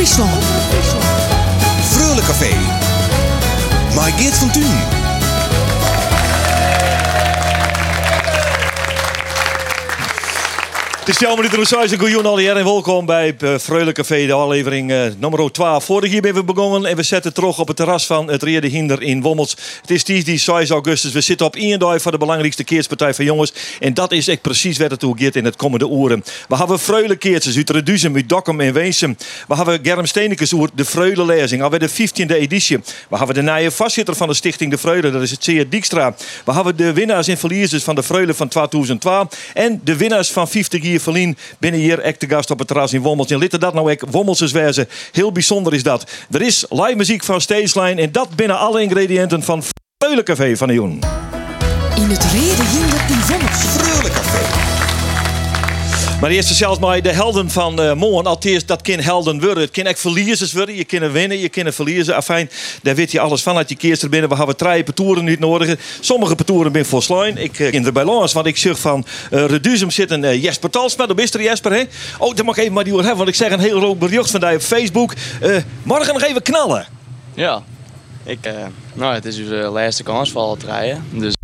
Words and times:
Friesland. 0.00 0.42
Café. 2.24 2.56
Geert 4.16 4.36
van. 4.38 5.09
Het 11.00 11.08
is 11.08 11.16
10 11.16 11.28
minuten 11.36 11.58
Roeshuis. 11.58 11.92
Goeien 11.92 12.26
alweer 12.26 12.56
en 12.56 12.64
welkom 12.64 13.06
bij 13.06 13.36
uh, 13.40 13.58
Freule 13.58 13.92
Café, 13.92 14.26
de 14.26 14.32
aflevering 14.32 14.90
uh, 14.90 15.02
nummer 15.18 15.52
12. 15.52 15.84
Vorig 15.84 16.12
jaar 16.12 16.20
ben 16.20 16.34
we 16.34 16.44
begonnen 16.44 16.90
en 16.90 16.96
we 16.96 17.02
zetten 17.02 17.34
terug 17.34 17.58
op 17.58 17.68
het 17.68 17.76
terras 17.76 18.06
van 18.06 18.30
het 18.30 18.42
Reerde 18.42 18.66
Hinder 18.66 19.02
in 19.02 19.22
Wommels. 19.22 19.56
Het 19.80 19.90
is 19.90 20.04
die 20.04 20.38
6 20.38 20.70
augustus. 20.70 21.12
We 21.12 21.20
zitten 21.20 21.46
op 21.46 21.56
dag 21.78 22.02
voor 22.02 22.12
de 22.12 22.18
belangrijkste 22.18 22.64
keerspartij 22.64 23.14
van 23.14 23.24
jongens. 23.24 23.52
En 23.78 23.94
dat 23.94 24.12
is 24.12 24.28
echt 24.28 24.40
precies 24.42 24.78
wat 24.78 24.90
het 24.90 25.00
toe 25.00 25.14
gaat 25.18 25.34
in 25.34 25.44
het 25.44 25.56
komende 25.56 25.90
uren. 25.90 26.24
We 26.48 26.56
hebben 26.56 26.78
Freule 26.78 27.16
keertjes 27.16 27.56
uit 27.56 27.70
Reduzem, 27.70 28.14
uit 28.14 28.28
Dokkum 28.28 28.60
en 28.60 28.72
Weensum. 28.72 29.16
We 29.48 29.56
hebben 29.56 29.78
Germ 29.82 30.06
Steenekes 30.06 30.54
de 30.74 30.84
Freule 30.84 31.24
lezing, 31.24 31.62
alweer 31.62 31.78
de 31.78 31.90
15e 31.90 32.34
editie. 32.34 32.78
We 33.08 33.16
hebben 33.16 33.34
de 33.34 33.42
nieuwe 33.42 33.70
vastzitter 33.70 34.14
van 34.14 34.28
de 34.28 34.34
stichting 34.34 34.70
De 34.70 34.78
Freule, 34.78 35.10
dat 35.10 35.22
is 35.22 35.30
het 35.30 35.44
Zeer 35.44 35.70
Dijkstra. 35.70 36.14
We 36.44 36.52
hebben 36.52 36.76
de 36.76 36.92
winnaars 36.92 37.28
en 37.28 37.38
verliezers 37.38 37.82
van 37.82 37.94
de 37.94 38.02
Freule 38.02 38.34
van 38.34 38.48
2012. 38.48 39.28
En 39.54 39.80
de 39.84 39.96
winnaars 39.96 40.30
van 40.30 40.48
50 40.48 40.82
jaar 40.82 40.89
Verlien 40.98 41.36
binnen 41.58 41.80
hier 41.80 41.98
echt 41.98 42.20
de 42.20 42.28
gast 42.28 42.50
op 42.50 42.58
het 42.58 42.68
terras 42.68 42.92
in 42.92 43.00
Wommels. 43.00 43.30
En 43.30 43.38
litten 43.38 43.60
dat 43.60 43.74
nou 43.74 43.90
ook 43.90 44.10
Wommelsers 44.10 44.52
wezen. 44.52 44.88
Heel 45.12 45.32
bijzonder 45.32 45.74
is 45.74 45.82
dat. 45.82 46.10
Er 46.30 46.42
is 46.42 46.64
live 46.68 46.96
muziek 46.96 47.24
van 47.24 47.40
Stageline 47.40 48.02
en 48.02 48.12
dat 48.12 48.36
binnen 48.36 48.58
alle 48.58 48.82
ingrediënten 48.82 49.42
van 49.42 49.62
Freule 49.98 50.22
Café 50.22 50.56
van 50.56 50.68
de 50.68 50.74
Joen. 50.74 51.00
In 51.96 52.10
het 52.10 52.24
reden 52.24 52.66
hinder 52.66 53.00
in 53.08 53.26
Wommels. 53.28 53.58
Freule 53.58 54.10
Café. 54.10 54.79
Maar 56.20 56.30
eerst 56.30 56.54
zelfs 56.54 56.78
maar 56.78 57.02
de 57.02 57.12
helden 57.12 57.50
van 57.50 57.80
uh, 57.80 57.94
Moon. 57.94 58.26
Althans, 58.26 58.66
dat 58.66 58.82
kan 58.82 58.98
helden 58.98 59.40
worden. 59.40 59.62
Het 59.62 59.70
kan 59.72 59.84
echt 59.84 60.00
verliezers 60.00 60.52
worden. 60.52 60.74
Je 60.74 60.84
kan 60.84 61.12
winnen, 61.12 61.38
je 61.38 61.48
kan 61.48 61.72
verliezen. 61.72 62.16
Afijn, 62.16 62.50
daar 62.82 62.94
weet 62.94 63.12
je 63.12 63.20
alles 63.20 63.42
van 63.42 63.56
uit 63.56 63.68
je 63.68 63.76
keerst 63.76 64.02
er 64.02 64.08
binnen. 64.08 64.28
We 64.28 64.36
hebben 64.36 64.56
drie 64.56 64.82
petoeren 64.82 65.24
niet 65.24 65.38
nodig. 65.38 65.78
Sommige 66.00 66.34
petoeren 66.34 66.72
ben 66.72 66.86
voor 66.86 67.02
slijn. 67.02 67.36
Ik 67.36 67.58
uh, 67.58 67.72
in 67.72 67.82
de 67.82 67.92
balans, 67.92 68.32
want 68.32 68.46
ik 68.46 68.56
zeg 68.56 68.78
van 68.78 69.04
uh, 69.30 69.44
Reduzum 69.44 69.90
zit 69.90 70.10
een 70.10 70.22
uh, 70.22 70.42
Jesper 70.42 70.70
Talsma. 70.70 71.06
Dat 71.06 71.18
is 71.18 71.34
er 71.34 71.42
Jesper, 71.42 71.72
hè? 71.72 71.82
Oh, 72.18 72.34
dan 72.34 72.44
mag 72.44 72.56
ik 72.56 72.62
even 72.62 72.74
maar 72.74 72.84
die 72.84 72.94
hebben. 72.94 73.16
Want 73.16 73.28
ik 73.28 73.34
zeg 73.34 73.50
een 73.50 73.60
heel 73.60 73.78
groot 73.78 73.98
bericht 73.98 74.30
van 74.30 74.40
die 74.40 74.54
op 74.54 74.60
Facebook. 74.60 75.14
morgen 75.82 76.12
nog 76.12 76.22
even 76.22 76.42
knallen. 76.42 76.86
Ja. 77.34 77.62
Ik, 78.24 78.38
nou, 78.94 79.14
het 79.14 79.24
is 79.24 79.36
dus 79.36 79.48
de 79.48 79.54
laatste 79.54 80.02
kans 80.02 80.30
voor 80.30 80.40
alle 80.40 80.56
rijden. 80.66 81.04
Dus 81.12 81.34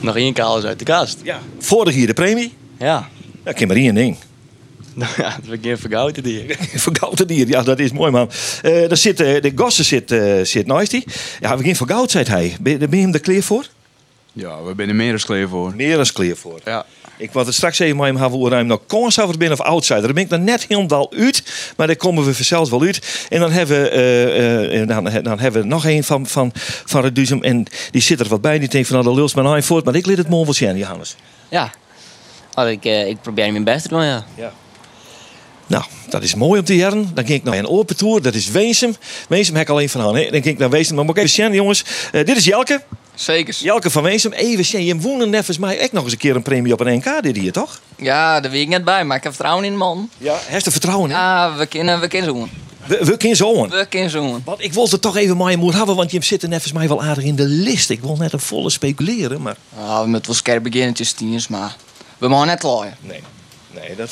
nog 0.00 0.16
één 0.16 0.32
kaal 0.32 0.58
is 0.58 0.64
uit 0.64 0.78
de 0.78 0.84
kast. 0.84 1.18
Ja. 1.22 1.40
Vorig 1.58 1.94
hier 1.94 2.06
de 2.06 2.14
premie. 2.14 2.52
Ja. 2.78 3.08
Ja, 3.48 3.54
ik 3.54 3.60
heb 3.60 3.68
maar 3.68 3.76
één 3.76 3.94
ding. 3.94 4.16
Nou 4.94 5.12
ja, 5.16 5.30
het 5.30 5.44
is 5.50 5.58
geen 5.62 5.78
vergouden 5.78 6.22
dier. 6.22 6.56
vergouden 6.88 7.26
dier, 7.26 7.48
ja, 7.48 7.62
dat 7.62 7.78
is 7.78 7.92
mooi, 7.92 8.10
man. 8.10 8.30
Uh, 8.62 8.88
daar 8.88 8.96
zit, 8.96 9.20
uh, 9.20 9.40
de 9.40 9.52
Gosse 9.54 9.82
zit, 9.82 10.10
uh, 10.10 10.44
zit 10.44 10.66
naast 10.66 10.90
die. 10.90 11.04
Ja, 11.40 11.56
we 11.56 11.64
geen 11.64 11.76
vergoud, 11.76 12.10
zei 12.10 12.24
hij. 12.24 12.56
Ben, 12.60 12.78
ben 12.78 12.88
je 12.90 12.96
hem 12.96 13.14
er 13.14 13.20
klaar 13.20 13.42
voor? 13.42 13.66
Ja, 14.32 14.62
we 14.62 14.72
zijn 14.76 14.88
er 14.88 14.94
meer 14.94 15.10
dan 15.10 15.20
klaar 15.20 15.48
voor. 15.48 15.74
Meer 15.76 15.96
dan 15.96 16.06
klaar 16.12 16.36
voor. 16.36 16.60
Ja. 16.64 16.86
Ik 17.16 17.32
was 17.32 17.46
het 17.46 17.54
straks 17.54 17.78
even 17.78 17.96
met 17.96 18.06
hem 18.06 18.16
hebben 18.16 18.38
hoe 18.38 18.50
hij 18.50 18.62
nog 18.62 18.80
conservator 18.86 19.38
binnen 19.38 19.58
of 19.58 19.64
outsider. 19.64 20.02
Daar 20.02 20.12
ben 20.12 20.22
ik 20.22 20.30
dan 20.30 20.44
net 20.44 20.66
helemaal 20.68 21.12
uit, 21.12 21.42
maar 21.76 21.86
daar 21.86 21.96
komen 21.96 22.24
we 22.24 22.34
vanzelf 22.34 22.70
wel 22.70 22.82
uit. 22.82 23.26
En 23.28 23.40
dan 23.40 23.50
hebben 23.50 23.82
we, 23.82 24.84
dan, 24.86 25.22
dan 25.22 25.38
hebben 25.38 25.62
we 25.62 25.68
nog 25.68 25.84
een 25.84 26.04
van, 26.04 26.26
van, 26.26 26.52
van 26.84 27.02
Reduzum. 27.02 27.42
En 27.42 27.66
die 27.90 28.02
zit 28.02 28.20
er 28.20 28.28
wat 28.28 28.40
bij. 28.40 28.58
Die 28.58 28.68
denkt 28.68 28.88
van 28.88 28.96
nou, 28.96 29.08
de 29.08 29.14
lulst 29.20 29.34
maar 29.34 29.62
voort. 29.62 29.84
Maar 29.84 29.94
ik 29.94 30.06
leer 30.06 30.16
het 30.16 30.28
mooi 30.28 30.44
wel 30.44 30.54
zien, 30.54 30.76
Johannes. 30.76 31.16
Ja. 31.48 31.72
Ik, 32.66 32.84
ik 32.84 33.20
probeer 33.22 33.52
mijn 33.52 33.64
best 33.64 33.82
te 33.82 33.88
doen, 33.88 34.04
ja. 34.04 34.24
ja. 34.34 34.52
Nou, 35.68 35.84
dat 36.08 36.22
is 36.22 36.34
mooi 36.34 36.60
om 36.60 36.64
te 36.64 36.76
jaren. 36.76 37.10
Dan 37.14 37.26
ging 37.26 37.38
ik 37.38 37.44
naar 37.44 37.58
een 37.58 37.68
open 37.68 37.96
tour. 37.96 38.22
Dat 38.22 38.34
is 38.34 38.50
Weensum. 38.50 38.96
Weensum 39.28 39.54
heb 39.54 39.62
ik 39.62 39.68
alleen 39.68 39.88
van 39.88 40.00
aan. 40.00 40.12
Dan 40.12 40.24
ging 40.24 40.44
ik 40.44 40.58
naar 40.58 40.70
Weensum. 40.70 40.96
Maar 40.96 41.04
moet 41.04 41.16
ik 41.16 41.22
even 41.22 41.34
zien, 41.34 41.52
jongens. 41.52 41.84
Uh, 42.12 42.24
dit 42.24 42.36
is 42.36 42.44
Jelke. 42.44 42.82
Zeker. 43.14 43.56
Jelke 43.60 43.90
van 43.90 44.02
Weensum. 44.02 44.32
Even 44.32 44.64
zien. 44.64 44.84
Je 44.84 44.96
woonde 44.96 45.26
net 45.26 45.58
mij 45.58 45.78
echt 45.78 45.92
nog 45.92 46.02
eens 46.02 46.12
een 46.12 46.18
keer 46.18 46.36
een 46.36 46.42
premie 46.42 46.72
op 46.72 46.80
een 46.80 46.96
NK. 46.96 47.22
Dit 47.22 47.36
hier, 47.36 47.52
toch? 47.52 47.80
Ja, 47.96 48.40
daar 48.40 48.50
weet 48.50 48.62
ik 48.62 48.68
net 48.68 48.84
bij. 48.84 49.04
Maar 49.04 49.16
ik 49.16 49.22
heb 49.22 49.32
vertrouwen 49.32 49.64
in 49.64 49.72
de 49.72 49.78
man. 49.78 50.10
Ja, 50.18 50.38
heeft 50.44 50.66
er 50.66 50.72
vertrouwen 50.72 51.10
in? 51.10 51.16
Ja, 51.16 51.56
we 51.56 51.66
kunnen, 51.66 52.00
we 52.00 52.08
kunnen 52.08 52.28
zoen. 52.28 52.50
We, 52.86 53.04
we 53.04 53.16
kunnen 53.16 53.36
zoen? 53.36 53.68
We 53.68 53.86
kunnen 53.88 54.10
zoen. 54.10 54.42
Want 54.44 54.62
ik 54.62 54.72
wilde 54.72 54.98
toch 54.98 55.16
even 55.16 55.36
mijn 55.36 55.58
moed 55.58 55.74
hebben. 55.74 55.96
Want 55.96 56.10
je 56.10 56.24
zit 56.24 56.42
er 56.42 56.48
net 56.48 56.72
mij 56.72 56.88
wel 56.88 57.02
aardig 57.02 57.24
in 57.24 57.36
de 57.36 57.46
list. 57.46 57.90
Ik 57.90 58.00
wil 58.00 58.16
net 58.16 58.32
een 58.32 58.40
volle 58.40 58.70
speculeren, 58.70 59.42
maar... 59.42 59.56
Ja, 59.76 60.02
we 60.02 60.08
moeten 60.08 60.26
wel 60.26 60.40
scherp 60.40 60.62
beginnetjes, 60.62 61.12
tieners. 61.12 61.48
Maar 61.48 61.76
we 62.18 62.28
mogen 62.28 62.46
net 62.46 62.62
looien. 62.62 62.96
Nee. 63.00 63.22
Nee, 63.70 63.96
dat 63.96 64.10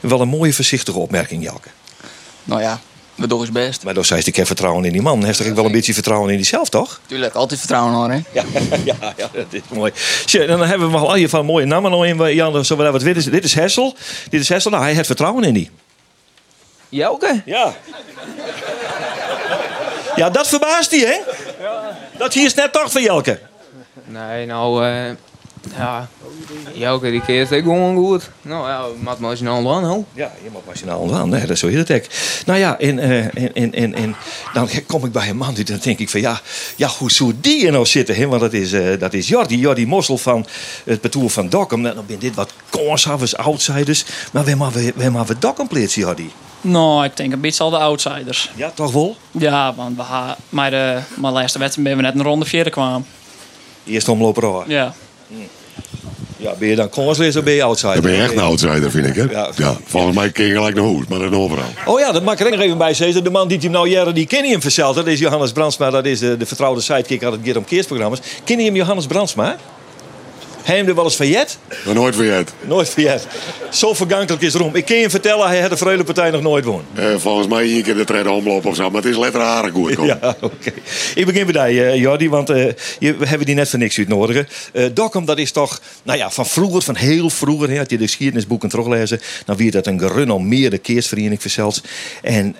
wel 0.00 0.20
een 0.20 0.28
mooie 0.28 0.52
voorzichtige 0.52 0.98
opmerking, 0.98 1.42
Jelke. 1.42 1.68
Nou 2.44 2.60
ja, 2.60 2.80
we 3.14 3.26
doen 3.26 3.38
ons 3.38 3.52
best. 3.52 3.84
Maar 3.84 3.94
dan 3.94 4.04
zei 4.04 4.22
ik 4.24 4.36
heb 4.36 4.46
vertrouwen 4.46 4.84
in 4.84 4.92
die 4.92 5.02
man. 5.02 5.24
Heeft 5.24 5.38
er 5.38 5.54
wel 5.54 5.64
een 5.64 5.72
beetje 5.72 5.94
vertrouwen 5.94 6.30
in 6.30 6.36
jezelf, 6.36 6.68
toch? 6.68 7.00
Tuurlijk, 7.06 7.34
altijd 7.34 7.60
vertrouwen 7.60 7.94
hoor, 7.94 8.10
hè? 8.10 8.20
Ja, 8.32 8.44
ja, 8.84 9.14
ja 9.16 9.30
dat 9.32 9.46
is 9.50 9.60
mooi. 9.68 9.92
Tje, 10.24 10.46
dan 10.46 10.60
hebben 10.60 10.90
we 10.90 10.96
al 10.96 11.28
van 11.28 11.44
mooie 11.44 11.66
namen 11.66 11.90
nog 11.90 12.04
in. 12.04 12.34
Jan, 12.34 12.64
zo 12.64 12.76
wat 12.76 13.00
dit 13.00 13.16
is, 13.16 13.24
dit 13.24 13.44
is 13.44 13.54
Hessel. 13.54 13.96
Dit 14.28 14.40
is 14.40 14.48
Hessel. 14.48 14.70
Nou, 14.70 14.82
hij 14.82 14.94
heeft 14.94 15.06
vertrouwen 15.06 15.44
in 15.44 15.54
die. 15.54 15.70
Jelke? 16.88 17.42
Ja. 17.44 17.74
Ja, 20.16 20.30
dat 20.30 20.48
verbaast 20.48 20.90
hij, 20.90 21.00
hè? 21.00 21.20
Ja. 21.64 21.98
Dat 22.18 22.34
hier 22.34 22.44
is 22.44 22.54
net 22.54 22.72
toch 22.72 22.92
van 22.92 23.02
Jelke. 23.02 23.40
Nee, 24.04 24.46
nou, 24.46 24.86
uh, 24.86 25.10
ja, 25.76 26.08
Jelke 26.74 27.10
die 27.10 27.20
keert 27.20 27.50
ik 27.50 27.62
gewoon 27.62 27.96
goed. 27.96 28.30
Nou 28.42 28.68
ja, 28.68 28.84
maat 29.00 29.18
maar 29.18 29.36
snel 29.36 29.74
aan, 29.74 29.84
hoor. 29.84 30.04
Ja, 30.12 30.32
je 30.42 30.50
mag 30.52 30.62
maar 30.66 30.76
snel 30.76 31.14
aan, 31.14 31.28
nee, 31.28 31.40
dat 31.40 31.50
is 31.50 31.60
zo 31.60 31.68
heel 31.68 31.84
het 31.86 32.42
Nou 32.46 32.58
ja, 32.58 32.78
en, 32.78 32.98
uh, 32.98 33.24
en, 33.24 33.54
en, 33.54 33.74
en, 33.74 33.94
en 33.94 34.16
dan 34.52 34.68
kom 34.86 35.04
ik 35.04 35.12
bij 35.12 35.28
een 35.28 35.36
man 35.36 35.54
die 35.54 35.64
dan 35.64 35.78
denk 35.82 35.98
ik 35.98 36.10
van 36.10 36.20
ja, 36.20 36.40
ja 36.76 36.88
hoe 36.98 37.10
zou 37.10 37.32
die 37.40 37.66
er 37.66 37.72
nou 37.72 37.86
zitten? 37.86 38.14
Hè? 38.14 38.26
Want 38.26 38.40
dat 38.40 38.52
is, 38.52 38.72
uh, 38.72 38.98
dat 38.98 39.12
is 39.12 39.28
Jordi, 39.28 39.58
Jordi 39.58 39.86
Mossel 39.86 40.18
van 40.18 40.46
het 40.84 41.00
betoer 41.00 41.30
van 41.30 41.48
Dokkum. 41.48 41.80
Nou, 41.80 41.94
dan 41.94 42.06
ben 42.06 42.18
dit 42.18 42.34
wat 42.34 42.52
conservers, 42.70 43.36
outsiders. 43.36 44.04
Maar 44.32 44.44
we 44.44 44.54
maar 44.54 44.72
we, 44.72 44.92
we, 44.96 45.10
maar 45.10 45.26
we 45.26 45.38
Dokkum 45.38 45.66
Jordi. 45.86 46.30
Nou, 46.60 47.04
ik 47.04 47.16
denk 47.16 47.32
een 47.32 47.40
beetje 47.40 47.64
al 47.64 47.70
de 47.70 47.78
outsiders. 47.78 48.50
Ja, 48.54 48.70
toch 48.70 48.92
wel? 48.92 49.16
Ja, 49.30 49.74
want 49.74 49.96
we 49.96 50.02
maar 50.48 50.70
de 50.70 51.00
mijn 51.16 51.32
laatste 51.32 51.58
wedstrijd 51.58 51.88
ben 51.88 51.96
we 51.96 52.02
net 52.02 52.14
een 52.14 52.22
ronde 52.22 52.44
vierde 52.44 52.70
kwamen. 52.70 53.06
Eerst 53.84 54.08
omlopen 54.08 54.42
hoor. 54.42 54.64
Ja. 54.68 54.94
Ja, 56.42 56.54
ben 56.58 56.68
je 56.68 56.76
dan 56.76 56.88
kanslezer 56.88 57.38
of 57.38 57.44
ben 57.44 57.54
je 57.54 57.62
outsider? 57.62 57.94
Dan 57.94 58.02
ben 58.02 58.12
je 58.12 58.22
echt 58.22 58.32
een 58.32 58.38
outsider, 58.38 58.90
vind 58.90 59.06
ik. 59.06 59.14
Hè? 59.14 59.22
Ja. 59.22 59.50
ja 59.56 59.76
volgens 59.84 60.16
mij 60.16 60.30
kun 60.30 60.44
je 60.44 60.54
gelijk 60.54 60.74
naar 60.74 60.84
huis, 60.84 61.06
maar 61.08 61.18
dat 61.18 61.32
is 61.32 61.36
overal. 61.38 61.64
Oh 61.86 62.00
ja, 62.00 62.12
dat 62.12 62.22
mag 62.22 62.34
ik 62.34 62.40
er 62.40 62.50
nog 62.50 62.60
even 62.60 62.78
bij 62.78 62.94
zeggen. 62.94 63.24
De 63.24 63.30
man 63.30 63.48
die 63.48 63.58
hem 63.58 63.70
nou 63.70 63.88
jaren 63.88 64.14
die 64.14 64.26
ken 64.26 64.44
je 64.44 64.50
hem 64.50 64.60
verzeld. 64.60 64.94
Dat 64.94 65.06
is 65.06 65.18
Johannes 65.18 65.52
Brandsma. 65.52 65.90
Dat 65.90 66.06
is 66.06 66.18
de, 66.18 66.36
de 66.36 66.46
vertrouwde 66.46 66.80
sidekick 66.80 67.24
aan 67.24 67.32
het 67.32 67.40
Geert 67.44 67.56
om 67.56 67.64
Keersprogramma's. 67.64 68.20
Ken 68.44 68.58
je 68.58 68.64
hem 68.64 68.76
Johannes 68.76 69.06
Brandsma? 69.06 69.56
Hij 70.62 70.76
hem 70.76 70.88
er 70.88 70.94
wel 70.94 71.04
eens 71.04 71.16
verjet? 71.16 71.58
Nooit 71.94 72.14
verjet. 72.14 72.52
Nooit 72.60 72.88
verjet. 72.88 73.26
Zo 73.70 73.94
vergankelijk 73.94 74.42
is 74.42 74.54
erom. 74.54 74.74
Ik 74.74 74.84
kan 74.84 74.96
je 74.96 75.10
vertellen, 75.10 75.48
hij 75.48 75.60
had 75.60 75.70
de 75.70 75.76
Vreulenpartij 75.76 76.30
nog 76.30 76.42
nooit 76.42 76.64
won. 76.64 76.82
Uh, 76.98 77.04
volgens 77.16 77.46
mij 77.46 77.62
één 77.62 77.82
keer 77.82 77.94
de 77.94 78.04
treden 78.04 78.32
omlopen 78.32 78.70
of 78.70 78.76
zo, 78.76 78.90
maar 78.90 79.02
het 79.02 79.10
is 79.10 79.16
letter 79.16 79.40
aardig 79.40 79.72
goed. 79.72 79.96
Ja, 80.02 80.18
oké. 80.22 80.44
Okay. 80.44 80.74
Ik 81.14 81.26
begin 81.26 81.46
bij 81.46 81.74
jou, 81.74 81.86
uh, 81.86 81.96
Jordi, 81.96 82.28
want 82.28 82.50
uh, 82.50 82.56
je, 82.98 83.16
we 83.16 83.26
hebben 83.26 83.46
die 83.46 83.54
net 83.54 83.68
voor 83.68 83.78
niks 83.78 83.98
uitnodigen. 83.98 84.48
Uh, 84.72 84.86
Dokkum, 84.94 85.24
dat 85.24 85.38
is 85.38 85.52
toch, 85.52 85.80
nou 86.02 86.18
ja, 86.18 86.30
van 86.30 86.46
vroeger, 86.46 86.82
van 86.82 86.96
heel 86.96 87.30
vroeger, 87.30 87.70
hè, 87.70 87.76
had 87.76 87.90
je 87.90 87.98
de 87.98 88.04
geschiedenisboeken 88.04 88.68
teruglezen, 88.68 89.20
dan 89.44 89.56
wie 89.56 89.70
dat 89.70 89.86
een 89.86 90.00
gerun 90.00 90.30
om 90.30 90.48
meer 90.48 90.70
de 90.70 90.78
keersvereniging 90.78 91.40
verzeld. 91.40 91.82
En 92.22 92.56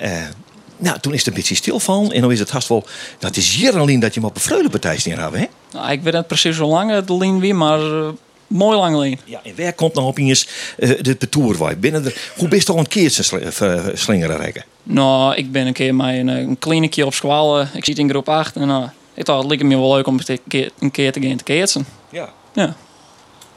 nou, 0.77 0.99
toen 1.01 1.13
is 1.13 1.19
het 1.19 1.29
een 1.29 1.35
beetje 1.35 1.55
stilvallen. 1.55 2.13
En 2.13 2.21
dan 2.21 2.33
is 2.33 2.39
het 2.39 2.51
haast 2.51 2.69
wel... 2.69 2.85
Dat 3.19 3.37
is 3.37 3.57
Jeralien 3.57 4.01
dat 4.01 4.15
je 4.15 4.21
hem 4.21 4.29
op 4.29 4.35
een 4.35 4.43
Vreulenpartij 4.43 4.99
neer 5.05 5.21
hebben, 5.21 5.41
hè? 5.41 5.47
Nou, 5.73 5.91
ik 5.91 6.03
weet 6.03 6.13
het 6.13 6.27
precies 6.27 6.57
zo 6.57 6.67
lang, 6.67 7.05
de 7.05 7.17
lijn 7.17 7.41
weer, 7.41 7.57
maar... 7.57 7.81
Uh, 7.81 8.09
mooi 8.47 8.77
lang 8.77 8.97
lijn. 8.97 9.21
Ja, 9.25 9.41
en 9.45 9.53
waar 9.57 9.73
komt 9.73 9.95
nou 9.95 10.07
opeens 10.07 10.49
uh, 10.79 11.03
de, 11.03 11.29
tour 11.29 11.79
Binnen 11.79 12.03
de, 12.03 12.15
hoe 12.37 12.49
bist 12.49 12.67
je 12.67 12.73
toch 12.73 12.81
een 12.81 12.89
keertje 12.89 13.93
slingeren 13.95 14.37
rekken? 14.37 14.65
Nou, 14.83 15.35
ik 15.35 15.53
ben 15.53 15.67
een 15.67 15.73
keer 15.73 15.95
met 15.95 16.07
een, 16.07 16.29
een 16.29 16.59
kliniekje 16.59 17.07
op. 17.07 17.15
Uh, 17.25 17.67
ik 17.75 17.85
zit 17.85 17.99
in 17.99 18.11
groep 18.11 18.29
8 18.29 18.57
en 18.57 18.69
uh, 18.69 18.85
ik 19.15 19.25
dacht, 19.25 19.43
het 19.43 19.51
leek 19.51 19.63
me 19.63 19.77
wel 19.77 19.95
leuk 19.95 20.07
om 20.07 20.21
een 20.27 20.39
keer, 20.49 20.71
een 20.79 20.91
keer 20.91 21.13
te 21.13 21.21
gaan 21.21 21.37
te 21.37 21.45
keertsen. 21.45 21.87
Ja. 22.11 22.33
ja. 22.53 22.77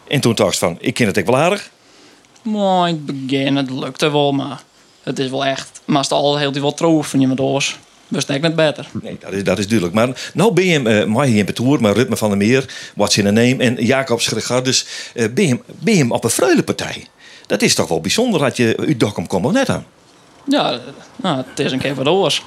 En 0.07 0.19
toen 0.19 0.35
dacht 0.35 0.53
je 0.53 0.59
van, 0.59 0.77
ik 0.79 0.93
ken 0.93 1.07
het 1.07 1.19
ook 1.19 1.25
wel 1.25 1.37
aardig? 1.37 1.69
Nou, 2.41 2.87
in 2.87 3.03
het 3.05 3.27
begin, 3.27 3.55
het 3.55 3.69
lukte 3.69 4.11
wel, 4.11 4.31
maar 4.31 4.63
het 5.05 5.19
is 5.19 5.29
wel 5.29 5.45
echt, 5.45 5.81
maar 5.85 6.01
het 6.01 6.11
al 6.11 6.37
heel 6.37 6.53
veel 6.53 6.73
trouw 6.73 7.03
van 7.03 7.19
je 7.19 7.27
met 7.27 7.39
oors. 7.39 7.77
Dus 8.07 8.25
denk 8.25 8.41
net 8.41 8.55
beter. 8.55 8.87
Nee, 9.01 9.17
dat 9.19 9.31
is, 9.31 9.43
dat 9.43 9.59
is 9.59 9.67
duidelijk. 9.67 9.95
Maar 9.95 10.31
nou 10.33 10.53
ben 10.53 10.65
je 10.65 10.79
uh, 10.79 11.05
maar 11.05 11.25
hier 11.25 11.37
in 11.37 11.45
Betoer, 11.45 11.81
maar 11.81 11.93
Rutme 11.93 12.17
van 12.17 12.29
der 12.29 12.37
Meer, 12.37 12.65
What's 12.95 13.17
in 13.17 13.27
a 13.27 13.31
Name 13.31 13.55
en 13.57 13.75
Jacob 13.85 14.21
Schregardus, 14.21 14.85
uh, 15.13 15.25
ben, 15.33 15.47
je, 15.47 15.59
ben 15.79 15.95
je 15.95 16.11
op 16.11 16.23
een 16.23 16.29
Freulenpartij. 16.29 17.07
Dat 17.47 17.61
is 17.61 17.75
toch 17.75 17.87
wel 17.87 18.01
bijzonder 18.01 18.39
dat 18.39 18.57
je 18.57 18.75
uit 18.79 18.99
Dokkum 18.99 19.27
komt 19.27 19.51
net 19.51 19.69
aan. 19.69 19.85
Ja, 20.47 20.79
nou, 21.15 21.43
het 21.47 21.59
is 21.59 21.71
een 21.71 21.79
keer 21.79 21.95
wat 21.95 22.07
oors. 22.07 22.43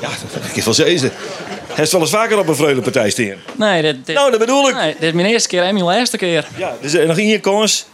Ja, 0.00 0.08
dat 0.32 0.56
is 0.56 0.64
wel 0.64 0.74
zezen. 0.74 1.12
Hij 1.66 1.84
is 1.84 1.92
wel 1.92 2.00
eens 2.00 2.10
vaker 2.10 2.38
op 2.38 2.48
een 2.48 2.54
Freulenpartij 2.54 3.10
staan. 3.10 3.34
Nee, 3.56 3.82
dit, 3.82 4.06
dit, 4.06 4.14
nou, 4.14 4.30
dat 4.30 4.40
bedoel 4.40 4.68
ik. 4.68 4.74
Nee, 4.74 4.92
dit 4.92 5.02
is 5.02 5.12
mijn 5.12 5.26
eerste 5.26 5.48
keer 5.48 5.62
en 5.62 5.74
mijn 5.74 5.86
laatste 5.86 6.16
keer. 6.16 6.48
Ja, 6.56 6.74
dus 6.80 6.94
uh, 6.94 7.06
nog 7.06 7.18
één 7.18 7.40
kans. 7.40 7.86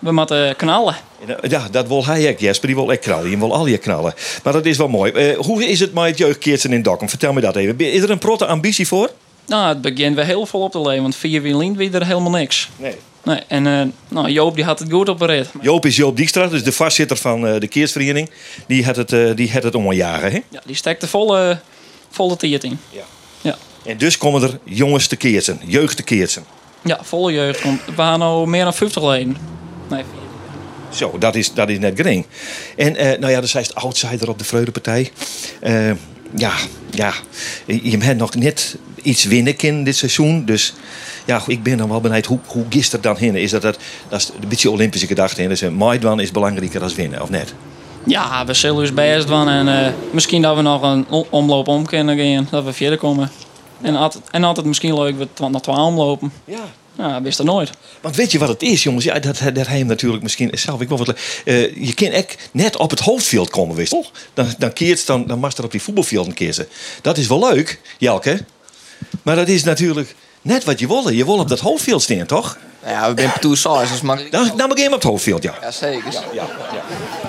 We 0.00 0.12
moeten 0.12 0.56
knallen. 0.56 0.96
En, 1.26 1.50
Ja, 1.50 1.68
dat 1.70 1.88
wil 1.88 2.06
hij 2.06 2.30
ook, 2.30 2.38
Jesper. 2.38 2.66
Die 2.66 2.76
wil 2.76 2.90
ik 2.90 3.00
knallen. 3.00 3.28
Die 3.28 3.38
wil 3.38 3.54
al 3.54 3.66
je 3.66 3.78
knallen. 3.78 4.14
Maar 4.42 4.52
dat 4.52 4.66
is 4.66 4.76
wel 4.76 4.88
mooi. 4.88 5.12
Eh, 5.12 5.38
hoe 5.38 5.64
is 5.64 5.80
het 5.80 5.94
met 5.94 6.04
het 6.04 6.18
jeugdkeertsen 6.18 6.72
in 6.72 6.82
Dokkum? 6.82 7.08
Vertel 7.08 7.32
me 7.32 7.40
dat 7.40 7.56
even. 7.56 7.80
Is 7.80 8.02
er 8.02 8.10
een 8.10 8.18
protte 8.18 8.46
ambitie 8.46 8.86
voor? 8.86 9.10
Nou, 9.46 9.68
het 9.68 9.80
begint 9.80 10.16
weer 10.16 10.24
heel 10.24 10.46
vol 10.46 10.62
op 10.62 10.72
te 10.72 10.80
leven, 10.80 11.02
want 11.02 11.16
vier 11.16 11.42
wielien 11.42 11.76
wie 11.76 11.90
er 11.90 12.06
helemaal 12.06 12.30
niks. 12.30 12.68
Nee. 12.76 12.94
Nee, 13.24 13.40
en 13.48 13.66
eh, 13.66 13.86
nou, 14.08 14.30
Joop 14.30 14.54
die 14.54 14.64
had 14.64 14.78
het 14.78 14.92
goed 14.92 15.08
op 15.08 15.18
de 15.18 15.24
rit. 15.24 15.50
Joop 15.60 15.86
is 15.86 15.96
Joop 15.96 16.16
Dijkstra, 16.16 16.46
dus 16.46 16.64
de 16.64 16.72
vastzitter 16.72 17.16
van 17.16 17.46
eh, 17.46 17.60
de 17.60 17.68
keersvereniging. 17.68 18.30
Die 18.66 18.84
had 18.84 18.96
het, 18.96 19.36
die 19.36 19.52
had 19.52 19.62
het 19.62 19.74
omjagen, 19.74 20.32
hè? 20.32 20.38
Ja, 20.48 20.60
die 20.64 20.76
stekte 20.76 21.08
volle, 21.08 21.60
volle 22.10 22.36
tiert 22.36 22.64
in. 22.64 22.78
En 23.84 23.96
dus 23.96 24.18
komen 24.18 24.42
er 24.42 24.58
jongens 24.64 25.06
te 25.06 25.16
keertsen. 25.16 25.60
Jeugd 25.64 25.96
te 25.96 26.02
keertsen. 26.02 26.44
Ja, 26.84 26.98
volle 27.02 27.32
jeugd. 27.32 27.62
Want 27.62 27.80
we 27.86 27.94
waren 27.94 28.22
al 28.22 28.46
meer 28.46 28.64
dan 28.64 28.74
50 28.74 29.02
leden. 29.02 29.36
Nee, 29.90 30.04
Zo, 30.88 31.18
dat 31.18 31.34
is, 31.34 31.54
dat 31.54 31.68
is 31.68 31.78
net 31.78 31.96
gering. 31.96 32.26
En 32.76 32.96
eh, 32.96 33.18
nou 33.18 33.32
ja, 33.32 33.40
dus 33.40 33.52
hij 33.52 33.62
is 33.62 33.68
de 33.68 33.74
outsider 33.74 34.28
op 34.28 34.38
de 34.38 34.44
Freudepartij. 34.44 35.10
Eh 35.60 35.90
ja, 36.36 36.52
ja, 36.90 37.12
je 37.66 37.98
hebt 37.98 38.18
nog 38.18 38.34
net 38.34 38.76
iets 39.02 39.24
winnen 39.24 39.58
in 39.58 39.84
dit 39.84 39.96
seizoen. 39.96 40.44
Dus 40.44 40.74
ja, 41.24 41.42
ik 41.46 41.62
ben 41.62 41.76
dan 41.76 41.88
wel 41.88 42.00
benieuwd, 42.00 42.26
hoe, 42.26 42.38
hoe 42.46 42.64
gist 42.68 42.92
er 42.92 43.00
dan 43.00 43.16
heen? 43.16 43.36
Is 43.36 43.50
dat, 43.50 43.62
dat, 43.62 43.78
dat 44.08 44.20
is 44.20 44.30
een 44.40 44.48
beetje 44.48 44.70
Olympische 44.70 45.06
gedachte. 45.06 45.48
Dus 45.48 45.60
een 45.60 45.74
Maidwan 45.74 46.20
is 46.20 46.30
belangrijker 46.30 46.80
dan 46.80 46.94
winnen, 46.94 47.22
of 47.22 47.30
net? 47.30 47.54
Ja, 48.04 48.44
we 48.46 48.54
zullen 48.54 48.80
dus 48.80 48.94
best 48.94 49.28
van. 49.28 49.48
En 49.48 49.84
eh, 49.84 49.92
misschien 50.12 50.42
dat 50.42 50.56
we 50.56 50.62
nog 50.62 50.82
een 50.82 51.06
omloop 51.30 51.68
om 51.68 51.86
kunnen 51.86 52.18
gaan. 52.18 52.48
Dat 52.50 52.64
we 52.64 52.72
verder 52.72 52.98
komen. 52.98 53.30
En, 53.80 53.96
altijd, 53.96 54.24
en 54.30 54.44
altijd 54.44 54.66
misschien 54.66 54.94
leuk 54.94 55.18
we 55.18 55.48
naar 55.48 55.60
12 55.60 55.78
omlopen. 55.88 56.32
Ja. 56.44 56.64
Ja, 57.00 57.22
wist 57.22 57.36
dat 57.36 57.46
nooit. 57.46 57.70
Want 58.00 58.16
weet 58.16 58.32
je 58.32 58.38
wat 58.38 58.48
het 58.48 58.62
is, 58.62 58.82
jongens? 58.82 59.04
Ja, 59.04 59.18
dat, 59.18 59.38
dat 59.54 59.66
hij 59.66 59.78
hem 59.78 59.86
natuurlijk 59.86 60.22
misschien 60.22 60.50
zelf. 60.52 60.80
Ik 60.80 60.88
wil 60.88 60.98
wat. 60.98 61.14
eh, 61.44 61.76
je 61.76 61.94
kan 61.94 62.08
echt 62.08 62.36
net 62.52 62.76
op 62.76 62.90
het 62.90 63.00
hoofdveld 63.00 63.50
komen, 63.50 63.76
wist 63.76 63.90
toch? 63.90 64.10
Dan, 64.34 64.54
dan 64.58 64.72
keert 64.72 65.06
dan, 65.06 65.26
dan 65.26 65.38
mag 65.38 65.56
er 65.56 65.64
op 65.64 65.70
die 65.70 65.82
voetbalveld 65.82 66.34
kiezen. 66.34 66.68
Dat 67.02 67.18
is 67.18 67.26
wel 67.26 67.48
leuk, 67.52 67.80
Jelke. 67.98 68.44
Maar 69.22 69.36
dat 69.36 69.48
is 69.48 69.64
natuurlijk 69.64 70.14
net 70.42 70.64
wat 70.64 70.78
je 70.78 70.86
wil. 70.86 71.08
Je 71.08 71.24
wil 71.24 71.38
op 71.38 71.48
dat 71.48 71.60
hoofdveld 71.60 72.02
staan, 72.02 72.26
toch? 72.26 72.58
Ja, 72.86 73.14
we 73.14 73.20
zijn 73.20 73.32
toe 73.40 73.56
saus, 73.56 73.88
dus 73.90 74.00
makkelijk. 74.00 74.32
Dan, 74.32 74.52
dan 74.56 74.68
begin 74.68 74.82
je 74.82 74.88
op 74.88 74.94
het 74.94 75.02
hoofdveld, 75.02 75.42
ja. 75.42 75.54
Ja, 75.60 75.70
zeker. 75.70 76.12
Ja, 76.12 76.22
ja. 76.32 76.46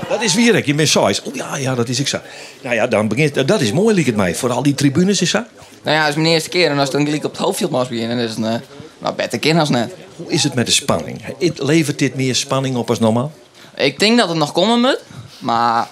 Dat 0.09 0.21
is 0.21 0.33
weer, 0.33 0.67
je 0.67 0.73
bent 0.73 0.87
size. 0.89 1.21
Oh 1.23 1.35
ja, 1.35 1.55
ja, 1.55 1.75
dat 1.75 1.89
is 1.89 1.99
ik 1.99 2.07
zo. 2.07 2.19
Nou 2.61 2.75
ja, 2.75 2.87
dan 2.87 3.07
begint, 3.07 3.47
dat 3.47 3.61
is 3.61 3.71
mooi, 3.71 3.95
liek 3.95 4.05
het 4.05 4.15
mij. 4.15 4.35
Voor 4.35 4.51
al 4.51 4.63
die 4.63 4.73
tribunes 4.73 5.21
is 5.21 5.31
dat. 5.31 5.45
Nou 5.83 5.95
ja, 5.95 6.01
het 6.01 6.09
is 6.09 6.15
mijn 6.15 6.27
eerste 6.33 6.49
keer 6.49 6.69
en 6.69 6.73
als 6.73 6.83
het 6.87 6.91
dan 6.91 7.05
gelijk 7.05 7.23
op 7.23 7.31
het 7.31 7.41
hoofdveld 7.41 7.71
mag 7.71 7.89
beginnen, 7.89 8.17
dan 8.17 8.25
is 8.25 8.31
het 8.35 8.43
een 8.43 8.61
nou, 9.01 9.15
beter 9.15 9.39
kind 9.39 9.59
als 9.59 9.69
net. 9.69 9.93
Hoe 10.15 10.31
is 10.31 10.43
het 10.43 10.53
met 10.53 10.65
de 10.65 10.71
spanning? 10.71 11.21
Levert 11.55 11.99
dit 11.99 12.15
meer 12.15 12.35
spanning 12.35 12.75
op 12.75 12.89
als 12.89 12.99
normaal? 12.99 13.31
Ik 13.75 13.99
denk 13.99 14.17
dat 14.17 14.29
het 14.29 14.37
nog 14.37 14.51
komen 14.51 14.79
moet, 14.79 14.99
maar 15.39 15.87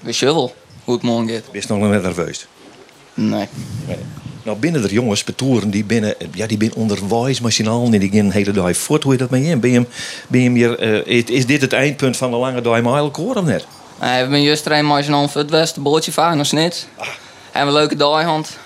we 0.00 0.12
zullen 0.12 0.34
wel 0.34 0.54
hoe 0.84 0.94
het 0.94 1.02
morgen 1.02 1.28
gaat. 1.28 1.42
Wees 1.52 1.66
nog 1.66 1.78
net 1.78 2.02
nerveus. 2.02 2.46
Nee. 3.14 3.48
Nou, 4.42 4.58
binnen 4.58 4.82
er 4.82 4.92
jongens, 4.92 5.24
betoeren 5.24 5.70
die 5.70 5.84
binnen, 5.84 6.14
ja, 6.32 6.46
die 6.46 6.56
binnen 6.56 6.78
onderwijs, 6.78 7.40
machinaal 7.40 7.84
en 7.84 7.90
die 7.90 8.10
gaan 8.10 8.18
een 8.18 8.30
hele 8.30 8.50
dag 8.50 8.76
voort. 8.76 9.02
Hoe 9.02 9.12
je 9.12 9.18
dat 9.18 9.30
mee 9.30 9.44
in? 9.44 9.60
Ben 9.60 9.70
je, 9.70 9.86
ben 10.28 10.40
je 10.40 10.50
meer, 10.50 10.78
eh, 10.78 11.24
is, 11.26 11.46
dit 11.46 11.60
het 11.60 11.72
eindpunt 11.72 12.16
van 12.16 12.30
de 12.30 12.36
lange 12.36 12.60
dag 12.60 12.82
mile 12.82 13.10
koor 13.10 13.36
of 13.36 13.44
net? 13.44 13.66
Nee, 14.00 14.10
we 14.10 14.16
hebben 14.16 14.42
juist 14.42 14.66
een 14.66 14.86
maandje 14.86 15.10
naar 15.10 15.28
het 15.32 15.50
west, 15.50 15.76
een 15.76 15.82
bootje 15.82 16.12
varen 16.12 16.36
naar 16.36 16.46
Snits. 16.46 16.86
Hebben 17.50 17.74
we 17.74 17.80
een 17.80 17.86
leuke 17.86 17.96
daghand. 17.96 18.58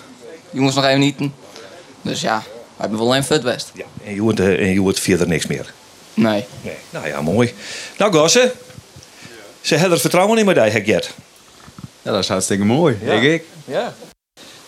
Jongens 0.50 0.74
nog 0.74 0.84
even 0.84 1.02
eten. 1.02 1.34
Dus 2.02 2.20
ja, 2.20 2.42
we 2.80 2.86
hebben 2.88 3.06
wel 3.06 3.16
een 3.16 3.24
fut 3.24 3.42
west. 3.42 3.70
Ja. 3.74 3.84
En 4.04 4.14
je 4.14 4.20
hoort, 4.20 4.40
eh, 4.40 4.60
en 4.60 4.72
je 4.72 4.80
hoort 4.80 5.00
verder 5.00 5.28
niks 5.28 5.46
meer. 5.46 5.72
Nee. 6.14 6.44
Nee. 6.62 6.74
Nou 6.90 7.06
ja, 7.06 7.20
mooi. 7.20 7.54
Nou, 7.98 8.12
Gosse. 8.12 8.52
Ze 9.60 9.74
hebben 9.74 9.94
er 9.94 10.00
vertrouwen 10.00 10.38
in, 10.38 10.44
maar 10.44 10.54
die 10.54 10.62
heb 10.62 10.84
Gert. 10.84 11.14
Ja, 12.02 12.10
dat 12.10 12.22
is 12.22 12.28
hartstikke 12.28 12.64
mooi, 12.64 12.98
denk 13.04 13.22
ik. 13.22 13.44
Ja. 13.64 13.94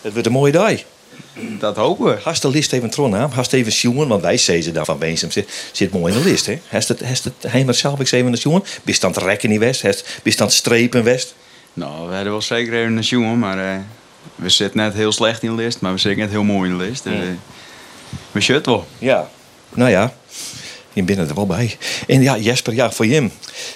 Het 0.01 0.11
wordt 0.11 0.27
een 0.27 0.33
mooie 0.33 0.51
dag. 0.51 0.83
Dat 1.59 1.75
hopen 1.75 2.05
we. 2.05 2.17
Hast 2.23 2.41
de 2.41 2.49
list 2.49 2.73
even 2.73 2.89
tron 2.89 3.15
aan, 3.15 3.31
hast 3.31 3.53
even 3.53 3.71
jongen, 3.71 4.07
want 4.07 4.21
wij 4.21 4.37
zeggen 4.37 4.63
ze 4.63 4.71
dan 4.71 4.85
van 4.85 4.97
Beensem 4.97 5.31
zit, 5.31 5.69
zit 5.71 5.91
mooi 5.91 6.13
in 6.13 6.21
de 6.21 6.29
list. 6.29 6.45
Hè? 6.45 6.59
Hast 6.67 6.87
het, 6.87 7.01
hast 7.01 7.23
het 7.23 7.75
zelf 7.75 7.99
eens 7.99 8.11
even 8.11 8.31
een 8.31 8.39
jongen? 8.39 8.63
Bist 8.83 9.01
dan 9.01 9.11
het 9.11 9.23
rekken 9.23 9.51
in 9.51 9.59
West? 9.59 9.81
Hast, 9.81 10.19
bist 10.23 10.37
dan 10.37 10.47
het 10.47 10.55
strepen 10.55 11.03
West? 11.03 11.35
Nou, 11.73 12.07
we 12.07 12.13
hadden 12.13 12.31
wel 12.31 12.41
zeker 12.41 12.73
even 12.73 12.97
een 12.97 13.03
jongen, 13.03 13.39
maar 13.39 13.73
eh, 13.73 13.79
we 14.35 14.49
zitten 14.49 14.77
net 14.79 14.93
heel 14.93 15.11
slecht 15.11 15.43
in 15.43 15.55
de 15.55 15.61
list, 15.61 15.79
maar 15.79 15.93
we 15.93 15.99
zitten 15.99 16.21
net 16.21 16.29
heel 16.29 16.43
mooi 16.43 16.69
in 16.69 16.77
de 16.77 16.83
list. 16.83 17.03
Dus, 17.03 17.13
eh, 17.13 17.19
we 18.33 18.41
zitten 18.41 18.71
wel. 18.71 18.85
Ja. 18.99 19.29
Nou 19.73 19.89
ja, 19.89 20.13
je 20.93 21.03
bent 21.03 21.29
er 21.29 21.35
wel 21.35 21.45
bij. 21.45 21.77
En 22.07 22.21
ja, 22.21 22.37
Jesper, 22.37 22.73
ja, 22.73 22.91
voor 22.91 23.05
Jim. 23.05 23.31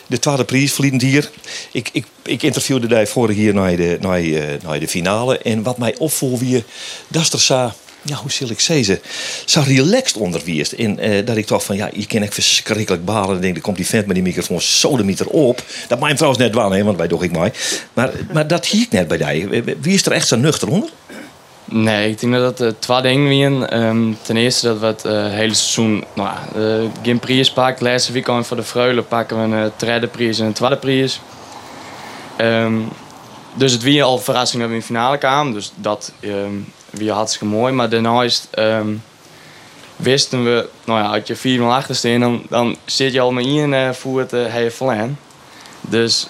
De 0.07 0.19
tweede 0.19 0.45
prijs 0.45 0.71
vliegend 0.71 1.01
hier. 1.01 1.29
Ik, 1.71 1.89
ik, 1.91 2.05
ik 2.23 2.43
interviewde 2.43 2.87
daar 2.87 3.07
vorig 3.07 3.37
jaar 3.37 3.53
naar 3.53 3.75
de, 3.75 3.97
naar, 4.01 4.19
eh, 4.19 4.61
naar 4.63 4.79
de 4.79 4.87
finale. 4.87 5.37
En 5.37 5.63
wat 5.63 5.77
mij 5.77 5.95
opviel 5.97 6.37
weer, 6.37 6.63
dat 7.07 7.21
is 7.21 7.33
er 7.33 7.39
zo, 7.39 7.71
ja, 8.01 8.15
hoe 8.15 8.31
zal 8.31 8.49
ik 8.49 8.59
zeggen, 8.59 8.99
zo 9.45 9.63
relaxed 9.65 10.17
onder 10.17 10.41
wierst. 10.43 10.71
En 10.71 10.99
eh, 10.99 11.25
dat 11.25 11.37
ik 11.37 11.47
dacht 11.47 11.63
van, 11.63 11.75
ja, 11.75 11.89
je 11.93 12.05
kan 12.05 12.21
echt 12.21 12.33
verschrikkelijk 12.33 13.05
balen. 13.05 13.35
En 13.35 13.41
denk, 13.41 13.53
dan 13.53 13.63
komt 13.63 13.77
die 13.77 13.87
vent 13.87 14.05
met 14.05 14.15
die 14.15 14.23
microfoon 14.23 14.61
zo 14.61 14.97
de 14.97 15.03
meter 15.03 15.27
op. 15.27 15.63
Dat 15.87 15.99
hem 15.99 16.15
trouwens 16.15 16.43
net 16.43 16.55
wel, 16.55 16.83
want 16.83 16.97
wij 16.97 17.07
doch 17.07 17.23
ik 17.23 17.31
mij. 17.31 17.53
Maar, 17.93 18.11
maar 18.33 18.47
dat 18.47 18.65
hiek 18.65 18.91
net 18.91 19.07
bij 19.07 19.17
die. 19.17 19.63
Wie 19.81 19.93
is 19.93 20.05
er 20.05 20.11
echt 20.11 20.27
zo 20.27 20.35
nuchter 20.35 20.67
onder? 20.67 20.89
Nee, 21.69 22.09
ik 22.09 22.19
denk 22.19 22.33
dat 22.33 22.59
het 22.59 22.73
eh, 22.73 22.79
twee 22.79 23.01
dingen 23.01 23.37
zijn. 23.37 23.67
Ehm, 23.67 24.13
ten 24.21 24.37
eerste 24.37 24.67
dat 24.67 24.79
we 24.79 24.85
het 24.85 25.05
eh, 25.05 25.27
hele 25.27 25.53
seizoen 25.53 26.03
nou, 26.13 26.29
ja, 26.29 26.61
eh, 26.61 26.89
geen 27.03 27.19
prijs 27.19 27.51
pakken. 27.51 27.83
De 27.83 27.89
laatste 27.89 28.11
weekend 28.11 28.47
voor 28.47 28.57
de 28.57 28.63
Freulen 28.63 29.07
pakken 29.07 29.49
we 29.49 29.55
een 29.55 29.71
derde 29.77 30.07
prijs 30.07 30.39
en 30.39 30.45
een 30.45 30.53
tweede 30.53 30.77
prijs. 30.77 31.21
Ehm, 32.35 32.79
dus 33.53 33.71
het 33.71 33.81
wie 33.81 34.03
al 34.03 34.17
verrassing 34.17 34.61
dat 34.61 34.69
we 34.69 34.75
in 34.75 34.81
de 34.81 34.87
finale 34.87 35.17
kwamen. 35.17 35.53
Dus 35.53 35.71
dat 35.75 36.11
ehm 36.19 36.55
wie 36.89 37.11
hartstikke 37.11 37.45
mooi. 37.45 37.73
Maar 37.73 37.89
daarnaast 37.89 38.47
ehm, 38.51 38.95
wisten 39.95 40.43
we, 40.43 40.69
nou 40.85 40.99
ja, 40.99 41.05
als 41.05 41.41
je 41.41 41.59
4-0 41.59 41.61
achter 41.61 42.19
dan, 42.19 42.43
dan 42.49 42.77
zit 42.85 43.13
je 43.13 43.19
al 43.19 43.31
met 43.31 43.45
één 43.45 43.71
uh, 43.71 43.89
uh, 44.05 44.45
heel 44.45 44.71
verlen. 44.71 45.19
Dus 45.81 46.27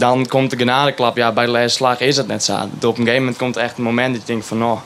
dan 0.00 0.26
komt 0.26 0.50
de 0.50 0.56
genadeklap. 0.56 1.16
Ja, 1.16 1.32
bij 1.32 1.44
de 1.44 1.50
laatste 1.50 1.76
slag 1.76 2.00
is 2.00 2.16
het 2.16 2.26
net 2.26 2.44
zo. 2.44 2.52
Op 2.54 2.62
een 2.82 2.94
gegeven 2.94 3.14
moment 3.18 3.36
komt 3.36 3.56
echt 3.56 3.78
een 3.78 3.84
moment 3.84 4.12
dat 4.12 4.20
je 4.26 4.32
denkt 4.32 4.46
van... 4.46 4.58
Nou, 4.58 4.78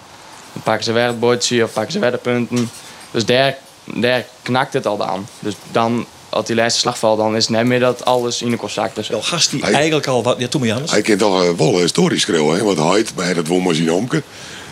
dan 0.52 0.62
pakken 0.62 0.84
ze 0.84 0.92
weer 0.92 1.06
het 1.06 1.20
bordje 1.20 1.64
of 1.64 1.72
pakken 1.72 1.92
ze 1.92 1.98
weer 1.98 2.10
de 2.10 2.16
punten. 2.16 2.70
Dus 3.10 3.24
daar, 3.24 3.56
daar 3.84 4.24
knakt 4.42 4.72
het 4.72 4.86
al 4.86 4.96
dan. 4.96 5.26
Dus 5.38 5.54
dan, 5.72 6.06
als 6.28 6.46
die 6.46 6.56
laatste 6.56 6.80
slag 6.80 6.98
valt, 6.98 7.18
dan 7.18 7.36
is 7.36 7.46
het 7.46 7.56
net 7.56 7.66
meer 7.66 7.80
dat 7.80 8.04
alles 8.04 8.42
in 8.42 8.50
de 8.50 8.58
zakt. 8.66 8.94
Dus 8.94 9.08
Wel, 9.08 9.22
gast 9.22 9.50
die 9.50 9.60
Hij- 9.62 9.72
eigenlijk 9.72 10.06
al 10.06 10.22
wat... 10.22 10.38
Ja, 10.38 10.48
toen 10.48 10.66
maar. 10.66 10.90
Hij 10.90 11.02
kent 11.02 11.18
toch 11.18 11.42
uh, 11.44 11.50
wel 11.56 11.74
een 11.74 11.80
historisch 11.80 12.22
schreeuwen, 12.22 12.56
hè? 12.56 12.64
Want 12.64 12.78
hij 12.78 13.04
bij 13.14 13.34
dat 13.34 13.46
zijn 13.74 13.92
omke. 13.92 14.22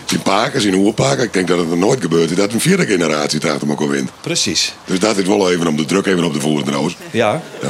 Zijn 0.04 0.22
paken, 0.22 0.60
zijn 0.60 0.74
oerpaken. 0.74 1.24
Ik 1.24 1.32
denk 1.32 1.48
dat 1.48 1.58
het 1.58 1.70
er 1.70 1.76
nooit 1.76 2.00
gebeurt 2.00 2.30
is 2.30 2.36
dat 2.36 2.52
een 2.52 2.60
vierde 2.60 2.86
generatie 2.86 3.38
het 3.38 3.50
achter 3.50 3.68
elkaar 3.68 3.88
wint. 3.88 4.10
Precies. 4.20 4.74
Dus 4.84 4.98
dat 4.98 5.16
is 5.16 5.26
wel 5.26 5.50
even 5.50 5.66
om 5.66 5.76
de 5.76 5.84
druk 5.84 6.06
even 6.06 6.24
op 6.24 6.32
de 6.32 6.40
voet 6.40 6.64
trouwens. 6.64 6.96
Ja. 7.10 7.40
Ja. 7.62 7.68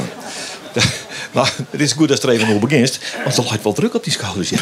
maar 1.33 1.53
het 1.69 1.81
is 1.81 1.91
goed 1.91 2.07
dat 2.07 2.23
er 2.23 2.29
even 2.29 2.47
over 2.47 2.59
begint. 2.59 2.99
Want 3.23 3.37
er 3.37 3.43
lijkt 3.43 3.63
wel 3.63 3.73
druk 3.73 3.93
op 3.93 4.03
die 4.03 4.13
schouders. 4.13 4.49
Ja. 4.49 4.59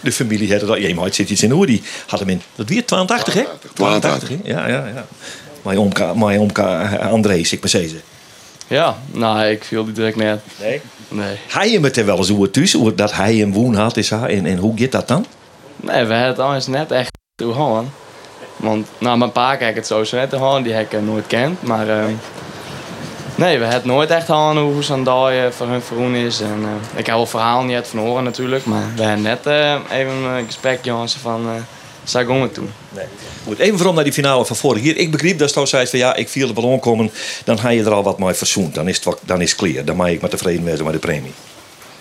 De 0.00 0.12
familie 0.12 0.52
had 0.52 0.94
maar 0.94 1.04
het 1.04 1.14
zit 1.14 1.30
iets 1.30 1.42
in 1.42 1.50
hoe 1.50 1.66
die 1.66 1.82
had 2.06 2.18
hem 2.18 2.28
in. 2.28 2.42
Dat 2.54 2.68
weer 2.68 2.84
82, 2.84 3.34
hè? 3.34 3.44
82. 3.74 4.28
hè? 4.28 4.36
Ja, 4.44 4.68
ja, 4.68 4.86
ja. 4.86 5.06
Mijn 5.62 5.78
omka, 5.78 6.14
mijn 6.14 6.40
omka 6.40 6.98
eh, 6.98 7.10
Andrés, 7.10 7.52
ik 7.52 7.60
maar 7.60 7.68
zeggen. 7.68 8.00
ja, 8.66 8.98
nou, 9.12 9.44
ik 9.44 9.64
viel 9.64 9.84
die 9.84 9.94
druk 9.94 10.16
net. 10.16 10.40
Nee. 10.60 10.80
Nee. 11.08 11.36
Hij 11.48 11.70
hem 11.70 11.84
het 11.84 11.96
er 11.96 12.06
wel 12.06 12.16
eens 12.16 12.28
hoe 12.28 12.42
het 12.42 12.52
thuis, 12.52 12.72
hoe 12.72 12.94
dat 12.94 13.12
hij 13.12 13.34
hem 13.34 13.52
woon 13.52 13.74
had 13.74 13.96
is 13.96 14.10
haar. 14.10 14.28
En, 14.28 14.46
en 14.46 14.56
hoe 14.56 14.78
gaat 14.78 14.92
dat 14.92 15.08
dan? 15.08 15.26
Nee, 15.76 16.04
we 16.04 16.12
hebben 16.12 16.26
het 16.26 16.38
anders 16.38 16.66
net 16.66 16.90
echt 16.90 17.10
toe 17.34 17.54
gaan. 17.54 17.92
Want 18.56 18.88
nou, 18.98 19.18
mijn 19.18 19.32
pa 19.32 19.56
kijkt 19.56 19.76
het 19.76 19.86
sowieso 19.86 20.16
net 20.16 20.30
te 20.30 20.38
gaan, 20.38 20.62
die 20.62 20.72
heb 20.72 20.92
ik 20.92 21.02
nooit 21.02 21.26
kent. 21.26 21.62
Maar 21.62 21.88
ehm, 21.88 22.12
nee, 23.36 23.58
we 23.58 23.64
hebben 23.64 23.88
nooit 23.90 24.10
echt 24.10 24.26
gaan 24.26 24.58
hoe 24.58 24.82
zo'n 24.82 25.04
dag 25.04 25.30
eh, 25.30 25.50
voor 25.50 25.66
hun 25.66 25.82
verroen 25.82 26.14
is. 26.14 26.40
En, 26.40 26.60
eh, 26.62 26.98
ik 26.98 27.06
heb 27.06 27.14
wel 27.14 27.26
verhalen 27.26 27.66
niet 27.66 27.86
van 27.86 27.98
horen 27.98 28.24
natuurlijk, 28.24 28.64
maar 28.66 28.84
we 28.96 29.02
hebben 29.02 29.22
net 29.22 29.46
eh, 29.46 29.74
even 29.90 30.12
een 30.12 30.46
gesprek 30.46 30.84
jongens 30.84 31.16
van 31.16 31.46
uh, 31.46 32.42
het 32.42 32.54
doen. 32.54 32.72
Goed, 33.44 33.58
even 33.58 33.76
vooral 33.76 33.94
naar 33.94 34.04
die 34.04 34.12
finale 34.12 34.44
van 34.44 34.56
vorig 34.56 34.82
jaar. 34.84 34.94
Ik 34.96 35.10
begreep 35.10 35.38
dat 35.38 35.54
je 35.54 35.66
zei 35.66 35.86
van 35.86 35.98
ja, 35.98 36.14
ik 36.14 36.28
viel 36.28 36.46
de 36.46 36.52
ballon 36.52 36.80
komen. 36.80 37.10
Dan 37.44 37.58
ga 37.58 37.68
je 37.68 37.82
er 37.84 37.92
al 37.92 38.02
wat 38.02 38.18
mee 38.18 38.34
verzoend. 38.34 38.74
Dan 38.74 38.88
is 38.88 38.94
het, 38.94 39.04
wat- 39.04 39.20
dan 39.24 39.40
is 39.40 39.50
het 39.50 39.58
clear. 39.58 39.84
Dan 39.84 39.96
mag 39.96 40.08
ik 40.08 40.20
maar 40.20 40.30
tevreden 40.30 40.64
wezen 40.64 40.84
met 40.84 40.92
de 40.92 40.98
premie. 40.98 41.32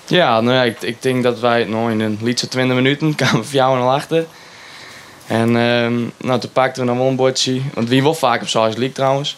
Ja, 0.08 0.42
nou 0.42 0.56
ja, 0.56 0.64
ik, 0.64 0.82
ik 0.82 1.02
denk 1.02 1.24
dat 1.24 1.40
wij 1.40 1.64
nou, 1.64 1.92
in 1.92 2.00
een 2.00 2.20
liedje 2.22 2.48
20 2.48 2.76
minuten 2.76 3.16
kwamen 3.16 3.46
voor 3.46 3.54
jou 3.56 3.78
naar 3.78 3.88
achter. 3.88 4.26
En 5.28 5.48
ehm, 5.58 5.94
nou, 6.18 6.40
toen 6.40 6.52
pakten 6.54 6.82
we 6.84 6.90
nog 6.90 6.98
wel 6.98 7.08
een 7.08 7.16
bordje. 7.16 7.62
Want 7.74 7.90
wie 7.90 8.02
wil 8.02 8.14
vaak 8.14 8.42
op 8.42 8.48
zoals 8.48 8.76
league 8.76 8.96
trouwens. 8.96 9.38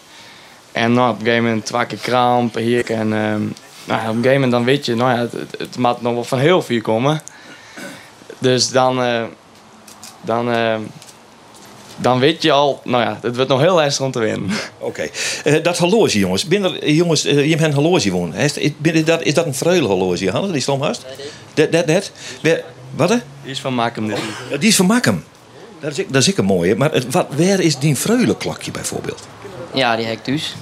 En 0.78 0.92
nou, 0.92 1.10
op 1.10 1.18
een 1.18 1.24
gegeven 1.24 1.44
moment 1.44 1.66
twee 1.66 1.86
keer 1.86 1.98
kramp 1.98 2.54
hier. 2.54 2.90
En 2.90 3.12
ehm, 3.12 3.40
nou, 3.84 4.00
ja, 4.02 4.08
op 4.10 4.16
een 4.16 4.22
gegeven 4.22 4.32
moment 4.32 4.50
dan 4.52 4.64
weet 4.64 4.86
je, 4.86 4.94
nou 4.94 5.10
ja, 5.10 5.18
het, 5.18 5.32
het, 5.58 5.78
nog 5.78 6.00
wel 6.14 6.24
van 6.24 6.38
heel 6.38 6.62
veel 6.62 6.80
komen. 6.80 7.20
Dus 8.38 8.70
dan, 8.70 9.02
eh, 9.02 9.22
dan, 10.20 10.52
ehm, 10.52 10.80
dan 11.96 12.18
weet 12.18 12.42
je 12.42 12.52
al, 12.52 12.80
nou 12.84 13.02
ja, 13.02 13.18
het 13.22 13.34
wordt 13.36 13.50
nog 13.50 13.60
heel 13.60 13.74
lastig 13.74 14.04
om 14.04 14.10
te 14.10 14.18
winnen. 14.18 14.50
Oké. 14.78 15.08
Eh, 15.44 15.62
dat 15.62 15.78
horloge, 15.78 16.18
jongens. 16.18 16.44
Ben 16.46 16.64
er, 16.64 16.82
eh, 16.82 16.96
jongens, 16.96 17.22
je 17.22 17.30
hebt 17.48 17.62
een 17.62 17.72
horloge 17.72 18.10
woon. 18.10 18.34
Is, 18.34 18.56
is, 18.56 19.04
dat, 19.04 19.22
is 19.22 19.34
dat 19.34 19.46
een 19.46 19.54
vreule 19.54 19.86
horloge, 19.86 20.30
Hannes, 20.30 20.52
die 20.52 20.60
stom 20.60 20.82
hast? 20.82 21.04
Dat, 21.54 21.72
dat, 21.72 21.86
dat. 21.86 22.10
Wer- 22.42 22.64
Wat? 22.96 23.08
hè? 23.08 23.16
Die 23.42 23.50
is 23.52 23.60
van 23.60 23.74
Makem. 23.74 24.10
Ja, 24.10 24.16
Die 24.58 24.68
is 24.68 24.76
van 24.76 24.86
Makkum. 24.86 25.24
Dat 25.80 25.90
is, 25.90 25.98
ik- 25.98 26.12
dat 26.12 26.22
is 26.22 26.28
ik 26.28 26.38
een 26.38 26.44
mooie. 26.44 26.76
Maar 26.76 26.92
het, 26.92 27.10
wat, 27.10 27.26
waar 27.36 27.60
is 27.60 27.78
die 27.78 27.96
vreulenklokje 27.96 28.70
bijvoorbeeld? 28.70 29.26
Ja, 29.74 29.96
die 29.96 30.06
ik 30.06 30.22
thuis. 30.22 30.54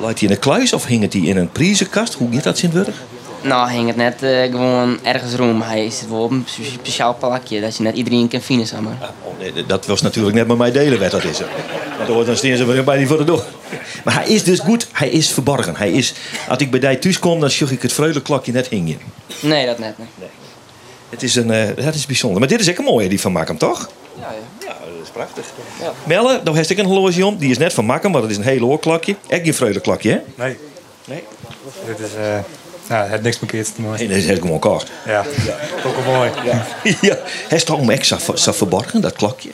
Laat 0.00 0.18
die 0.18 0.28
in 0.28 0.34
een 0.34 0.40
kluis 0.40 0.72
of 0.72 0.84
hing 0.86 1.02
het 1.02 1.12
die 1.12 1.26
in 1.26 1.36
een 1.36 1.50
prijzenkast? 1.50 2.14
Hoe 2.14 2.32
gaat 2.32 2.42
dat 2.44 2.58
zinwürdig? 2.58 2.94
Nou, 3.42 3.70
hing 3.70 3.86
het 3.86 3.96
net 3.96 4.22
eh, 4.22 4.42
gewoon 4.42 4.98
ergens 5.02 5.34
rond. 5.34 5.64
Hij 5.64 5.86
is 5.86 6.02
wel 6.08 6.22
op 6.22 6.30
een 6.30 6.44
spe- 6.46 6.64
speciaal 6.64 7.16
plakje, 7.18 7.60
dat 7.60 7.76
je 7.76 7.82
net 7.82 7.96
iedereen 7.96 8.28
kan 8.28 8.40
vinden, 8.40 8.66
zeg 8.66 8.80
maar. 8.80 8.96
Oh, 9.24 9.38
nee, 9.38 9.66
dat 9.66 9.86
was 9.86 10.02
natuurlijk 10.02 10.34
net 10.36 10.46
met 10.46 10.56
mij 10.56 10.72
delen, 10.72 10.98
werd 10.98 11.10
dat 11.10 11.24
is 11.24 11.38
er. 11.40 11.46
Want 11.96 12.08
dan 12.08 12.24
dan 12.24 12.36
staan 12.36 12.56
ze 12.56 12.64
weer 12.64 12.84
bij 12.84 12.96
die 12.98 13.06
voor 13.06 13.16
de 13.16 13.24
door. 13.24 13.44
Maar 14.04 14.14
hij 14.14 14.26
is 14.28 14.44
dus 14.44 14.58
goed, 14.58 14.86
hij 14.92 15.08
is 15.08 15.30
verborgen. 15.30 15.76
Hij 15.76 15.90
is, 15.92 16.14
als 16.48 16.58
ik 16.58 16.70
bij 16.70 16.80
die 16.80 16.98
thuis 16.98 17.18
kom, 17.18 17.40
dan 17.40 17.50
zag 17.50 17.70
ik 17.70 17.82
het 17.82 17.92
vreulenklokje 17.92 18.52
net 18.52 18.68
hingen. 18.68 18.98
Nee, 19.40 19.66
dat 19.66 19.78
net. 19.78 19.98
Nee. 19.98 20.28
Het 21.10 21.22
is, 21.22 21.34
een, 21.36 21.50
eh, 21.50 21.84
dat 21.84 21.94
is 21.94 22.06
bijzonder. 22.06 22.38
Maar 22.40 22.48
dit 22.48 22.60
is 22.60 22.70
ook 22.70 22.78
een 22.78 22.84
mooie, 22.84 23.08
die 23.08 23.20
van 23.20 23.32
Makkum, 23.32 23.58
toch? 23.58 23.88
Ja, 24.20 24.22
ja. 24.22 24.55
Ja, 25.16 25.24
prachtig. 25.24 25.44
Melle, 26.04 26.40
daar 26.42 26.54
heb 26.54 26.66
ik 26.66 26.78
een 26.78 26.86
horloge 26.86 27.26
om. 27.26 27.36
Die 27.36 27.50
is 27.50 27.58
net 27.58 27.72
van 27.74 27.84
Makkum, 27.84 28.10
maar 28.10 28.20
dat 28.20 28.30
is 28.30 28.36
een 28.36 28.42
hele 28.42 28.64
oorklokje. 28.64 29.16
Echt 29.28 29.42
geen 29.42 29.54
vreulenklokje, 29.54 30.10
hè? 30.10 30.44
Nee. 30.44 30.56
Nee. 31.04 31.24
Dit 31.86 31.98
is, 31.98 32.14
eh 32.14 32.38
nou, 32.88 33.02
het 33.02 33.10
heeft 33.10 33.22
niks 33.22 33.38
verkeerd 33.38 33.74
te 33.74 33.80
maken. 33.80 33.98
Nee, 33.98 34.08
dat 34.08 34.16
is 34.16 34.26
heel 34.26 34.40
gewoon 34.40 34.58
kort. 34.58 34.90
Ja, 35.06 35.24
ook 35.86 36.04
wel 36.04 36.14
mooi. 36.14 36.30
Ja. 36.44 36.66
ja. 37.08 37.18
Hij 37.48 37.56
is 37.56 37.64
toch 37.64 37.78
om 37.78 37.90
extra 37.90 38.18
verborgen, 38.52 39.00
dat 39.00 39.12
klokje? 39.12 39.50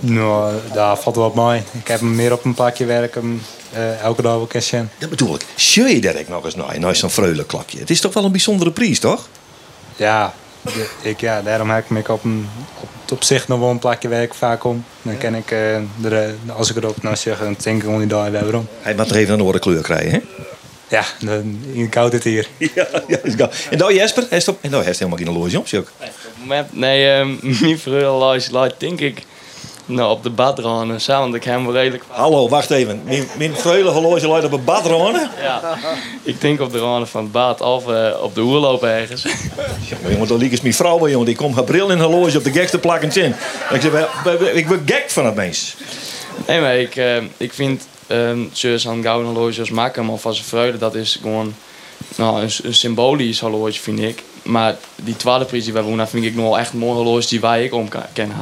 nou, 0.00 0.54
daar 0.72 0.96
valt 0.96 1.16
wel 1.16 1.26
op 1.26 1.34
mij. 1.34 1.64
Ik 1.72 1.88
heb 1.88 2.00
hem 2.00 2.14
meer 2.14 2.32
op 2.32 2.44
een 2.44 2.54
plakje 2.54 2.84
werken, 2.84 3.42
eh, 3.72 4.00
elke 4.02 4.22
dag 4.22 4.32
wel 4.52 4.62
zien. 4.62 4.90
Dat 4.98 5.10
bedoel 5.10 5.34
ik. 5.34 5.44
Zie 5.54 6.02
je 6.02 6.18
ook 6.18 6.28
nog 6.28 6.44
eens 6.44 6.54
naar, 6.54 6.80
naar 6.80 6.96
zo'n 6.96 7.10
vreulenklokje? 7.10 7.78
Het 7.78 7.90
is 7.90 8.00
toch 8.00 8.14
wel 8.14 8.24
een 8.24 8.30
bijzondere 8.32 8.70
prijs, 8.70 8.98
toch? 8.98 9.28
Ja, 9.96 10.34
ik, 11.02 11.20
ja, 11.20 11.42
daarom 11.42 11.70
heb 11.70 11.84
ik 11.84 11.90
me 11.90 12.12
op, 12.12 12.24
een, 12.24 12.48
op, 12.80 12.88
op 13.12 13.22
zich 13.24 13.48
nog 13.48 13.58
wel 13.60 13.70
een 13.70 13.78
plakje 13.78 14.08
werk 14.08 14.34
vaak 14.34 14.64
om. 14.64 14.84
Dan 15.02 15.18
kan 15.18 15.34
ik, 15.34 15.50
eh, 15.50 15.74
er, 15.76 16.12
eh, 16.12 16.56
als 16.56 16.70
ik 16.70 16.76
erop 16.76 17.02
nou 17.02 17.16
zeg, 17.16 17.38
dan 17.38 17.56
denk 17.62 17.76
ik 17.76 17.82
gewoon 17.82 18.00
niet 18.00 18.10
daar 18.10 18.32
waarom. 18.32 18.68
Hij 18.80 18.94
moet 18.94 19.06
nog 19.08 19.16
even 19.16 19.34
een 19.34 19.40
andere 19.40 19.58
kleur 19.58 19.82
krijgen, 19.82 20.10
hè? 20.10 20.20
Ja, 20.96 21.04
dan, 21.20 21.60
in 21.72 21.88
koud 21.88 22.12
het 22.12 22.24
hier. 22.24 22.48
Ja, 22.74 22.86
ja 23.06 23.18
is 23.22 23.34
gaaf. 23.36 23.66
En 23.70 23.78
daar 23.78 23.92
Jesper, 23.92 24.26
hij 24.28 24.38
is 24.38 24.48
op, 24.48 24.58
en 24.60 24.70
daar 24.70 24.84
heeft 24.84 24.98
helemaal 24.98 25.18
geen 25.18 25.28
horloge 25.28 25.58
om, 25.58 25.64
ook. 25.78 25.92
Met- 26.46 26.76
Nee, 26.76 27.10
ehm 27.10 27.28
mijn 27.84 28.04
luistert, 28.04 28.80
denk 28.80 29.00
ik 29.00 29.22
nou, 29.88 30.10
op 30.10 30.22
de 30.22 30.30
badranen 30.30 31.00
samen, 31.00 31.34
ik 31.34 31.44
hem 31.44 31.70
redelijk... 31.70 32.04
Hallo, 32.08 32.48
wacht 32.48 32.70
even. 32.70 33.02
Mijn, 33.04 33.28
mijn 33.38 33.52
horloge 33.62 34.28
luidt 34.28 34.46
op 34.46 34.52
een 34.52 34.64
badrone. 34.64 35.28
Ja, 35.42 35.78
ik 36.22 36.40
denk 36.40 36.60
op 36.60 36.72
de 36.72 36.78
ranen 36.78 37.08
van 37.08 37.22
het 37.22 37.32
bad 37.32 37.60
of 37.60 37.88
eh, 37.88 38.22
op 38.22 38.34
de 38.34 38.40
oerloop 38.40 38.82
ergens. 38.82 39.22
Jongen, 39.88 40.18
jongen, 40.18 40.36
liep 40.36 40.50
eens 40.50 40.60
mijn 40.60 40.74
vrouw 40.74 40.98
bij, 40.98 41.10
jongen. 41.10 41.26
Die 41.26 41.36
komt 41.36 41.54
haar 41.54 41.64
bril 41.64 41.90
in 41.90 41.98
horloge 42.00 42.38
op 42.38 42.44
de 42.44 42.52
gekste 42.52 42.78
plakken 42.78 43.22
in. 43.22 43.34
Ik 43.70 43.80
zeg, 43.80 43.90
"Wij- 43.90 44.38
wij- 44.38 44.52
ik 44.52 44.68
ben 44.68 44.82
gek 44.86 45.04
van 45.10 45.26
het 45.26 45.34
mens. 45.34 45.76
Nee, 46.46 46.60
maar 46.60 46.76
ik, 46.76 46.96
eh, 46.96 47.16
ik 47.36 47.52
vind 47.52 47.86
ehm 48.06 48.38
zoals 48.52 48.88
aan 48.88 49.02
gouden 49.02 49.32
horloges 49.32 49.70
maken 49.70 50.08
of 50.08 50.26
als 50.26 50.38
een 50.38 50.44
vreugde, 50.44 50.78
dat 50.78 50.94
is 50.94 51.18
gewoon 51.22 51.54
nou, 52.16 52.42
een, 52.42 52.50
een 52.62 52.74
symbolisch 52.74 53.40
horloge, 53.40 53.80
vind 53.80 54.00
ik. 54.00 54.22
Maar 54.42 54.76
die 54.96 55.16
tweede 55.16 55.44
prijs 55.44 55.64
die 55.64 55.72
wij 55.72 55.82
wonen, 55.82 56.08
vind 56.08 56.24
ik 56.24 56.34
nog 56.34 56.44
wel 56.44 56.58
echt 56.58 56.72
een 56.72 56.78
mooi 56.78 56.94
horloge 56.94 57.28
die 57.28 57.40
wij 57.40 57.64
ik 57.64 57.74
om 57.74 57.88
kan 57.88 58.02
kennen. 58.12 58.36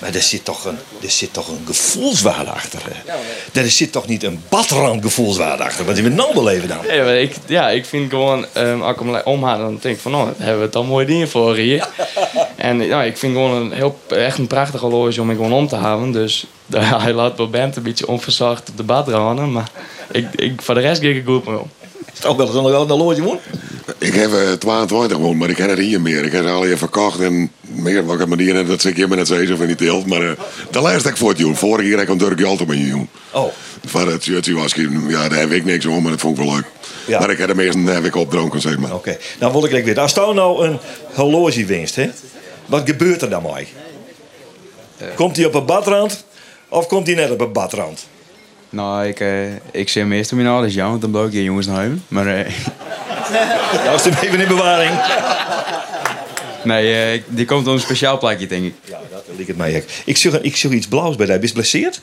Maar 0.00 0.14
er 0.14 0.22
zit 0.22 0.44
toch 0.44 0.64
een, 0.64 0.78
er 1.02 1.10
zit 1.10 1.32
toch 1.32 1.48
een 1.48 1.62
gevoelswaarde 1.66 2.50
achter. 2.50 2.80
hè? 2.84 3.60
Er 3.60 3.70
zit 3.70 3.92
toch 3.92 4.06
niet 4.06 4.22
een 4.22 4.42
badrand 4.48 5.02
gevoelswaarde 5.02 5.62
achter. 5.62 5.84
Wat 5.84 5.94
die 5.94 6.04
we 6.04 6.10
nou 6.10 6.34
beleven 6.34 6.68
dan? 6.68 6.78
Ja, 6.88 7.04
maar 7.04 7.16
ik, 7.16 7.34
ja, 7.46 7.70
ik 7.70 7.84
vind 7.84 8.10
gewoon, 8.10 8.46
ehm, 8.52 8.82
als 8.82 8.92
ik 8.92 9.00
hem 9.00 9.20
omhaal, 9.24 9.58
dan 9.58 9.78
denk 9.80 9.94
ik 9.94 10.00
van, 10.00 10.12
nou, 10.12 10.24
daar 10.24 10.34
hebben 10.36 10.56
we 10.56 10.62
het 10.64 10.72
dan 10.72 10.86
mooie 10.86 11.06
dingen 11.06 11.28
voor 11.28 11.56
hier. 11.56 11.88
En 12.56 12.80
ja, 12.80 13.02
ik 13.02 13.16
vind 13.16 13.32
gewoon 13.32 13.56
een 13.56 13.72
heel, 13.72 13.98
echt 14.08 14.38
een 14.38 14.46
prachtig 14.46 14.80
horloge 14.80 15.20
om 15.20 15.26
me 15.26 15.34
gewoon 15.34 15.52
om 15.52 15.68
te 15.68 15.76
houden. 15.76 16.12
Dus 16.12 16.46
ja, 16.66 17.00
hij 17.00 17.12
laat 17.12 17.36
wel 17.36 17.50
bent 17.50 17.76
een 17.76 17.82
beetje 17.82 18.08
onverzacht 18.08 18.68
op 18.68 18.76
de 18.76 18.82
bad 18.82 19.08
rennen, 19.08 19.52
maar 19.52 19.70
ik, 20.10 20.26
ik, 20.34 20.62
voor 20.62 20.74
de 20.74 20.80
rest 20.80 21.00
ging 21.00 21.16
ik 21.16 21.24
goed 21.26 21.46
mee 21.46 21.58
om. 21.58 21.70
Is 22.12 22.20
toch 22.20 22.36
wel 22.36 22.46
eens 22.46 22.54
een 22.54 22.64
een 22.64 22.88
horloge 22.88 23.22
woon? 23.22 23.38
Ik 23.98 24.14
heb 24.14 24.32
eh, 24.32 24.52
22 24.52 25.16
gewoon, 25.16 25.36
maar 25.36 25.50
ik 25.50 25.56
heb 25.56 25.68
het 25.68 25.78
hier 25.78 26.00
meer. 26.00 26.24
Ik 26.24 26.32
heb 26.32 26.44
ze 26.44 26.50
al 26.50 26.64
even 26.64 26.78
verkocht 26.78 27.20
en 27.20 27.52
meer. 27.82 28.04
Wat 28.04 28.20
ik 28.20 28.26
me 28.26 28.36
die 28.36 28.64
dat 28.64 28.80
zeg 28.80 28.92
ik 28.92 29.08
me 29.08 29.16
net 29.16 29.26
zeggen 29.26 29.56
van 29.56 29.66
die 29.66 29.76
teelt. 29.76 30.06
Maar 30.06 30.22
eh, 30.22 30.30
de 30.70 30.80
laatste 30.80 31.08
ik 31.08 31.16
voor 31.16 31.28
het 31.28 31.38
doen. 31.38 31.56
Vorige 31.56 31.82
keer 31.88 31.98
heb 31.98 32.02
ik 32.02 32.08
een 32.08 32.18
Turkje 32.18 32.46
altijd 32.46 32.68
met 32.68 32.78
je 32.78 32.90
doen. 32.90 33.08
Oh. 33.30 33.52
Van 33.86 34.08
het 34.08 34.22
shirtje 34.22 34.54
was 34.54 34.74
ja, 35.08 35.28
daar 35.28 35.38
heb 35.38 35.50
ik 35.50 35.64
niks 35.64 35.86
om, 35.86 36.02
maar 36.02 36.10
dat 36.10 36.20
vond 36.20 36.38
ik 36.38 36.44
wel 36.44 36.54
leuk. 36.54 36.64
Ja. 37.06 37.18
Maar 37.18 37.30
ik 37.30 37.38
heb 37.38 37.48
de 37.48 37.54
meeste 37.54 37.78
heb 37.78 38.04
ik 38.04 38.16
opdronken, 38.16 38.60
zeg 38.60 38.78
maar. 38.78 38.94
Oké, 38.94 39.18
nou 39.40 39.52
wil 39.52 39.64
ik 39.64 39.84
weten. 39.84 40.02
Als 40.02 40.12
je 40.12 40.32
nou 40.34 40.66
een 40.66 40.78
horloge 41.14 41.64
winst, 41.64 41.96
hè? 41.96 42.10
wat 42.66 42.82
gebeurt 42.84 43.22
er 43.22 43.30
dan 43.30 43.42
mee? 43.54 43.68
Komt 45.14 45.36
hij 45.36 45.44
op 45.44 45.54
een 45.54 45.66
badrand 45.66 46.24
of 46.68 46.86
komt 46.86 47.06
hij 47.06 47.16
net 47.16 47.30
op 47.30 47.40
een 47.40 47.52
badrand? 47.52 48.06
Nou, 48.70 49.06
ik, 49.06 49.20
eh, 49.20 49.54
ik 49.70 49.88
zie 49.88 50.04
meestal 50.04 50.36
mijn 50.36 50.50
ouders 50.50 50.74
jou, 50.74 50.88
want 50.88 51.00
dan 51.00 51.10
blijf 51.10 51.26
ik 51.26 51.32
je 51.32 51.42
jongens 51.42 51.66
naar 51.66 51.76
huis. 51.76 51.98
Maar 52.08 52.26
eh, 52.26 52.52
Ja, 53.84 53.92
is 53.92 54.04
hem 54.04 54.14
even 54.22 54.40
in 54.40 54.48
bewaring. 54.48 54.90
Nee, 56.64 57.12
eh, 57.12 57.22
die 57.28 57.44
komt 57.46 57.66
op 57.66 57.72
een 57.72 57.80
speciaal 57.80 58.18
plekje, 58.18 58.46
denk 58.46 58.64
ik. 58.64 58.74
Ja, 58.84 58.98
dat 59.10 59.24
liep 59.36 59.46
het 59.46 59.56
mij. 59.56 59.76
ook. 59.76 59.82
Ik 60.04 60.16
zag, 60.16 60.40
ik 60.40 60.56
zag 60.56 60.70
iets 60.70 60.86
blauws 60.88 61.16
bij 61.16 61.26
jou. 61.26 61.38
Ben 61.38 61.48
je 61.48 61.54
geblesseerd? 61.54 62.00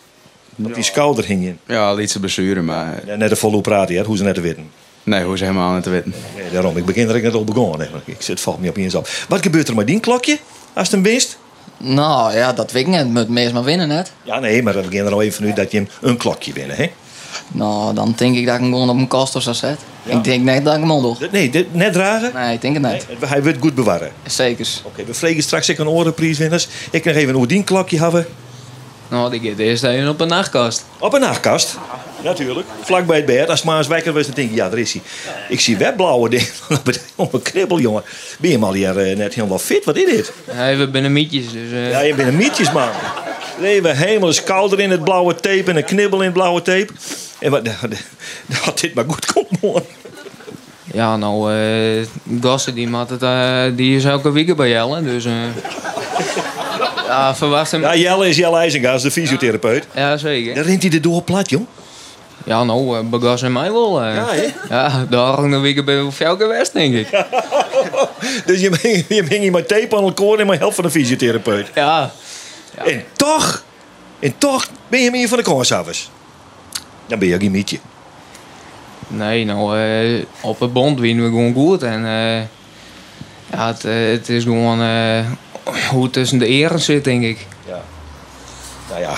Op 0.63 0.73
die 0.73 0.83
schouder 0.83 1.25
hing 1.25 1.43
je. 1.43 1.53
Ja, 1.73 1.93
liet 1.93 2.11
ze 2.11 2.19
blessure, 2.19 2.61
maar 2.61 3.01
Ja, 3.05 3.15
net 3.15 3.31
een 3.31 3.37
volle 3.37 3.61
praten, 3.61 3.95
hè? 3.95 4.03
hoe 4.03 4.17
ze 4.17 4.23
net 4.23 4.35
te 4.35 4.41
weten. 4.41 4.69
nee, 5.03 5.23
hoe 5.23 5.37
ze 5.37 5.43
helemaal 5.43 5.73
niet 5.73 5.83
te 5.83 5.89
weten. 5.89 6.13
Nee, 6.35 6.51
daarom, 6.51 6.77
ik 6.77 6.85
begin 6.85 7.09
er 7.09 7.15
ik 7.15 7.23
net 7.23 7.33
al 7.33 7.43
begonnen. 7.43 7.79
Hè. 7.79 8.11
Ik 8.11 8.21
zit 8.21 8.39
valt 8.39 8.59
me 8.61 8.69
op 8.69 8.77
eens 8.77 8.95
op. 8.95 9.07
Wat 9.29 9.41
gebeurt 9.41 9.67
er 9.67 9.75
met 9.75 9.87
die 9.87 9.99
klokje 9.99 10.37
als 10.73 10.83
het 10.87 10.91
hem 10.91 11.03
winst? 11.03 11.37
Nou 11.77 12.35
ja, 12.35 12.53
dat 12.53 12.71
weet 12.71 12.87
ik 12.87 12.93
niet. 12.93 13.13
Moet 13.13 13.29
meest 13.29 13.53
maar 13.53 13.63
winnen 13.63 13.87
net. 13.87 14.11
Ja, 14.23 14.39
nee, 14.39 14.63
maar 14.63 14.73
we 14.73 14.81
beginnen 14.81 15.07
er 15.07 15.13
al 15.13 15.21
even 15.21 15.43
nu 15.45 15.53
dat 15.53 15.71
je 15.71 15.77
hem 15.77 15.87
een 16.01 16.17
klokje 16.17 16.53
winnen, 16.53 16.75
hè? 16.75 16.89
Nou, 17.51 17.93
dan 17.93 18.13
denk 18.17 18.35
ik 18.35 18.45
dat 18.45 18.55
ik 18.55 18.61
hem 18.61 18.71
gewoon 18.71 18.89
op 18.89 18.97
een 18.97 19.07
kast 19.07 19.35
of 19.35 19.41
zo 19.41 19.53
zet. 19.53 19.79
Ik 20.03 20.23
denk 20.23 20.43
net 20.43 20.65
dat 20.65 20.73
ik 20.75 20.79
hem. 20.79 21.01
Dat- 21.01 21.31
Nee, 21.31 21.49
dit, 21.49 21.73
net 21.73 21.93
dragen. 21.93 22.31
Nee, 22.33 22.53
ik 22.53 22.61
denk 22.61 22.73
het 22.83 22.91
niet. 22.93 23.05
Nee, 23.19 23.29
Hij 23.29 23.43
wordt 23.43 23.57
goed 23.59 23.75
bewaren. 23.75 24.11
Zeker. 24.25 24.67
Oké, 24.83 25.03
we 25.05 25.13
vregen 25.13 25.43
straks 25.43 25.69
ik 25.69 25.77
een 25.79 25.87
orenprijswinners. 25.87 26.67
Ik 26.91 27.05
nog 27.05 27.15
even 27.15 27.29
een 27.29 27.35
Oerdien 27.35 27.63
klokje 27.63 27.99
hebben. 27.99 28.27
Nou, 29.09 29.29
die 29.39 29.49
gaat 29.49 29.57
eerst 29.59 29.83
even 29.83 30.09
op 30.09 30.21
een 30.21 30.27
nachtkast. 30.27 30.85
Op 30.99 31.13
een 31.13 31.19
nachtkast. 31.21 31.77
Natuurlijk. 32.23 32.67
Vlak 32.81 33.05
bij 33.05 33.17
het 33.17 33.25
bed. 33.25 33.49
Als 33.49 33.63
maar 33.63 33.77
eens 33.77 33.87
wekker 33.87 34.13
was, 34.13 34.25
dan 34.25 34.35
denk 34.35 34.49
ik, 34.49 34.55
ja, 34.55 34.69
daar 34.69 34.79
is 34.79 34.93
hij. 34.93 35.01
Ik 35.49 35.59
zie 35.59 35.77
webblauwe 35.77 36.29
dingen 36.29 36.47
op 37.15 37.33
een 37.33 37.41
knibbel, 37.41 37.79
jongen. 37.79 38.03
Ben 38.39 38.49
je 38.51 38.57
maar 38.57 38.73
hier 38.73 38.97
eh, 38.97 39.17
net 39.17 39.33
helemaal 39.33 39.59
fit? 39.59 39.85
Wat 39.85 39.95
is 39.95 40.05
dit? 40.05 40.31
Ja, 40.55 40.75
we 40.75 40.87
binnen 40.89 41.13
mietjes, 41.13 41.51
dus... 41.51 41.71
eh, 41.71 41.89
Ja, 41.89 41.99
je 41.99 42.15
bent 42.15 42.27
een 42.27 42.35
mietjes, 42.35 42.71
man. 42.71 42.89
Nee, 43.61 43.81
we 43.81 43.95
helemaal 43.95 44.29
is 44.29 44.43
kouder 44.43 44.79
in 44.79 44.91
het 44.91 45.03
blauwe 45.03 45.35
tape 45.35 45.63
en 45.65 45.75
een 45.77 45.83
knibbel 45.85 46.19
in 46.19 46.25
het 46.25 46.33
blauwe 46.33 46.61
tape. 46.61 46.87
En 47.39 47.51
wat, 47.51 47.65
dat 48.63 48.79
dit 48.79 48.93
maar 48.93 49.05
goed 49.07 49.33
komt, 49.33 49.61
man. 49.61 49.83
Ja, 50.93 51.17
nou, 51.17 51.53
Gassen 52.41 52.75
die, 52.75 52.95
het, 52.95 53.23
eh, 53.23 53.63
die 53.75 53.95
is 53.95 54.05
elke 54.05 54.31
week 54.31 54.55
bij 54.55 54.69
Jelle, 54.69 55.03
dus... 55.03 55.25
eh 55.25 55.33
ja, 57.07 57.35
verwacht 57.35 57.71
hem... 57.71 57.81
Ja, 57.81 57.95
Jelle 57.95 58.29
is 58.29 58.37
Jelle 58.37 58.57
IJzengaas, 58.57 59.01
de 59.01 59.11
fysiotherapeut. 59.11 59.87
Ja, 59.93 60.17
zeker. 60.17 60.55
Dan 60.55 60.63
rent 60.63 60.83
hij 60.83 60.91
er 60.91 61.01
door 61.01 61.21
plat, 61.21 61.49
jong. 61.49 61.65
Ja, 62.45 62.63
nou, 62.63 63.05
uh, 63.11 63.21
Gas 63.21 63.41
en 63.41 63.51
mij 63.51 63.71
wel. 63.71 64.03
Ja, 64.03 64.25
hè? 64.29 64.47
Ja, 64.69 65.05
daar 65.09 65.33
hangt 65.33 65.53
een 65.53 65.61
week 65.61 65.85
bij 65.85 66.11
veel 66.11 66.37
geweest, 66.37 66.73
denk 66.73 66.93
ik. 66.93 67.07
Dus 68.45 68.61
je 68.61 68.71
hing, 68.81 69.05
je 69.07 69.37
hier 69.39 69.51
met 69.51 69.67
tape 69.67 69.97
aan 69.97 70.03
elkaar 70.03 70.39
en 70.39 70.47
maar 70.47 70.57
helft 70.57 70.75
van 70.75 70.85
een 70.85 70.91
fysiotherapeut. 70.91 71.67
Ja. 71.73 72.11
En 72.85 73.03
toch, 73.15 73.63
en 74.19 74.33
toch 74.37 74.67
ben 74.87 75.01
je 75.01 75.11
meer 75.11 75.27
van 75.27 75.37
de 75.37 75.43
koorsappers. 75.43 76.09
Dan 77.07 77.19
ben 77.19 77.27
je 77.27 77.39
geen 77.39 77.51
mietje. 77.51 77.77
Nee, 79.07 79.45
nou, 79.45 79.79
eh, 79.79 80.23
op 80.41 80.59
het 80.59 80.73
bond 80.73 80.99
winnen 80.99 81.23
we 81.25 81.29
gewoon 81.29 81.53
goed. 81.53 81.83
En 81.83 82.05
eh, 82.05 82.41
ja, 83.51 83.67
het, 83.67 83.85
eh, 83.85 83.93
het 84.09 84.29
is 84.29 84.43
gewoon 84.43 84.81
eh, 84.81 85.25
hoe 85.91 86.03
het 86.03 86.13
tussen 86.13 86.37
de 86.39 86.45
eren 86.45 86.79
zit, 86.79 87.03
denk 87.03 87.23
ik. 87.23 87.45
Ja. 87.67 87.81
Nou 88.89 89.01
ja, 89.01 89.13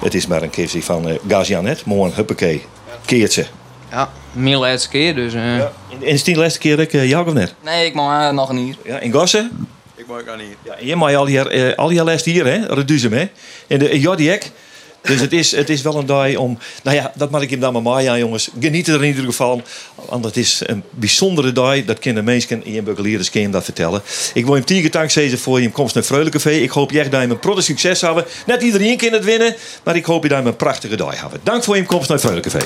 het 0.00 0.14
is 0.14 0.26
maar 0.26 0.42
een 0.42 0.50
kwestie 0.50 0.84
van 0.84 1.08
uh, 1.08 1.14
Gazianet. 1.28 1.84
Mooi, 1.84 2.12
huppakee. 2.14 2.62
Keert 3.04 3.32
ze. 3.32 3.46
Ja, 3.90 4.10
mijn 4.32 4.56
laatste 4.56 4.88
keer, 4.88 5.14
dus... 5.14 5.34
eh, 5.34 5.56
En 5.58 5.66
is 6.00 6.16
het 6.26 6.34
de 6.34 6.40
laatste 6.40 6.58
keer 6.58 6.76
dat 6.76 6.84
ik 6.84 6.92
uh, 6.92 7.08
jou 7.08 7.26
of 7.28 7.32
net? 7.34 7.54
Nee, 7.64 7.86
ik 7.86 7.94
mag 7.94 8.32
nog 8.32 8.52
uur. 8.52 8.76
Ja, 8.84 8.98
in 8.98 9.12
Gossen? 9.12 9.66
Ik 9.94 10.06
mag 10.06 10.28
aan 10.28 10.38
hier. 10.38 10.56
Ja, 10.62 10.74
en 10.74 10.86
je 10.86 10.96
mag 10.96 11.14
al 11.14 11.26
hier, 11.26 11.68
uh, 11.70 11.74
al 11.76 11.88
hier 11.90 12.04
les 12.04 12.24
hier, 12.24 12.46
hè? 12.46 12.66
Reduzem, 12.74 13.12
hè? 13.12 13.28
En 13.66 13.78
de 13.78 14.00
Jody 14.00 14.28
ek, 14.28 14.50
Dus 15.02 15.20
het 15.20 15.32
is, 15.32 15.50
het 15.50 15.68
is 15.68 15.82
wel 15.82 15.96
een 15.96 16.06
dag 16.06 16.36
om... 16.36 16.58
Nou 16.82 16.96
ja, 16.96 17.12
dat 17.14 17.30
mag 17.30 17.42
ik 17.42 17.50
hem 17.50 17.60
dan 17.60 17.72
maar 17.72 17.82
maaien 17.82 18.18
jongens. 18.18 18.50
Geniet 18.60 18.88
er 18.88 19.02
in 19.02 19.08
ieder 19.08 19.24
geval. 19.24 19.62
Want 20.08 20.24
het 20.24 20.36
is 20.36 20.62
een 20.66 20.82
bijzondere 20.90 21.52
dag. 21.52 21.84
Dat 21.84 21.98
kunnen 21.98 22.24
mensen 22.24 22.64
in 22.64 22.84
Bukkeliers 22.84 23.30
kunnen 23.30 23.50
dat 23.50 23.64
vertellen. 23.64 24.02
Ik 24.34 24.44
wil 24.44 24.54
hem 24.54 24.64
tien 24.64 24.90
dank 24.90 25.10
voor 25.10 25.60
je 25.60 25.70
komst 25.70 25.94
naar 25.94 26.04
Freulencafé. 26.04 26.50
Ik 26.50 26.70
hoop 26.70 26.90
jij 26.90 27.04
je 27.04 27.16
een 27.16 27.38
prachtig 27.38 27.64
succes 27.64 28.00
hebben. 28.00 28.24
Net 28.46 28.62
iedereen 28.62 28.96
kan 28.96 29.12
het 29.12 29.24
winnen. 29.24 29.56
Maar 29.84 29.96
ik 29.96 30.04
hoop 30.04 30.22
je 30.22 30.28
je 30.28 30.34
een 30.34 30.56
prachtige 30.56 30.96
dag 30.96 31.20
hebben. 31.20 31.40
Dank 31.42 31.64
voor 31.64 31.76
je 31.76 31.84
komst 31.84 32.08
naar 32.08 32.18
Freulencafé. 32.18 32.64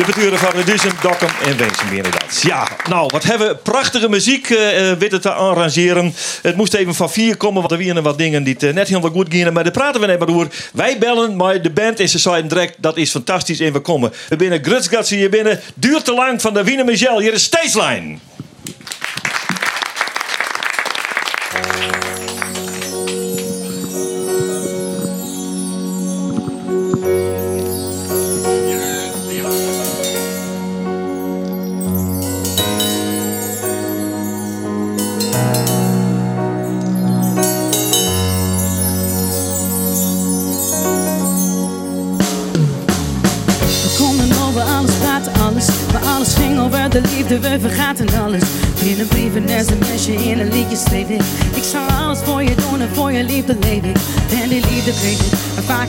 De 0.00 0.06
beturen 0.06 0.38
van 0.38 0.50
Duizend, 0.64 1.02
Dokkum 1.02 1.28
en 1.44 1.56
Wensum 1.56 1.92
inderdaad. 1.92 2.42
Ja, 2.42 2.68
nou, 2.88 3.10
wat 3.12 3.24
hebben 3.24 3.48
we 3.48 3.54
prachtige 3.54 4.08
muziek 4.08 4.48
uh, 4.48 4.92
witten 4.92 5.20
te 5.20 5.32
arrangeren. 5.32 6.14
Het 6.42 6.56
moest 6.56 6.74
even 6.74 6.94
van 6.94 7.10
vier 7.10 7.36
komen, 7.36 7.60
want 7.60 7.72
er 7.72 7.86
waren 7.86 8.02
wat 8.02 8.18
dingen 8.18 8.44
die 8.44 8.56
uh, 8.60 8.72
net 8.72 8.88
helemaal 8.88 9.10
goed 9.10 9.26
gingen. 9.30 9.52
Maar 9.52 9.62
daar 9.62 9.72
praten 9.72 10.00
we 10.00 10.06
net 10.06 10.18
maar 10.18 10.28
over. 10.28 10.48
Wij 10.72 10.98
bellen, 10.98 11.36
maar 11.36 11.62
de 11.62 11.70
band 11.70 11.98
is 11.98 12.14
zeiden 12.14 12.48
direct, 12.48 12.74
dat 12.78 12.96
is 12.96 13.10
fantastisch 13.10 13.60
en 13.60 13.72
we 13.72 13.80
komen. 13.80 14.12
We 14.28 14.36
binnen 14.36 14.64
Grutsgatse 14.64 15.14
hier 15.14 15.30
binnen. 15.30 15.60
Duurt 15.74 16.04
te 16.04 16.14
lang 16.14 16.40
van 16.40 16.54
de 16.54 16.64
Wiener 16.64 16.84
Michel. 16.84 17.20
Hier 17.20 17.32
is 17.32 17.42
Stageline. 17.42 18.18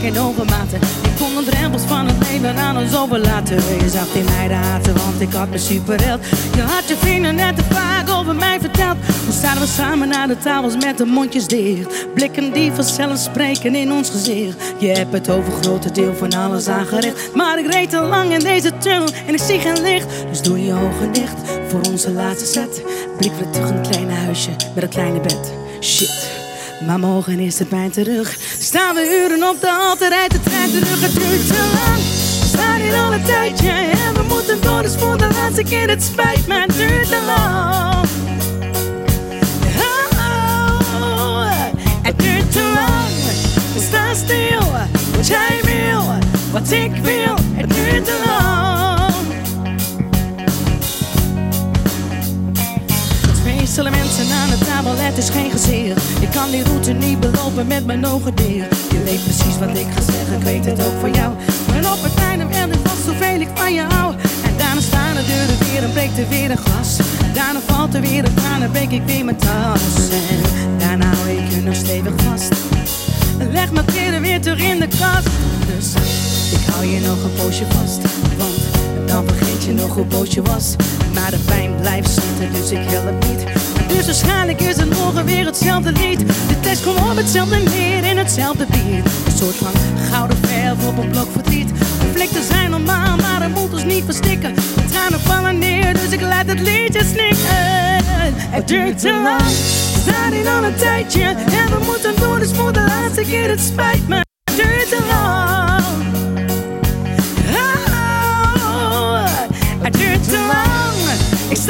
In 0.01 0.20
overmaten. 0.20 0.79
Ik 1.03 1.15
kon 1.17 1.36
de 1.36 1.51
drempels 1.51 1.81
van 1.81 2.08
het 2.08 2.29
leven 2.29 2.58
aan 2.58 2.77
ons 2.77 2.98
overlaten. 2.98 3.55
Je 3.55 3.89
zag 3.89 4.13
in 4.13 4.25
mij 4.25 4.55
haten, 4.55 4.93
want 4.93 5.22
ik 5.22 5.34
had 5.34 5.50
me 5.50 5.58
superheld. 5.58 6.25
Je 6.55 6.62
had 6.62 6.88
je 6.88 6.96
vrienden 6.96 7.36
net 7.36 7.55
te 7.55 7.63
vaak 7.63 8.10
over 8.10 8.36
mij 8.36 8.60
verteld. 8.60 8.98
Toen 9.24 9.34
zaten 9.34 9.62
we 9.62 9.67
samen 9.67 10.08
naar 10.08 10.27
de 10.27 10.38
tafels 10.38 10.75
met 10.77 10.98
de 10.98 11.05
mondjes 11.05 11.48
dicht. 11.48 12.08
Blikken 12.13 12.53
die 12.53 12.72
vanzelf 12.72 13.17
spreken 13.17 13.75
in 13.75 13.91
ons 13.91 14.10
gezicht. 14.10 14.74
Je 14.77 14.88
hebt 14.88 15.13
het 15.13 15.29
over 15.29 15.53
grote 15.62 15.91
deel 15.91 16.15
van 16.15 16.34
alles 16.34 16.67
aangericht. 16.67 17.36
Maar 17.36 17.60
ik 17.60 17.74
reed 17.74 17.89
te 17.89 18.01
lang 18.01 18.31
in 18.31 18.39
deze 18.39 18.77
tunnel 18.77 19.10
en 19.27 19.34
ik 19.34 19.41
zie 19.41 19.60
geen 19.60 19.81
licht. 19.81 20.08
Dus 20.29 20.41
doe 20.41 20.65
je 20.65 20.74
ogen 20.74 21.13
dicht 21.13 21.38
voor 21.67 21.81
onze 21.91 22.12
laatste 22.12 22.46
set. 22.46 22.84
Blik 23.17 23.31
weer 23.31 23.50
terug 23.50 23.70
een 23.70 23.81
kleine 23.81 24.13
huisje 24.13 24.51
met 24.75 24.84
een 24.84 24.89
kleine 24.89 25.20
bed. 25.20 25.53
Shit. 25.79 26.41
Maar 26.86 27.00
morgen 27.00 27.40
is 27.40 27.60
het 27.60 27.70
pijn 27.70 27.92
terug. 27.92 28.38
Staan 28.60 28.96
we 28.96 29.24
uren 29.24 29.50
op 29.50 29.62
de 29.62 29.68
halte, 29.68 30.10
rijdt 30.10 30.34
de 30.34 30.40
trein 30.40 30.72
terug. 30.72 31.02
Het 31.02 31.14
duurt 31.14 31.48
te 31.48 31.72
lang. 31.74 31.98
We 32.40 32.46
staan 32.48 32.80
hier 32.80 32.96
al 32.96 33.14
een 33.14 33.24
tijdje 33.24 33.72
en 33.72 34.14
we 34.14 34.24
moeten 34.28 34.62
door. 34.62 34.82
Dus 34.82 34.96
voor 34.96 35.18
de 35.18 35.28
laatste 35.34 35.64
keer, 35.64 35.90
het 35.90 36.04
spijt 36.04 36.48
me, 36.48 36.60
het 36.60 36.74
duurt 36.78 37.08
te 37.08 37.22
lang. 37.26 38.06
Oh, 40.98 41.52
het 42.02 42.20
duurt 42.20 42.52
te 42.52 42.72
lang. 42.74 43.10
We 43.74 43.82
staan 43.82 44.16
stil. 44.16 44.72
Wat 45.16 45.28
jij 45.28 45.60
wil, 45.64 46.04
wat 46.52 46.72
ik 46.72 46.92
wil. 46.96 47.36
Het 47.54 47.74
duurt 47.74 48.06
te 48.06 48.22
lang. 48.26 48.71
Twee 53.72 53.90
mensen 53.90 54.32
aan 54.32 54.50
de 54.50 54.58
tafel, 54.58 54.96
het 54.96 55.18
is 55.18 55.30
geen 55.30 55.51
gezeer. 55.51 55.98
Ik 56.20 56.30
kan 56.32 56.51
die 56.51 56.63
route 56.63 56.92
niet 56.92 57.20
belopen 57.20 57.68
met 57.68 57.86
mijn 57.86 58.06
ogen 58.06 58.36
dicht. 58.36 58.92
Je 58.92 59.04
weet 59.04 59.24
precies 59.24 59.58
wat 59.60 59.78
ik 59.78 59.86
ga 59.96 60.01
zeggen, 60.01 60.36
ik 60.36 60.44
weet 60.44 60.66
het 60.66 60.86
ook 60.86 61.00
van 61.00 61.13
jou. 61.13 61.34
Maar 61.68 61.94
op 61.94 62.04
het 62.04 62.16
einde 62.16 62.46
wel 62.48 62.70
is 62.70 62.82
was 62.84 63.04
zoveel 63.06 63.40
ik 63.40 63.48
van 63.54 63.74
je 63.74 63.82
hou. 63.82 64.16
En 64.44 64.58
daarna 64.58 64.82
staan 64.82 65.16
de 65.16 65.25
deuren 65.25 65.58
weer 65.60 65.84
en 65.84 65.92
breekt 65.92 66.18
er 66.18 66.28
weer 66.28 66.51
een 66.51 66.58
glas. 66.58 66.98
Daarna 67.34 67.60
valt 67.66 67.94
er 67.94 68.01
weer 68.01 68.25
een 68.25 68.34
traan 68.34 68.62
en 68.62 68.72
breek 68.72 68.92
ik 68.92 69.01
weer 69.05 69.25
mijn 69.25 69.38
tas. 69.38 70.10
En 70.31 70.77
daarna 70.77 71.05
hou 71.05 71.29
ik 71.29 71.51
je 71.51 71.62
nog 71.62 71.75
stevig 71.75 72.14
vast. 72.16 72.53
Leg 73.51 73.72
mijn 73.72 73.86
kleren 73.86 74.22
weer 74.22 74.42
terug 74.42 74.62
in 74.62 74.79
de 74.79 74.88
kast. 74.88 75.27
Dus 75.68 75.94
ik 76.51 76.66
hou 76.72 76.85
je 76.85 77.00
nog 77.00 77.24
een 77.24 77.33
poosje 77.33 77.66
vast. 77.70 78.01
Want 78.37 79.07
dan 79.07 79.27
vergeet 79.27 79.64
je 79.64 79.74
nog 79.74 79.94
hoe 79.94 80.05
boos 80.05 80.33
je 80.33 80.42
was. 80.42 80.75
Maar 81.14 81.31
de 81.31 81.37
pijn 81.37 81.75
blijft 81.81 82.09
zitten, 82.09 82.53
dus 82.53 82.72
ik 82.72 82.90
help 82.90 83.25
niet. 83.27 83.44
Dus 83.87 84.05
waarschijnlijk 84.05 84.61
is 84.61 84.77
het 84.77 84.90
morgen 84.94 85.25
weer 85.25 85.46
hetzelfde 85.46 85.92
lied. 85.92 86.20
De 86.20 86.59
test 86.59 86.83
komt 86.83 86.98
op 86.98 87.16
hetzelfde 87.16 87.57
neer 87.57 88.03
in 88.03 88.18
hetzelfde 88.18 88.66
bier. 88.66 89.03
Een 89.25 89.37
soort 89.37 89.55
van 89.55 89.72
gouden 90.11 90.37
verf 90.37 90.87
op 90.87 90.98
een 90.98 91.09
blok 91.09 91.31
verdriet. 91.31 91.72
Conflicten 92.00 92.44
zijn 92.44 92.70
normaal, 92.72 93.18
maar 93.18 93.40
dat 93.40 93.50
moet 93.50 93.74
ons 93.74 93.83
niet 93.83 94.03
verstikken. 94.05 94.55
De 94.55 94.85
tranen 94.92 95.20
vallen 95.20 95.57
neer, 95.57 95.94
dus 95.94 96.11
ik 96.11 96.22
laat 96.22 96.46
het 96.46 96.59
liedje 96.59 97.03
snikken. 97.03 97.79
Het 98.51 98.68
duurt 98.68 99.00
te 99.00 99.20
lang, 99.24 99.48
we 99.94 100.00
staan 100.01 100.31
hier 100.31 100.48
al 100.48 100.64
een 100.64 100.75
tijdje. 100.75 101.24
En 101.24 101.70
we 101.70 101.79
moeten 101.85 102.16
door, 102.16 102.40
dus 102.40 102.51
voor 102.51 102.74
de 102.74 102.83
laatste 102.87 103.22
keer, 103.22 103.50
het 103.50 103.59
spijt 103.59 104.07
me. 104.07 104.30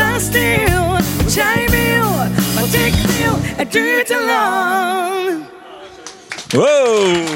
Ik 0.01 0.07
sta 0.07 0.19
stil, 0.19 0.87
wat 1.23 1.33
jij 1.33 1.67
wil, 1.69 2.09
wat 2.55 2.73
ik 2.73 2.93
wil. 2.93 3.33
Het 3.39 3.71
duurt 3.71 4.07
te 4.07 4.23
lang. 4.25 5.43
Wow! 6.49 7.27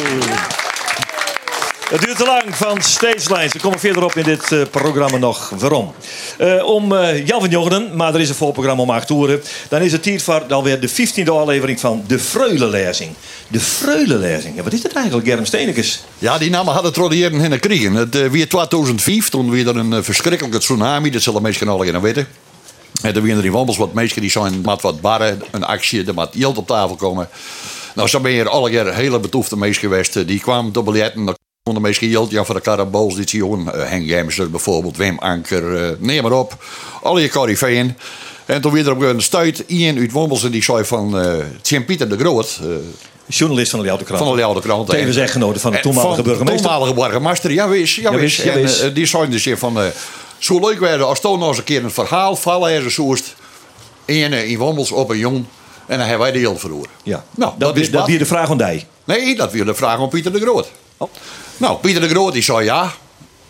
Het 1.89 2.01
duurt 2.01 2.17
te 2.17 2.25
lang 2.25 2.55
van 2.55 2.81
Stagelines. 2.81 3.53
We 3.53 3.59
komen 3.59 3.79
verderop 3.79 4.15
in 4.15 4.23
dit 4.23 4.51
uh, 4.51 4.61
programma 4.71 5.17
nog. 5.17 5.49
Waarom? 5.49 5.93
Uh, 6.41 6.65
om 6.65 6.91
uh, 6.91 7.27
Jan 7.27 7.39
van 7.39 7.49
Jongeren, 7.49 7.95
maar 7.95 8.13
er 8.13 8.19
is 8.19 8.29
een 8.29 8.35
vol 8.35 8.51
programma 8.51 8.81
om 8.81 8.89
acht 8.89 9.09
uur. 9.09 9.39
Dan 9.69 9.81
is 9.81 9.91
het 9.91 10.03
tijd 10.03 10.21
voor 10.21 10.43
alweer 10.49 10.79
de 10.79 10.89
15e 10.89 11.29
aflevering 11.29 11.79
van 11.79 12.03
de 12.07 12.19
Freulenlezing. 12.19 13.11
De 13.47 13.59
Freulenlezing. 13.59 14.55
Ja, 14.55 14.63
wat 14.63 14.73
is 14.73 14.81
dat 14.81 14.93
eigenlijk, 14.93 15.27
Germ 15.27 15.45
Steenekes? 15.45 16.03
Ja, 16.17 16.37
die 16.37 16.49
namen 16.49 16.73
hadden 16.73 16.93
tradiëren 16.93 17.41
in 17.41 17.49
de 17.49 17.59
kriegen. 17.59 17.93
Het 17.93 18.15
uh, 18.15 18.27
weer 18.27 18.49
2005, 18.49 19.29
toen 19.29 19.49
weer 19.49 19.67
er 19.67 19.77
een 19.77 20.03
verschrikkelijke 20.03 20.59
tsunami. 20.59 21.09
Dat 21.09 21.21
zullen 21.21 21.41
mensen 21.41 21.67
al 21.67 21.85
gaan 21.85 22.01
weten. 22.01 22.27
En 23.01 23.15
er 23.15 23.21
waren 23.21 23.37
er 23.37 23.45
in 23.45 23.51
Wandels 23.51 23.77
wat 23.77 23.93
mensen 23.93 24.21
die 24.21 24.31
zijn 24.31 24.61
met 24.61 24.81
wat 24.81 25.01
barren, 25.01 25.41
een 25.51 25.63
actie, 25.63 26.05
er 26.05 26.13
moet 26.13 26.29
geld 26.31 26.57
op 26.57 26.67
tafel 26.67 26.95
komen. 26.95 27.29
Nou, 27.95 28.07
zo 28.07 28.19
ben 28.19 28.31
je 28.31 28.39
er 28.39 28.49
alle 28.49 28.69
keer 28.69 28.93
hele 28.93 29.19
betoefde 29.19 29.57
mensen 29.57 29.81
geweest. 29.81 30.27
Die 30.27 30.39
kwamen 30.39 30.71
te 30.71 30.83
biljetten. 30.83 31.35
Onder 31.63 31.81
meest 31.81 31.99
geld, 31.99 32.31
ja, 32.31 32.43
voor 32.43 32.55
de 32.55 32.61
Karabols, 32.61 33.15
dit 33.15 33.31
jongen. 33.31 33.75
Uh, 33.75 33.89
Henk 33.89 34.09
Gemser 34.09 34.49
bijvoorbeeld, 34.49 34.97
Wim 34.97 35.19
Anker, 35.19 35.63
uh, 35.63 35.89
neem 35.99 36.23
maar 36.23 36.31
op. 36.31 36.63
Alle 37.01 37.21
je. 37.21 37.93
En 38.45 38.61
toen 38.61 38.71
weer 38.71 38.85
er 38.85 38.91
op 38.91 39.01
een 39.01 39.21
stuit 39.21 39.63
Ian 39.67 39.97
uit 39.97 40.11
Wombels 40.11 40.43
en 40.43 40.51
die 40.51 40.63
zei 40.63 40.85
van 40.85 41.25
uh, 41.71 41.81
Pieter 41.85 42.09
de 42.09 42.17
Groot. 42.17 42.59
Uh, 42.63 42.75
Journalist 43.27 43.69
van 43.69 43.79
de 43.79 43.85
Leeuwarden 43.85 44.07
Krant. 44.07 44.23
Van 44.23 44.31
de 44.31 44.37
Leeuwarden 44.37 44.63
Krant. 44.63 44.89
Tevens 44.89 45.17
echtgenote 45.17 45.59
van 45.59 45.71
de 45.71 45.79
toenmalige 45.79 46.21
burgemeester. 46.21 46.61
toenmalige 46.61 46.93
burgemeester, 46.93 47.51
ja 47.51 47.69
wees. 47.69 47.95
Ja, 47.95 48.11
wees. 48.13 48.35
Ja, 48.35 48.53
wees. 48.53 48.79
En, 48.79 48.93
die 48.93 49.05
zei 49.05 49.29
dus 49.29 49.49
van, 49.55 49.77
zo 50.37 50.59
leuk 50.59 50.79
werden 50.79 51.07
als 51.07 51.19
toen 51.19 51.39
nog 51.39 51.47
eens 51.47 51.57
een 51.57 51.63
keer 51.63 51.83
een 51.83 51.91
verhaal 51.91 52.35
vallen 52.35 52.71
er 52.71 52.91
soest. 52.91 53.35
In, 54.05 54.33
in 54.33 54.57
Wombels 54.57 54.91
op 54.91 55.09
een 55.09 55.17
jong. 55.17 55.45
En 55.87 55.97
dan 55.97 56.07
hebben 56.07 56.19
wij 56.19 56.31
de 56.31 56.39
heel 56.39 56.57
verloren. 56.57 56.89
Ja. 57.03 57.23
Nou, 57.35 57.53
dat, 57.57 57.77
is 57.77 57.91
dat 57.91 58.07
weer 58.07 58.19
de 58.19 58.25
vraag 58.25 58.49
om 58.49 58.57
die. 58.57 58.85
Nee, 59.03 59.35
dat 59.35 59.51
weer 59.51 59.65
de 59.65 59.75
vraag 59.75 59.99
om 59.99 60.09
Pieter 60.09 60.31
de 60.31 60.39
Groot. 60.39 60.71
Oh. 60.97 61.09
Nou, 61.57 61.77
Pieter 61.77 62.01
de 62.01 62.09
Groot 62.09 62.33
die 62.33 62.43
zei 62.43 62.63
ja. 62.63 62.93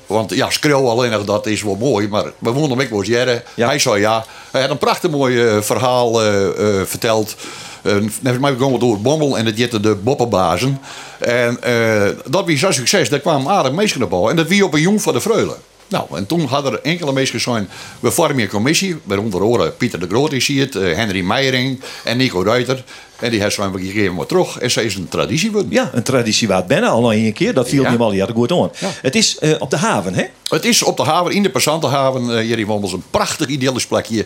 Want 0.06 0.34
ja, 0.34 0.50
schreeuw 0.50 0.90
alleen 0.90 1.12
nog, 1.12 1.26
dat 1.26 1.46
is 1.46 1.64
wel 1.64 1.76
mooi. 1.76 2.08
Maar 2.08 2.24
we 2.40 2.52
woonden 2.52 2.78
hem 2.78 2.88
ook 2.88 3.08
wel 3.08 3.42
ja. 3.56 3.68
Hij 3.68 3.80
zei 3.80 4.00
ja. 4.00 4.26
Hij 4.52 4.62
had 4.62 4.70
een 4.70 4.78
prachtig 4.78 5.12
mooi 5.12 5.36
uh, 5.36 5.62
verhaal 5.62 6.26
uh, 6.26 6.42
uh, 6.42 6.82
verteld. 6.86 7.36
Uh, 7.84 8.38
mij 8.40 8.56
gewoon 8.56 8.80
door 8.80 9.00
Bommel 9.00 9.38
en 9.38 9.46
het 9.46 9.58
jette 9.58 9.80
de 9.80 9.96
boppenbazen. 9.96 10.82
En 11.20 11.60
dat 12.26 12.46
was 12.46 12.60
zo'n 12.60 12.74
succes. 12.74 13.10
Daar 13.10 13.20
kwamen 13.20 13.52
aardig 13.52 13.72
meesten 13.72 14.12
op 14.12 14.30
En 14.30 14.36
dat 14.36 14.48
wie 14.48 14.66
op 14.66 14.74
een 14.74 14.82
jong 14.82 15.02
van 15.02 15.14
de 15.14 15.22
Freulen. 15.22 15.56
Nou, 15.88 16.06
en 16.14 16.26
toen 16.26 16.46
hadden 16.46 16.72
er 16.72 16.82
enkele 16.82 17.14
mensen 17.14 17.40
gezegd, 17.40 17.66
we 18.00 18.12
vormen 18.12 18.40
een 18.40 18.50
commissie, 18.50 18.98
waaronder 19.04 19.42
horen 19.42 19.78
Pieter 19.78 20.00
de 20.00 20.08
Groot 20.08 20.32
is 20.32 20.48
het, 20.48 20.74
Henry 20.74 21.22
Meijering 21.22 21.82
en 22.04 22.18
Nico 22.18 22.44
Ruiter. 22.44 22.84
En 23.20 23.32
die 23.32 23.42
hebben 23.42 23.72
we 23.72 23.80
gegeven 23.80 24.16
wat 24.16 24.28
terug. 24.28 24.58
En 24.58 24.72
ze 24.72 24.84
is 24.84 24.96
een 24.96 25.08
traditie 25.08 25.52
worden. 25.52 25.72
Ja, 25.72 25.90
een 25.94 26.04
traditie 26.04 26.48
waar 26.48 26.66
bijna 26.66 26.88
al 26.88 27.14
een 27.14 27.34
keer. 27.34 27.54
Dat 27.54 27.70
viel 27.70 27.84
ja. 27.84 27.92
niet 27.92 28.00
al 28.00 28.14
jaren 28.14 28.36
goed 28.36 28.52
aan. 28.52 28.70
Ja. 28.80 28.92
Het 29.02 29.16
is 29.16 29.38
uh, 29.42 29.56
op 29.60 29.70
de 29.70 29.78
haven, 29.78 30.14
hè? 30.14 30.24
Het 30.50 30.66
is 30.66 30.84
op 30.84 30.98
de 30.98 31.04
haven, 31.04 31.32
in 31.32 31.44
de 31.44 31.50
passantenhaven. 31.50 32.30
Uh, 32.30 32.38
hier 32.38 32.60
in 32.60 32.70
een 32.70 33.04
prachtig 33.10 33.48
idyllisch 33.48 33.88
plekje. 33.88 34.26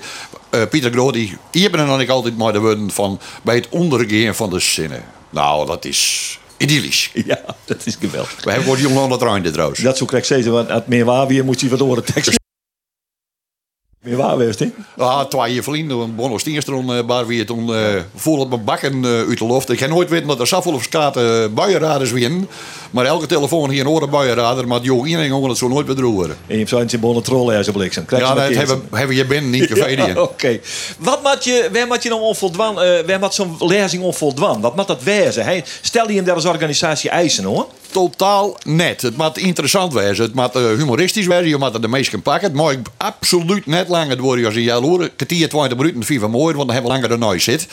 Uh, 0.51 0.61
Pieter 0.69 0.91
Groot, 0.91 1.13
die, 1.13 1.37
hier 1.51 1.71
ben 1.71 1.99
ik 1.99 2.09
altijd 2.09 2.37
maar 2.37 2.53
de 2.53 2.59
woorden 2.59 2.91
van 2.91 3.19
bij 3.41 3.55
het 3.55 3.67
ondergaan 3.69 4.35
van 4.35 4.49
de 4.49 4.59
zinnen. 4.59 5.03
Nou, 5.29 5.65
dat 5.65 5.85
is 5.85 6.39
idyllisch. 6.59 7.11
Ja, 7.25 7.41
dat 7.65 7.85
is 7.85 7.95
geweldig. 7.99 8.43
We 8.43 8.49
hebben 8.49 8.67
wordt 8.67 8.81
jongen 8.81 9.01
aan 9.01 9.11
het 9.11 9.21
trouwens. 9.51 9.79
Dat 9.79 9.97
zou 9.97 10.17
ik 10.17 10.25
zeggen, 10.25 10.51
want 10.51 10.69
het 10.69 10.87
meer 10.87 11.05
waar 11.05 11.27
weer 11.27 11.45
moet 11.45 11.59
je 11.61 11.69
wat 11.69 11.79
horen 11.79 12.03
tekst. 12.03 12.38
Meer 14.09 14.17
waar 14.17 14.37
wees, 14.37 14.59
hè? 14.59 14.71
Ah, 14.97 15.25
twee 15.25 15.63
vrienden, 15.63 16.15
Steenstron, 16.35 16.89
uh, 16.91 16.99
waar 17.05 17.27
we 17.27 17.43
toen 17.43 17.69
uh, 17.69 17.77
vol 18.15 18.39
op 18.39 18.49
mijn 18.49 18.63
bakken 18.63 19.03
uh, 19.03 19.09
uit 19.09 19.37
de 19.37 19.45
loft. 19.45 19.69
Ik 19.69 19.79
heb 19.79 19.89
nooit 19.89 20.09
weten 20.09 20.27
dat 20.27 20.39
er 20.39 20.47
zoveel 20.47 20.73
of 20.73 20.83
skaten 20.83 21.53
buienraders 21.53 22.11
winnen. 22.11 22.49
Maar 22.91 23.05
elke 23.05 23.25
telefoon 23.25 23.69
hier 23.69 23.81
een 23.81 23.87
oren 23.87 24.09
buienrader, 24.09 24.67
maar 24.67 24.81
die 24.81 25.05
iedereen 25.05 25.29
gewoon 25.29 25.49
het 25.49 25.57
zo 25.57 25.67
nooit 25.67 25.85
bedroegen. 25.85 26.29
En 26.29 26.35
je 26.47 26.57
hebt 26.57 26.69
zo'n 26.69 26.89
symbolen 26.89 27.23
trollen 27.23 27.57
als 27.57 27.69
bliksem. 27.69 28.05
Krijg 28.05 28.23
Ja, 28.23 28.29
je 28.29 28.35
dat 28.35 28.67
hebben, 28.67 28.87
hebben 28.91 29.15
je 29.15 29.25
binnen 29.25 29.49
niet 29.51 29.69
Ja, 29.69 29.75
geveerd. 29.75 30.17
Oké. 30.17 30.59
Wat 30.97 31.23
moet 31.23 31.43
je, 31.43 31.69
waar 31.73 31.87
moet 31.87 32.03
je 32.03 32.09
nou 32.09 32.21
onvoldwan, 32.21 32.73
uh, 32.73 33.17
waar 33.19 33.33
zo'n 33.33 33.55
lezing 33.59 34.03
onvoldwan? 34.03 34.61
Wat 34.61 34.75
moet 34.75 34.87
dat 34.87 35.03
wezen? 35.03 35.63
Stel 35.81 36.09
je 36.09 36.15
hem 36.15 36.25
daar 36.25 36.35
als 36.35 36.45
organisatie 36.45 37.09
eisen, 37.09 37.43
hoor. 37.43 37.67
Totaal 37.91 38.57
net. 38.63 39.01
Het 39.01 39.17
moet 39.17 39.37
interessant 39.37 39.93
wezen. 39.93 40.23
Het 40.23 40.33
moet 40.33 40.55
uh, 40.55 40.61
humoristisch 40.77 41.27
wezen. 41.27 41.47
Je 41.47 41.57
moet 41.57 41.73
er 41.73 41.81
de 41.81 41.87
meest 41.87 42.09
kunnen 42.09 42.25
pakken. 42.25 42.47
Het 42.47 42.57
mag 42.57 42.75
absoluut 42.97 43.65
net 43.65 43.87
langer 43.87 44.17
worden 44.17 44.45
als 44.45 44.55
een 44.55 44.61
jaar 44.61 44.81
horen. 44.81 45.15
Kwartier, 45.15 45.49
20 45.49 45.77
minuten, 45.77 46.03
vier 46.03 46.19
van 46.19 46.31
mooi, 46.31 46.55
want 46.55 46.67
dan 46.67 46.75
hebben 46.75 46.91
we 46.91 46.97
langer 46.97 47.17
de 47.17 47.25
noise 47.25 47.51
zit. 47.51 47.67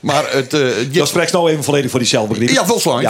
Maar 0.00 0.32
het... 0.32 0.54
Uh, 0.54 0.78
je... 0.78 0.90
Dat 0.90 1.08
spreekt 1.08 1.32
nou 1.32 1.50
even 1.50 1.64
volledig 1.64 1.90
voor 1.90 2.00
die 2.00 2.08
zelfbegrip. 2.08 2.48
Ja, 2.48 2.66
volslijn, 2.66 3.02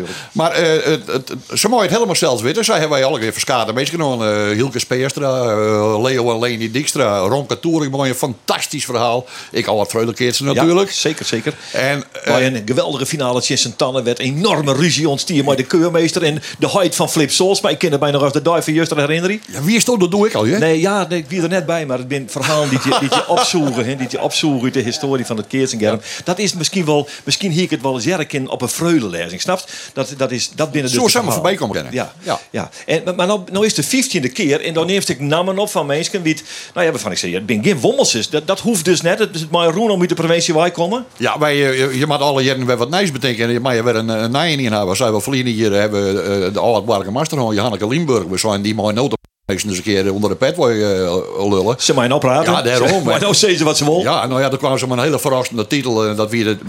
Ja. 0.00 0.06
Maar 0.32 0.50
eh, 0.50 0.84
het, 0.84 1.06
het, 1.06 1.32
ze 1.54 1.68
mogen 1.68 1.84
het 1.84 1.94
helemaal 1.94 2.16
zelfs 2.16 2.42
weten. 2.42 2.64
Zij 2.64 2.78
hebben 2.78 2.98
wij 2.98 3.06
alle 3.06 3.18
keer 3.18 3.32
verskaten 3.32 3.74
meegenomen. 3.74 4.48
Uh, 4.48 4.54
Hilke 4.54 4.78
Speerstra, 4.78 5.44
uh, 5.44 6.02
Leo 6.02 6.32
en 6.32 6.38
Leni 6.38 6.70
Dijkstra, 6.70 7.18
Ronke 7.18 7.60
Toering. 7.60 7.92
Mooi 7.92 8.10
een 8.10 8.16
fantastisch 8.16 8.84
verhaal. 8.84 9.26
Ik 9.50 9.66
al 9.66 9.76
wat 9.76 9.90
vreugdekeertsen 9.90 10.44
natuurlijk. 10.44 10.88
Ja, 10.88 10.94
zeker, 10.94 11.24
zeker. 11.24 11.54
En, 11.72 12.04
Bij 12.24 12.46
een 12.46 12.62
geweldige 12.64 13.06
finale 13.06 13.42
in 13.46 13.58
Sint-Tanne 13.58 14.02
werd 14.02 14.18
enorme 14.18 14.72
ruzie 14.72 15.08
ontstier 15.08 15.44
met 15.44 15.56
de 15.56 15.64
keurmeester 15.70 16.22
en 16.22 16.42
de 16.58 16.68
height 16.70 16.94
van 16.96 17.10
Flip 17.10 17.30
Sols. 17.30 17.60
Maar 17.60 17.70
ik 17.70 17.78
ken 17.78 17.92
er 17.92 17.98
bijna 17.98 18.14
nog 18.14 18.24
als 18.24 18.32
de 18.32 18.42
die 18.42 18.62
van 18.62 18.72
Juster 18.72 18.96
herinneren. 18.98 19.40
Ja, 19.52 19.62
wie 19.62 19.76
is 19.76 19.84
dat? 19.84 20.00
Dat 20.00 20.10
doe 20.10 20.26
ik 20.26 20.34
al, 20.34 20.44
hè? 20.46 20.58
Nee, 20.58 20.80
ja, 20.80 21.06
nee, 21.08 21.18
ik 21.18 21.24
wie 21.28 21.42
er 21.42 21.48
net 21.48 21.66
bij, 21.66 21.86
maar 21.86 21.98
het 21.98 22.06
zijn 22.08 22.30
verhalen 22.30 22.68
die 22.68 22.78
je, 22.84 22.96
die 23.00 23.08
je 23.10 23.28
opzoeken, 23.36 23.84
hè, 23.84 23.96
die 23.96 24.06
je 24.10 24.20
opzoeken 24.20 24.64
uit 24.64 24.74
de 24.74 24.80
historie 24.80 25.26
van 25.26 25.36
het 25.36 25.46
Keertsengerm. 25.46 26.00
Dat 26.24 26.38
is 26.38 26.54
misschien 26.54 26.84
wel, 26.84 27.08
misschien 27.24 27.50
hier 27.50 27.62
ik 27.62 27.70
het 27.70 27.82
wel 27.82 27.94
eens 27.94 28.04
jerken 28.04 28.48
op 28.48 28.62
een 28.62 28.68
freulenlezing, 28.68 29.40
snapt? 29.40 29.72
Dat, 29.92 30.14
dat 30.16 30.30
is, 30.30 30.50
dat 30.54 30.70
binnen 30.72 30.90
Zo 30.90 31.04
de 31.04 31.10
samen 31.10 31.32
voorbij 31.32 31.54
komen 31.54 31.74
rennen. 31.74 31.92
Ja, 31.94 32.12
Ja. 32.22 32.40
ja. 32.50 32.70
En, 32.86 33.02
maar- 33.16 33.26
nou, 33.26 33.40
nou 33.52 33.66
is 33.66 33.74
de 33.74 33.84
15e 33.84 34.32
keer 34.32 34.60
en 34.60 34.74
dan 34.74 34.86
neemt 34.86 35.08
ik 35.08 35.20
namen 35.20 35.58
op 35.58 35.70
van 35.70 35.86
mensen 35.86 36.22
wie 36.22 36.32
het, 36.32 36.42
nou 36.74 36.86
ja, 36.86 36.92
waarvan 36.92 37.12
ik 37.12 37.18
zeg, 37.18 37.32
het 37.32 37.46
ben 37.46 37.64
geen 37.64 37.80
wommels 37.80 38.14
Dat, 38.30 38.46
dat 38.46 38.60
hoeft 38.60 38.84
dus 38.84 39.00
net. 39.00 39.18
Het 39.18 39.34
is 39.34 39.46
maar 39.50 39.66
Roen 39.68 39.90
om 39.90 40.00
uit 40.00 40.08
de 40.08 40.14
provincie 40.14 40.54
waar 40.54 40.70
komen. 40.70 41.04
Ja, 41.16 41.38
wij, 41.38 41.52
eh, 41.70 41.78
je, 41.78 41.98
je 41.98 42.06
alle 42.20 42.42
jaren 42.42 42.66
weer 42.66 42.76
wat 42.76 42.90
nieuws 42.90 43.12
betekenen. 43.12 43.62
Maar 43.62 43.74
je 43.74 43.82
weer 43.82 43.96
een, 43.96 44.08
een 44.08 44.30
naaien 44.30 44.58
in 44.58 44.72
hebben. 44.72 44.96
Zij 44.96 45.12
we 45.12 45.20
verleden 45.20 45.52
hier 45.60 45.72
hebben 45.72 46.24
eh, 46.24 46.52
de 46.52 46.60
oude 46.60 46.86
Barke 46.86 47.10
Masterhond, 47.10 47.54
Johanneke 47.54 47.88
Limburg. 47.88 48.24
We 48.24 48.38
zijn 48.38 48.62
die 48.62 48.74
mooie 48.74 48.92
noten 48.92 49.18
eens 49.50 49.64
een 49.64 49.82
keer 49.82 50.12
onder 50.12 50.30
de 50.30 50.36
pet 50.36 50.58
eh, 50.58 51.48
lullen. 51.50 51.74
Ze 51.78 51.94
mij 51.94 52.08
nou 52.08 52.20
praten. 52.20 52.52
Ja, 52.52 52.62
daarom. 52.62 53.04
Maar 53.04 53.20
nou 53.20 53.34
ze 53.34 53.64
wat 53.64 53.76
ze 53.76 53.84
wil. 53.84 54.00
Ja, 54.00 54.26
nou 54.26 54.40
ja, 54.40 54.48
dan 54.48 54.58
kwam 54.58 54.78
ze 54.78 54.86
met 54.86 54.98
een 54.98 55.04
hele 55.04 55.18
verrassende 55.18 55.66
titel. 55.66 56.06
eh, 56.06 56.16
dat 56.16 56.30
we 56.30 56.36
het 56.36 56.66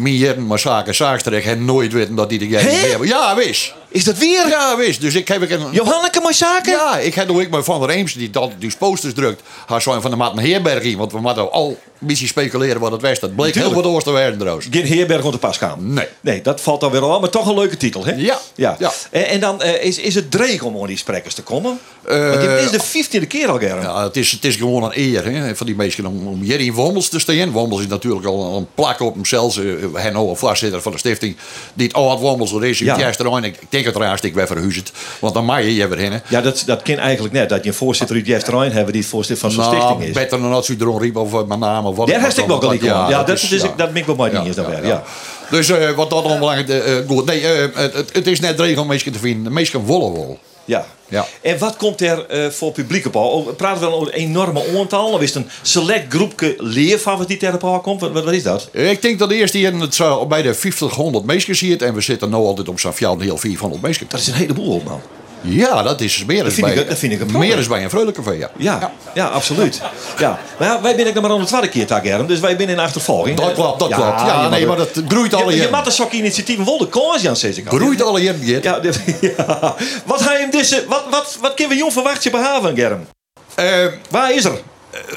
maar 0.48 0.60
zaken 0.60 0.96
zaakstreek 0.96 1.46
en 1.46 1.66
nooit 1.66 1.94
weten 1.94 2.16
dat 2.16 2.30
die 2.30 2.40
de 2.40 2.48
jij 2.48 2.62
hebben. 2.62 3.08
Ja, 3.08 3.36
wist. 3.36 3.74
Is 3.92 4.04
dat 4.04 4.18
weer? 4.18 4.76
Wist. 4.78 5.02
Dus 5.02 5.16
ik 5.16 5.28
heb 5.28 5.42
ik 5.42 5.50
een. 5.50 5.72
Johanneke? 5.72 6.20
Ja, 6.64 6.98
ik 6.98 7.14
heb 7.14 7.30
ook 7.30 7.50
met 7.50 7.64
Van 7.66 7.80
der 7.80 7.90
Eems, 7.90 8.14
die 8.14 8.30
dat 8.30 8.52
die 8.60 8.74
posters 8.78 9.14
drukt. 9.14 9.42
Haar 9.66 9.82
zijn 9.82 10.02
van 10.02 10.12
de 10.12 10.18
Maat 10.18 10.40
Heerberg 10.40 10.84
in. 10.84 10.98
Want 10.98 11.12
we 11.12 11.20
moeten 11.20 11.52
al 11.52 11.78
een 12.02 12.08
beetje 12.08 12.28
speculeren 12.28 12.82
wat 12.82 12.92
het 12.92 13.02
was. 13.02 13.20
Dat 13.20 13.36
bleek 13.36 13.56
heel 13.56 13.74
wat 13.74 13.86
oors 13.86 14.04
te 14.04 14.12
werden 14.12 14.40
trouwens. 14.40 14.68
Geen 14.72 14.86
Heerberg 14.86 15.24
om 15.24 15.32
te 15.32 15.38
pas 15.38 15.58
gaan. 15.58 15.94
Nee. 15.94 16.08
Nee, 16.22 16.42
dat 16.42 16.62
valt 16.62 16.82
dan 16.82 16.92
weer 16.92 17.02
al, 17.02 17.20
maar 17.20 17.30
toch 17.30 17.48
een 17.48 17.56
leuke 17.56 17.78
titel, 17.78 18.06
hè? 18.06 18.14
Ja. 18.14 18.40
Ja. 18.56 18.76
Ja. 18.80 18.92
En, 19.12 19.28
en 19.28 19.40
dan 19.40 19.62
eh, 19.62 19.84
is, 19.84 19.98
is 19.98 20.16
het 20.16 20.32
dreig 20.32 20.62
om 20.62 20.82
aan 20.82 20.88
die 20.88 20.98
sprekers 20.98 21.34
te 21.34 21.42
komen. 21.44 21.80
Eh, 22.06 22.30
Want 22.30 22.42
dit 22.42 22.50
is 22.50 22.72
de 22.72 23.20
15e 23.22 23.28
keer 23.28 23.50
al, 23.50 23.58
Germ. 23.58 23.82
Ja, 23.82 24.04
het 24.04 24.18
is, 24.18 24.32
het 24.32 24.46
is 24.46 24.56
gewoon 24.56 24.84
een 24.84 24.92
eer 24.94 25.26
hè, 25.26 25.56
van 25.56 25.66
die 25.66 25.76
mensen 25.76 26.06
om, 26.06 26.28
om 26.28 26.42
hier 26.42 26.60
in 26.60 26.74
Wommels 26.74 27.10
te 27.10 27.20
staan. 27.20 27.52
Wommels 27.52 27.82
is 27.82 27.88
natuurlijk 27.88 28.26
al 28.26 28.58
een 28.58 28.68
plak 28.76 29.00
op 29.00 29.14
hemzelf. 29.14 29.58
Uh, 29.58 30.06
nou 30.12 30.30
een 30.30 30.38
voorzitter 30.38 30.82
van 30.82 30.92
de 30.92 30.98
stichting 30.98 31.36
die 31.74 31.88
het 31.88 31.96
oud 31.96 32.20
Wommels 32.20 32.52
er 32.52 32.66
is. 32.66 32.80
Ja. 32.80 33.14
Ik, 33.42 33.81
ik 33.88 33.94
denk 33.94 34.16
het 34.16 34.24
ik 34.24 34.34
weer 34.34 34.48
verhuizend. 34.48 34.92
Want 35.20 35.34
dan 35.34 35.46
mag 35.46 35.60
je 35.60 35.76
je 35.76 35.88
weer. 35.88 36.22
Ja, 36.28 36.42
dat, 36.42 36.64
dat 36.66 36.82
kan 36.82 36.98
eigenlijk 36.98 37.34
net. 37.34 37.50
Dat 37.50 37.64
je 37.64 37.70
een 37.70 37.76
voorzitter 37.76 38.16
uit 38.16 38.26
Jeff 38.28 38.44
Terrein 38.44 38.72
hebben 38.72 38.94
die 38.94 39.02
het 39.02 39.12
voorzitter 39.12 39.50
van 39.50 39.52
zo'n 39.52 39.64
Nou, 39.74 39.76
stichting 39.76 40.04
is. 40.10 40.14
beter 40.14 40.42
dan 40.42 40.54
als 40.54 40.68
u 40.70 40.76
erom 40.80 41.00
riep 41.00 41.16
of 41.16 41.46
mijn 41.46 41.60
naam 41.60 41.86
of 41.86 41.96
wat. 41.96 42.08
Daar 42.08 42.22
heb 42.22 42.32
ik 42.32 42.46
wel 42.46 42.60
gelijk 42.60 42.82
om. 42.82 42.88
Ja, 42.88 43.24
dat, 43.24 43.42
is- 43.42 43.50
ja. 43.50 43.74
dat 43.78 43.92
ben 43.94 43.96
ik 43.96 44.06
wel 44.06 44.16
bij 44.16 44.30
niet 44.44 44.56
weer. 44.56 44.86
Ja. 44.86 45.04
Dus 45.50 45.70
eh, 45.70 45.90
wat 45.92 46.10
dat 46.10 46.24
onbelangrijk 46.24 46.70
eh, 46.70 46.98
eh, 46.98 47.08
goed. 47.08 47.26
Nee, 47.26 47.48
eh, 47.48 47.68
het, 48.14 48.28
is 48.28 48.40
net 48.40 48.58
mensen 48.86 49.12
te 49.12 49.20
vinden. 49.20 49.54
Mensen 49.54 49.80
wollen 49.80 50.14
wel. 50.14 50.40
Ja. 50.72 50.86
Ja. 51.08 51.26
En 51.42 51.58
wat 51.58 51.76
komt 51.76 52.02
er 52.02 52.26
eh, 52.26 52.50
voor 52.50 52.72
publiek 52.72 53.06
op? 53.06 53.16
al? 53.16 53.30
Oh, 53.30 53.56
Praten 53.56 53.80
we 53.80 53.90
dan 53.90 54.00
over 54.00 54.08
een 54.08 54.20
enorme 54.20 54.78
aantal? 54.78 55.12
Of 55.12 55.22
is 55.22 55.34
het 55.34 55.44
een 55.44 55.50
select 55.62 56.14
groepje 56.14 56.56
leerfavors 56.58 57.28
die 57.28 57.38
ter 57.38 57.54
op 57.54 57.84
komt? 57.84 58.02
Wat, 58.02 58.12
wat, 58.12 58.34
is 58.34 58.44
dat? 58.44 58.70
Ik 58.72 59.02
denk 59.02 59.20
dat 59.20 59.30
de 59.30 59.36
eerste 59.36 59.60
jaar 59.60 59.74
het 59.74 59.96
zo 59.96 60.26
bij 60.26 60.42
de 60.42 60.54
50, 60.54 61.24
mensen 61.26 61.56
ziet. 61.56 61.82
En 61.82 61.94
we 61.94 62.02
zitten 62.02 62.30
nu 62.30 62.36
altijd 62.36 62.70
op 62.70 62.80
zo'n 62.80 62.94
fjouw 62.94 63.20
heel 63.20 63.38
400 63.38 63.82
mensen. 63.82 64.06
Dat 64.10 64.20
is 64.20 64.28
een 64.28 64.34
heleboel, 64.34 64.82
man. 64.86 65.02
Ja, 65.42 65.84
dat 65.84 66.02
is 66.02 66.26
meer 66.26 66.44
dan 66.44 66.52
vind 66.52 66.66
bij, 66.68 66.76
ik- 66.76 66.90
dat 66.90 66.98
vind 66.98 67.14
ik 67.14 67.20
een 67.22 67.38
meer 67.40 67.56
dan 67.56 67.68
bij 67.68 67.84
een 67.84 67.90
Vreugdecafé, 67.90 68.32
ja. 68.32 68.50
Ja, 68.58 68.92
ja. 69.14 69.28
absoluut. 69.28 69.82
Ja. 70.18 70.40
Maar 70.60 70.68
ja, 70.68 70.82
wij 70.82 70.94
zijn 70.96 71.16
er 71.16 71.22
maar 71.22 71.32
aan 71.32 71.40
de 71.40 71.46
tweede 71.46 71.70
keer, 71.70 71.88
daar, 71.88 72.02
Germ. 72.02 72.28
Dus 72.28 72.40
wij 72.40 72.56
zijn 72.58 72.70
in 72.70 72.80
achtervolging. 72.80 73.38
Dat 73.38 73.54
klopt, 73.54 73.80
dat 73.80 73.88
klopt. 73.94 74.22
Ja, 74.22 74.50
nee, 74.50 74.66
maar 74.66 74.78
dat 74.78 74.90
groeit 75.08 75.34
alle 75.34 75.56
Je, 75.56 75.62
je 75.62 75.70
maakt 75.70 75.86
een 75.86 75.92
sok 75.92 76.12
initiatieven 76.12 76.66
wel 76.66 76.78
de 76.78 76.88
kans, 76.90 77.22
Jan, 77.22 77.36
zeg 77.36 77.58
ik 77.58 77.68
al. 77.68 77.78
Groeit 77.78 78.02
alle 78.04 78.22
jaren. 78.22 78.62
Ja, 78.62 78.80
ja. 79.38 79.76
Wat 80.06 80.22
ga 80.22 80.32
je 80.34 80.40
hem 80.40 80.52
deze... 80.52 80.86
Wat, 80.88 81.04
wat, 81.10 81.38
wat 81.42 81.54
kunnen 81.54 81.74
we 81.74 81.80
jong 81.80 81.94
verwachten 81.94 82.32
behaven, 82.32 82.76
Germ? 82.76 83.08
Eh, 83.56 83.86
Waar 84.10 84.34
is 84.34 84.44
er? 84.46 84.60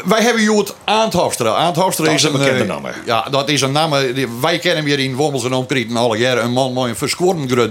Wij 0.04 0.22
hebben 0.22 0.42
Aanthofstra. 0.84 1.54
Aanthofstra 1.54 2.04
Dat 2.04 2.14
is 2.14 2.22
is 2.22 2.28
een 2.32 2.38
bekende 2.38 2.60
eh, 2.60 2.68
naam. 2.68 2.86
Ja, 3.06 3.22
dat 3.30 3.48
is 3.48 3.60
een 3.60 3.72
naam. 3.72 3.94
eh, 3.94 4.26
Wij 4.40 4.58
kennen 4.58 4.84
hem 4.84 4.86
hier 4.96 5.04
in 5.04 5.14
Wommels 5.14 5.44
en 5.44 5.52
omkreten 5.52 5.96
alle 5.96 6.16
jaren. 6.18 6.44
Een 6.44 6.52
man 6.52 6.72
met 6.72 6.84
een 6.84 6.96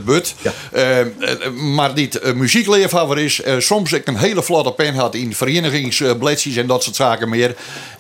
but. 0.06 0.34
Ja. 0.42 0.52
Eh, 0.72 1.00
eh, 1.00 1.08
maar 1.52 1.94
die 1.96 2.10
uh, 2.24 2.34
muziekleerhaver 2.34 3.20
is. 3.20 3.42
eh, 3.42 3.56
soms 3.60 3.92
ik 3.94 4.08
een 4.08 4.18
hele 4.18 4.44
vlotte 4.44 4.72
pen 4.72 4.96
had 4.96 5.16
in 5.16 5.36
verenigingsbladjes 5.36 6.56
en 6.56 6.68
dat 6.68 6.84
soort 6.84 6.96
zaken 6.96 7.30
meer. 7.30 7.56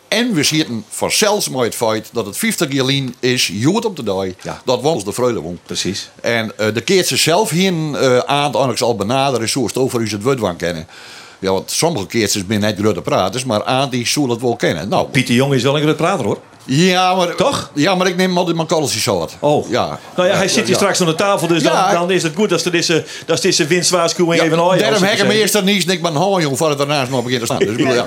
En 0.08 0.34
we 0.34 0.44
zitten 0.44 0.86
vanzelfs 0.90 1.50
met 1.50 1.62
het 1.62 1.76
feit 1.76 2.10
dat 2.12 2.26
het 2.26 2.38
50 2.38 2.72
jaar 2.72 2.92
is, 3.20 3.50
jood 3.54 3.86
op 3.86 3.96
de 3.96 4.04
dag, 4.04 4.26
Ja. 4.42 4.62
dat 4.66 4.82
Wommels 4.82 5.04
de 5.06 5.14
Vreule 5.14 5.42
won. 5.42 5.60
Precies. 5.66 6.10
En 6.22 6.58
eh, 6.58 6.68
de 6.74 6.82
keert 6.82 7.08
ze 7.08 7.18
zelf 7.18 7.50
hier 7.50 7.74
aan 8.28 8.46
het 8.46 8.56
al 8.82 8.96
benaderen, 8.96 9.50
zoals 9.50 9.68
het 9.74 9.78
over 9.84 10.00
u 10.02 10.10
het 10.10 10.24
woord 10.24 10.40
van 10.40 10.56
kennen. 10.56 10.88
Ja, 11.44 11.52
want 11.52 11.72
sommige 11.72 12.06
keertjes 12.06 12.46
ben 12.46 12.60
net 12.60 12.78
grote 12.80 13.02
praters, 13.02 13.46
maar 13.46 13.64
aan 13.64 13.90
die 13.90 14.08
zullen 14.08 14.30
het 14.30 14.42
wel 14.42 14.56
kennen. 14.56 14.90
Nou, 14.90 15.08
Pieter 15.08 15.36
Jong 15.36 15.54
is 15.54 15.64
wel 15.64 15.76
een 15.76 15.82
groot 15.82 15.96
prater, 15.98 16.26
hoor. 16.26 16.38
ja, 16.66 17.16
maar, 17.16 17.36
Toch? 17.36 17.72
Ja, 17.74 17.96
maar 17.96 18.08
ik 18.08 18.16
neem 18.16 18.38
altijd 18.38 18.56
mijn 18.56 18.68
college 18.68 19.00
zo 19.00 19.28
Oh. 19.40 19.70
Ja. 19.70 20.00
Nou 20.16 20.28
ja, 20.28 20.36
hij 20.36 20.48
zit 20.48 20.62
hier 20.64 20.70
ja. 20.70 20.76
straks 20.76 21.02
aan 21.02 21.08
de 21.08 21.16
tafel, 21.16 21.48
dus 21.48 21.62
Ja. 21.62 21.92
dan, 21.92 22.00
dan 22.02 22.12
is 22.12 22.24
het 22.24 22.36
goed 22.36 22.50
dat 22.50 22.62
ze 22.62 22.70
deze, 22.70 23.06
dat 23.26 23.42
ze 23.42 23.48
deze 23.48 23.68
winstwaarschuwing 23.68 24.40
Ja, 24.40 24.46
even 24.46 24.60
aan 24.60 24.78
daarom 24.78 25.04
heb 25.04 25.12
ik 25.14 25.18
hem 25.18 25.30
eerst 25.30 25.56
er 25.56 25.64
niet, 25.64 25.90
ik 25.92 26.02
ben 26.02 26.14
jong 26.14 26.58
voor 26.58 26.70
het 26.70 26.78
daarnaast 26.78 27.12
nog 27.12 27.24
begint 27.24 27.40
te 27.40 27.46
staan. 27.46 27.60
Dus, 27.60 27.70
ik 27.70 27.78
bedoel. 27.78 28.04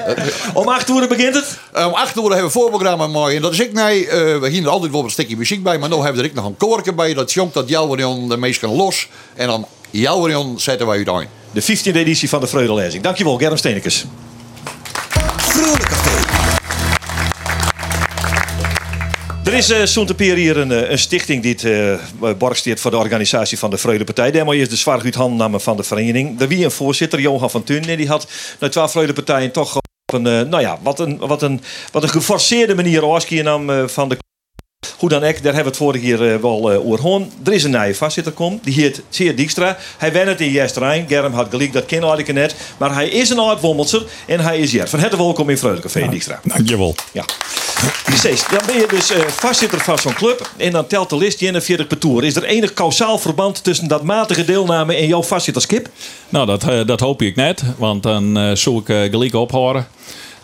Om 0.54 0.68
acht 0.68 0.88
uur 0.90 1.08
begint 1.08 1.34
het. 1.34 1.58
Om 1.86 1.92
acht 1.92 2.16
uur 2.16 2.22
hebben 2.22 2.38
we 2.38 2.44
een 2.44 2.50
voorprogramma 2.50 3.06
mooi. 3.06 3.36
En 3.36 3.42
dat 3.42 3.52
is 3.52 3.60
ik, 3.60 3.72
nee, 3.72 4.08
eh, 4.08 4.38
we 4.40 4.48
hier 4.48 4.68
altijd 4.68 4.92
wel 4.92 5.04
een 5.04 5.10
stukje 5.10 5.36
muziek 5.36 5.62
bij, 5.62 5.78
maar 5.78 5.88
nu 5.88 5.94
hebben 5.94 6.14
we 6.14 6.22
er 6.22 6.28
ook 6.28 6.34
nog 6.34 6.44
een 6.44 6.56
koortje 6.56 6.92
bij. 6.92 7.14
Dat 7.14 7.32
jongt 7.32 7.54
dat 7.54 7.68
Jouwerion 7.68 8.28
de 8.28 8.36
meest 8.36 8.60
kan 8.60 8.74
los. 8.74 9.08
En 9.34 9.46
dan 9.46 9.66
Jouwerion 9.90 10.60
zetten 10.60 10.86
wij 10.86 11.06
uit 11.06 11.28
De 11.52 11.62
15e 11.62 11.96
editie 11.96 12.28
van 12.28 12.40
de 12.40 12.46
Freudelezing. 12.46 13.02
Dankjewel, 13.02 13.38
Germ 13.38 13.56
Steenekes. 13.56 14.04
Vrolijk 15.36 15.88
Café. 15.88 16.44
Er 19.44 19.54
is 19.54 19.70
uh, 19.70 19.84
Soentepier 19.84 20.36
hier 20.36 20.56
een, 20.56 20.72
eh, 20.72 20.90
een 20.90 20.98
stichting 20.98 21.42
die 21.42 21.52
het 21.52 21.62
uh, 21.62 22.32
borgsteert 22.38 22.80
voor 22.80 22.90
de 22.90 22.96
organisatie 22.96 23.58
van 23.58 23.70
de 23.70 23.78
Freudepartij. 23.78 24.30
Daarmee 24.30 24.60
is 24.60 24.68
de 24.68 24.76
zwaar 24.76 25.02
uit 25.02 25.14
handnamen 25.14 25.60
van 25.60 25.76
de 25.76 25.82
vereniging. 25.82 26.40
Er 26.40 26.48
wie 26.48 26.64
een 26.64 26.70
voorzitter, 26.70 27.20
Johan 27.20 27.50
van 27.50 27.64
Thun, 27.64 27.88
en 27.88 27.96
die 27.96 28.08
had 28.08 28.26
na 28.60 28.68
twaalf 28.68 28.90
Freudepartijen 28.90 29.52
toch 29.52 29.76
op 29.76 30.14
een, 30.14 30.26
uh, 30.26 30.40
nou 30.40 30.60
ja, 30.60 30.78
wat 30.82 30.98
een, 30.98 31.18
wat 31.18 31.42
een, 31.42 31.60
wat 31.92 32.02
een 32.02 32.08
geforceerde 32.08 32.74
manier 32.74 33.04
afschieten 33.04 33.70
uh, 33.70 33.88
van 33.88 34.08
de 34.08 34.16
hoe 34.98 35.08
dan 35.08 35.18
ook, 35.18 35.42
daar 35.42 35.54
hebben 35.54 35.62
we 35.62 35.68
het 35.68 35.76
vorige 35.76 36.04
keer 36.04 36.34
uh, 36.34 36.40
wel 36.40 36.72
uh, 36.72 36.86
over 36.86 36.98
gehoord. 36.98 37.24
Er 37.44 37.52
is 37.52 37.64
een 37.64 37.70
nieuwe 37.70 37.94
voorzitter 37.94 38.32
kom, 38.32 38.60
die 38.62 38.74
heet 38.74 39.02
Zeer 39.08 39.36
Dijkstra. 39.36 39.76
Hij 39.98 40.12
went 40.12 40.28
het 40.28 40.40
in 40.40 40.50
Jesterijn. 40.50 41.04
Germ 41.08 41.32
had 41.32 41.46
gelijk, 41.50 41.72
dat 41.72 41.86
ken 41.86 42.18
ik 42.18 42.32
net. 42.32 42.54
Maar 42.78 42.94
hij 42.94 43.08
is 43.08 43.30
een 43.30 43.38
oud 43.38 43.60
Wommelser 43.60 44.02
en 44.26 44.40
hij 44.40 44.58
is 44.58 44.72
hier. 44.72 44.88
Van 44.88 44.98
harte 44.98 45.16
welkom 45.16 45.50
in 45.50 45.58
Vreugdecafé, 45.58 45.98
ja, 45.98 46.08
Dijkstra. 46.08 46.40
Dankjewel. 46.42 46.94
Ja. 47.12 47.24
Precies, 48.04 48.46
dan 48.48 48.60
ben 48.66 48.74
je 48.74 48.86
dus 48.88 49.10
uh, 49.10 49.18
voorzitter 49.18 49.80
van 49.80 49.98
zo'n 49.98 50.14
club 50.14 50.50
en 50.56 50.72
dan 50.72 50.86
telt 50.86 51.10
de 51.10 51.16
list 51.16 51.40
41 51.40 51.86
per 51.86 51.98
toer. 51.98 52.24
Is 52.24 52.36
er 52.36 52.44
enig 52.44 52.72
kausaal 52.72 53.18
verband 53.18 53.64
tussen 53.64 53.88
dat 53.88 54.02
matige 54.02 54.44
deelname 54.44 54.94
en 54.94 55.06
jouw 55.06 55.22
voorzitterskip? 55.22 55.88
Nou, 56.28 56.46
dat, 56.46 56.68
uh, 56.68 56.86
dat 56.86 57.00
hoop 57.00 57.22
ik 57.22 57.36
net, 57.36 57.62
want 57.78 58.02
dan 58.02 58.38
uh, 58.38 58.54
zou 58.54 58.82
ik 58.84 59.10
gelijk 59.10 59.34
ophouden. 59.34 59.86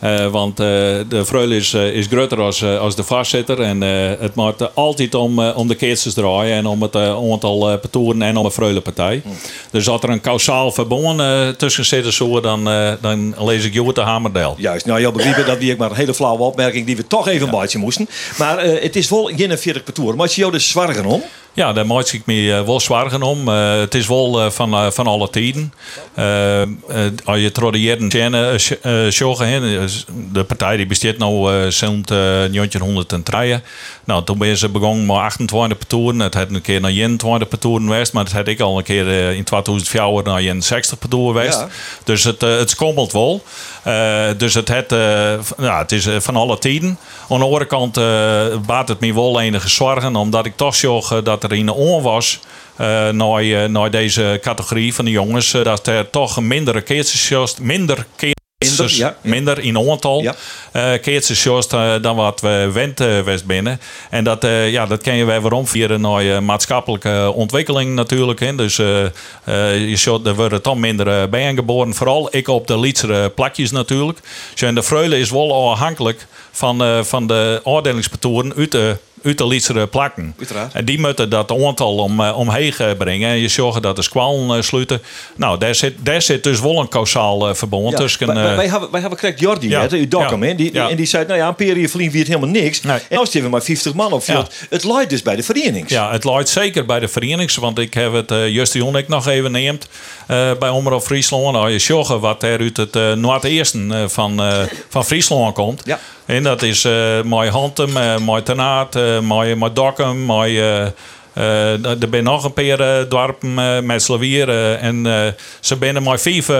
Eh, 0.02 0.26
want 0.26 0.60
eh, 0.60 0.66
de 1.08 1.22
Freule 1.24 1.56
is, 1.56 1.74
eh, 1.74 1.94
is 1.94 2.06
groter 2.06 2.40
als, 2.40 2.64
als 2.64 2.96
de 2.96 3.02
vastzitter. 3.02 3.60
En 3.60 3.80
het 4.20 4.34
moet 4.34 4.74
altijd 4.74 5.14
om, 5.14 5.38
om 5.38 5.68
de 5.68 5.74
keertjes 5.74 6.14
draaien. 6.14 6.56
En 6.56 6.66
om 6.66 6.82
het 6.82 6.96
aantal 6.96 7.78
patoeren 7.78 8.22
en 8.22 8.36
om 8.36 8.44
de 8.44 8.50
Freulepartij. 8.50 9.22
Dus 9.70 9.88
als 9.88 10.02
er 10.02 10.10
een 10.10 10.20
kausaal 10.20 10.72
verbond 10.72 11.22
tussen 11.58 11.84
zit, 11.84 12.14
zo, 12.14 12.40
dan, 12.40 12.64
dan 13.00 13.34
lees 13.38 13.64
ik 13.64 13.72
Joert 13.72 13.94
de 13.94 14.00
Hamerdel. 14.00 14.54
Juist, 14.58 14.86
nou, 14.86 15.00
je 15.00 15.12
begrepen 15.12 15.46
dat 15.46 15.58
wie 15.58 15.70
ik 15.70 15.78
maar 15.78 15.90
een 15.90 15.96
hele 15.96 16.14
flauwe 16.14 16.42
opmerking 16.42 16.86
die 16.86 16.96
we 16.96 17.06
toch 17.06 17.28
even 17.28 17.48
een 17.48 17.60
beetje 17.60 17.78
moesten. 17.78 18.08
Maar 18.38 18.64
het 18.64 18.96
is 18.96 19.10
wel 19.10 19.30
41 19.30 19.84
per 19.84 19.92
toer. 19.92 20.10
Maar 20.10 20.22
als 20.22 20.34
je 20.34 20.40
jou 20.40 20.52
dus 20.52 20.68
zwargen 20.68 21.04
om? 21.04 21.22
Ja, 21.54 21.72
daar 21.72 21.86
maak 21.86 22.06
ik 22.06 22.26
me 22.26 22.54
eh, 22.54 22.66
wel 22.66 22.80
zwaar 22.80 23.20
om. 23.20 23.48
Eh, 23.48 23.78
het 23.78 23.94
is 23.94 24.06
wel 24.06 24.40
eh, 24.40 24.50
van, 24.50 24.92
van 24.92 25.06
alle 25.06 25.30
tijden. 25.30 25.72
Als 27.24 27.38
je 27.38 27.50
jaren 27.72 28.08
kennen, 28.08 28.54
uh, 28.54 29.88
de 30.32 30.44
partij 30.44 30.76
die 30.76 30.86
bestaat 30.86 31.18
nu 31.18 31.70
sinds 31.70 32.12
uh, 32.12 32.18
1903. 32.18 33.60
Nou, 34.04 34.24
toen 34.24 34.38
ben 34.38 34.56
ze 34.56 34.68
begonnen 34.68 35.06
met 35.06 35.16
28 35.16 35.78
patoren. 35.78 36.20
Het 36.20 36.34
had 36.34 36.50
een 36.50 36.60
keer 36.60 36.80
naar 36.80 36.90
21 36.90 37.48
patoren 37.48 37.82
geweest, 37.82 38.12
maar 38.12 38.24
het 38.24 38.32
had 38.32 38.48
ik 38.48 38.60
al 38.60 38.78
een 38.78 38.84
keer 38.84 39.32
in 39.32 39.44
2004 39.44 40.22
naar 40.24 40.38
61 40.38 40.98
patoren 40.98 41.34
geweest. 41.34 41.58
Ja. 41.58 41.68
Dus 42.04 42.24
het, 42.24 42.40
het 42.40 42.70
schommelt 42.70 43.12
wel. 43.12 43.42
Dus 44.36 44.54
het, 44.54 44.68
het, 44.68 44.90
ja, 45.58 45.78
het 45.78 45.92
is 45.92 46.08
van 46.18 46.36
alle 46.36 46.58
tijden. 46.58 46.98
Aan 47.28 47.38
de 47.38 47.44
andere 47.44 47.64
kant 47.64 47.94
baat 48.66 48.88
het 48.88 49.00
me 49.00 49.14
wel 49.14 49.40
enige 49.40 49.68
zorgen, 49.68 50.16
omdat 50.16 50.46
ik 50.46 50.56
toch 50.56 50.74
zag 50.74 51.22
dat 51.22 51.41
er 51.42 51.52
in 51.52 51.66
de 51.66 51.74
oor 51.74 52.02
was. 52.02 52.40
Uh, 52.81 53.09
naar, 53.09 53.44
uh, 53.44 53.64
naar 53.64 53.90
deze 53.90 54.38
categorie 54.42 54.94
van 54.94 55.05
de 55.05 55.11
jongens, 55.11 55.55
uh, 55.55 55.64
dat 55.64 55.87
er 55.87 56.11
toch 56.11 56.40
mindere 56.40 56.81
keertjes, 56.81 57.59
minder 57.61 58.07
keertjes, 58.16 58.40
Minder, 58.59 58.96
ja. 58.96 59.16
minder 59.20 59.59
in 59.59 59.78
aantal 59.90 60.22
Ja. 60.22 60.35
uh, 60.72 61.00
keertjes 61.00 61.46
dan 62.00 62.16
wat 62.16 62.40
we 62.40 62.70
wend 62.72 62.98
west 62.98 63.46
binnen. 63.46 63.81
En 64.11 64.24
dat, 64.24 64.42
ja, 64.66 64.87
dat 64.87 65.02
ken 65.02 65.14
je 65.14 65.24
wij 65.24 65.40
waarom 65.40 65.66
via 65.66 65.96
naar 65.96 66.42
maatschappelijke 66.42 67.33
ontwikkeling 67.35 67.94
natuurlijk. 67.94 68.40
Hè. 68.40 68.55
Dus 68.55 68.76
je 68.76 69.12
ziet, 69.94 70.26
er 70.26 70.35
worden 70.35 70.62
dan 70.62 70.81
minder 70.81 71.07
uh, 71.07 71.28
bijen 71.31 71.55
geboren. 71.55 71.94
Vooral 71.94 72.28
ik 72.37 72.48
op 72.48 72.66
de 72.66 72.78
lietsere 72.78 73.31
plakjes 73.31 73.70
natuurlijk. 73.70 74.18
Dus, 74.52 74.62
en 74.62 74.74
de 74.74 74.83
vreule 74.83 75.18
is 75.18 75.31
wel 75.31 75.70
afhankelijk 75.70 76.26
van, 76.50 77.05
van 77.05 77.26
de 77.26 77.61
oordelingspatoren 77.64 78.55
uit 78.57 78.72
de 78.72 78.96
uit 79.24 79.38
de 79.38 79.46
lietsere 79.46 79.87
plakken. 79.87 80.35
Uiteraard. 80.38 80.74
En 80.74 80.85
die 80.85 81.00
moeten 81.00 81.30
dat 81.30 81.50
aantal 81.50 81.96
om, 81.96 82.20
uh, 82.20 82.38
omheen 82.38 82.72
brengen. 82.98 83.30
En 83.30 83.38
je 83.38 83.48
zorgen 83.48 83.82
dat 83.82 83.96
de 83.96 84.02
squalen 84.02 84.56
uh, 84.56 84.62
sluiten. 84.62 85.02
Nou, 85.37 85.58
daar 85.58 85.74
zit, 85.74 85.94
daar 86.00 86.22
zit 86.22 86.44
dus 86.44 86.61
wel 86.61 86.80
een 86.80 86.88
kausaal 86.88 87.48
uh, 87.48 87.54
verbond 87.54 87.90
Ja, 87.90 87.96
tussen. 87.96 88.26
wij, 88.26 88.37
wij, 88.37 88.56
wij 88.56 88.68
hebben, 88.68 88.90
wij 88.90 89.00
hebben 89.00 89.18
correct 89.18 89.40
Jordi, 89.40 89.68
Ja. 89.68 89.87
uw 89.90 90.08
hè, 90.42 90.54
die, 90.54 90.72
Ja. 90.72 90.88
en 90.88 90.96
die 90.96 91.06
zei, 91.06 91.26
nou 91.26 91.38
ja, 91.38 91.48
een 91.48 91.54
periode 91.54 91.88
verliezen 91.88 92.12
wie 92.16 92.22
het 92.24 92.35
helemaal 92.35 92.62
niks. 92.62 92.80
Nee. 92.82 92.98
En 93.08 93.18
als 93.18 93.32
je 93.32 93.42
maar 93.42 93.62
50 93.62 93.94
man 93.94 94.12
op 94.12 94.22
Ja. 94.24 94.46
Het 94.68 94.85
leidt 94.85 95.11
dus 95.11 95.22
bij 95.22 95.37
de 95.37 95.42
vereniging. 95.42 95.88
Ja, 95.88 96.12
het 96.12 96.24
leidt 96.24 96.48
zeker 96.48 96.87
bij 96.87 97.00
de 97.00 97.08
vereniging. 97.08 97.54
Want 97.54 97.78
ik 97.78 97.94
heb 97.94 98.12
het 98.12 98.30
uh, 98.30 98.46
ik 98.94 99.08
nog 99.08 99.26
even 99.26 99.52
neemt 99.52 99.88
uh, 100.30 100.50
bij 100.58 100.68
Omroep 100.68 101.02
Friesland. 101.02 101.52
Nou, 101.52 101.70
je 101.70 101.78
zorgen 101.78 102.20
wat 102.20 102.42
er 102.42 102.61
uit 102.61 102.76
het 102.76 102.96
uh, 102.96 103.12
Noordeersten 103.12 104.11
van, 104.11 104.40
van 104.88 105.04
Friesland 105.04 105.54
komt. 105.54 105.82
Ja. 105.85 105.98
En 106.26 106.42
dat 106.42 106.62
is 106.62 106.85
uh, 106.85 107.22
mooi 107.22 107.50
Hantem, 107.50 107.96
uh, 107.96 108.18
mooi 108.18 108.42
Tenaat, 108.42 108.96
uh, 108.96 109.18
mooi 109.20 109.56
Dokkum. 109.72 110.30
Uh, 110.30 110.87
uh, 111.35 111.87
er 111.87 112.08
zijn 112.11 112.24
nog 112.24 112.44
een 112.44 112.52
paar 112.52 113.08
dorpen 113.08 113.87
met 113.87 114.02
Slavier. 114.02 114.48
En 114.78 115.04
ze 115.61 115.76
zijn 115.80 116.02
maar 116.02 116.20
vijf 116.20 116.50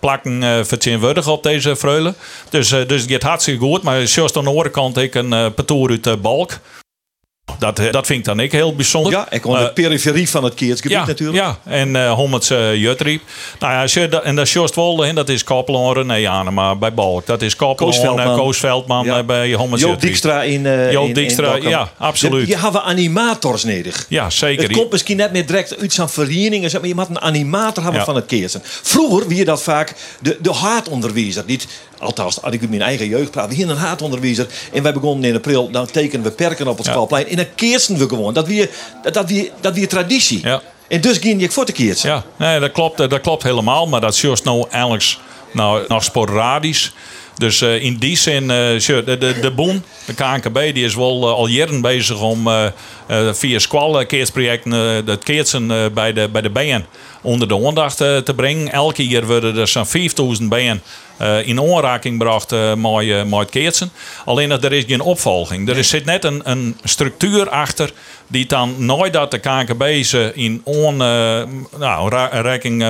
plakken 0.00 0.42
uh, 0.42 1.26
op 1.26 1.42
deze 1.42 1.76
vreulen. 1.76 2.14
Dus, 2.48 2.68
dus 2.68 3.02
het 3.02 3.10
gaat 3.10 3.22
hartstikke 3.22 3.64
goed. 3.64 3.82
Maar 3.82 4.06
zoals 4.06 4.34
aan 4.34 4.44
de 4.44 4.48
andere 4.48 4.70
kant 4.70 4.96
ik 4.96 5.14
een 5.14 5.32
uh, 5.32 5.46
uit 5.90 6.04
de 6.04 6.16
balk. 6.16 6.58
Dat, 7.58 7.78
eh, 7.78 7.92
dat 7.92 8.06
vind 8.06 8.18
ik 8.18 8.24
dan 8.24 8.40
ik 8.40 8.52
heel 8.52 8.74
bijzonder. 8.74 9.12
Ja, 9.12 9.26
en 9.30 9.40
gewoon 9.40 9.58
de 9.58 9.66
Eh, 9.66 9.72
periferie 9.72 10.30
van 10.30 10.44
het 10.44 10.54
Keertsgebied 10.54 10.96
ja, 10.96 11.06
natuurlijk. 11.06 11.38
Ja, 11.38 11.58
en 11.64 11.94
uh, 11.94 12.12
Hommets 12.12 12.50
uh, 12.50 12.74
Jutriep. 12.74 13.22
Nou 13.58 13.72
ja, 13.72 13.82
als 13.82 13.94
je 13.94 14.08
dat- 14.08 14.22
en 14.22 14.36
dat 14.36 14.46
is 14.46 14.52
Joost 14.52 14.74
Wolde, 14.74 15.06
en 15.06 15.14
dat 15.14 15.28
is 15.28 15.44
Koppel 15.44 15.88
en 15.88 16.02
René 16.02 16.28
Anema 16.28 16.74
bij 16.76 16.94
Balk. 16.94 17.26
Dat 17.26 17.42
is 17.42 17.56
Koppel 17.56 17.86
Koos 18.36 18.58
Veldman. 18.58 19.04
Ja. 19.04 19.22
bij 19.22 19.52
Hommets 19.52 19.82
Joop. 19.82 20.00
Dijkstra 20.00 20.42
in, 20.42 20.66
eh 20.66 20.92
Joop 20.92 21.08
in- 21.08 21.14
Dijkstra, 21.14 21.54
in 21.54 21.68
ja, 21.68 21.90
absoluut. 21.98 22.48
Je, 22.48 22.56
hebben 22.58 22.82
animators 22.82 23.64
nodig. 23.64 24.06
Ja, 24.08 24.30
zeker. 24.30 24.62
Het 24.68 24.76
komt 24.76 24.90
misschien 24.90 25.16
net 25.16 25.32
meer 25.32 25.46
direct 25.46 25.78
uit 25.80 25.92
zo'n 25.92 26.08
vereniging, 26.08 26.70
zeg 26.70 26.80
maar 26.80 26.88
je 26.88 26.94
moet 26.94 27.08
een 27.08 27.20
animator 27.20 27.82
hebben 27.82 28.00
Ja. 28.00 28.06
van 28.06 28.16
het 28.16 28.26
keersen. 28.26 28.60
Vroeger 28.64 29.28
wie 29.28 29.36
je 29.38 29.44
dat 29.44 29.62
vaak 29.62 29.94
de, 30.20 30.36
de 30.40 30.52
haardonderwijzer. 30.52 31.42
Niet, 31.46 31.66
althans, 31.98 32.42
als 32.42 32.54
ik 32.54 32.60
uit 32.60 32.70
mijn 32.70 32.82
eigen 32.82 33.08
jeugd 33.08 33.30
praat, 33.30 33.48
we 33.48 33.54
hier 33.54 33.70
een 33.70 33.76
haardonderwijzer. 33.76 34.46
En 34.72 34.82
wij 34.82 34.92
begonnen 34.92 35.28
in 35.28 35.34
april, 35.36 35.70
dan 35.70 35.86
tekenen 35.86 36.24
we 36.24 36.30
perken 36.30 36.68
op 36.68 36.76
het 36.76 36.86
Ja. 36.86 36.92
schoolplein. 36.92 37.28
En 37.28 37.36
dan 37.36 37.46
keersen 37.54 37.96
we 37.98 38.08
gewoon. 38.08 38.34
Dat 38.34 38.46
weer, 38.46 38.70
dat, 39.12 39.28
weer, 39.28 39.50
dat 39.60 39.74
weer 39.74 39.88
traditie. 39.88 40.40
Ja. 40.42 40.62
En 40.88 41.00
dus 41.00 41.18
ging 41.18 41.40
je 41.40 41.50
voor 41.50 41.64
te 41.64 41.72
keersen. 41.72 42.10
Ja, 42.10 42.24
nee, 42.36 42.60
dat 42.60 42.72
klopt, 42.72 43.00
eh, 43.00 43.08
dat 43.08 43.20
klopt 43.20 43.42
helemaal. 43.42 43.86
Maar 43.86 44.00
dat 44.00 44.14
is 44.14 44.42
nou 44.42 44.66
eigenlijk 44.70 45.16
nou, 45.52 45.84
nog 45.88 46.04
sporadisch. 46.04 46.92
Dus 47.38 47.60
eh, 47.60 47.82
in 47.82 47.96
die 47.96 48.16
zin, 48.16 48.50
eh, 48.50 48.78
de, 48.78 49.16
de, 49.18 49.40
de 49.40 49.50
boen, 49.50 49.84
de 50.06 50.14
KNKB, 50.14 50.74
die 50.74 50.84
is 50.84 50.94
wel 50.94 51.22
eh, 51.22 51.34
al 51.34 51.46
jaren 51.46 51.80
bezig 51.80 52.20
om 52.20 52.48
via 53.32 53.58
squal-keersprojecten 53.58 54.70
het 55.06 55.24
keersen 55.24 55.70
eh, 55.70 55.76
bij 55.94 56.12
de, 56.12 56.28
bij 56.28 56.42
de 56.42 56.50
bijen 56.50 56.86
onder 57.22 57.48
de 57.48 57.66
aandacht 57.66 57.96
te 57.96 58.32
brengen. 58.36 58.72
Elke 58.72 59.06
jaar 59.06 59.26
worden 59.26 59.56
er 59.56 59.68
zo'n 59.68 59.86
5000 59.86 60.48
bijen 60.48 60.82
in 61.44 61.60
aanraking 61.60 62.18
gebracht 62.18 62.50
met, 62.76 63.28
met 63.28 63.38
het 63.38 63.50
keersen. 63.50 63.90
Alleen 64.24 64.48
dat 64.48 64.64
er 64.64 64.72
is 64.72 64.84
geen 64.86 65.00
opvolging. 65.00 65.68
Er 65.68 65.76
is, 65.76 65.88
zit 65.88 66.04
net 66.04 66.24
een, 66.24 66.40
een 66.44 66.76
structuur 66.84 67.48
achter 67.48 67.92
die 68.26 68.46
dan 68.46 68.74
nooit 68.78 69.12
dat 69.12 69.30
de 69.30 69.38
KNKB 69.38 70.04
ze 70.04 70.32
in 70.34 70.62
uh, 70.64 71.42
nou, 71.78 72.10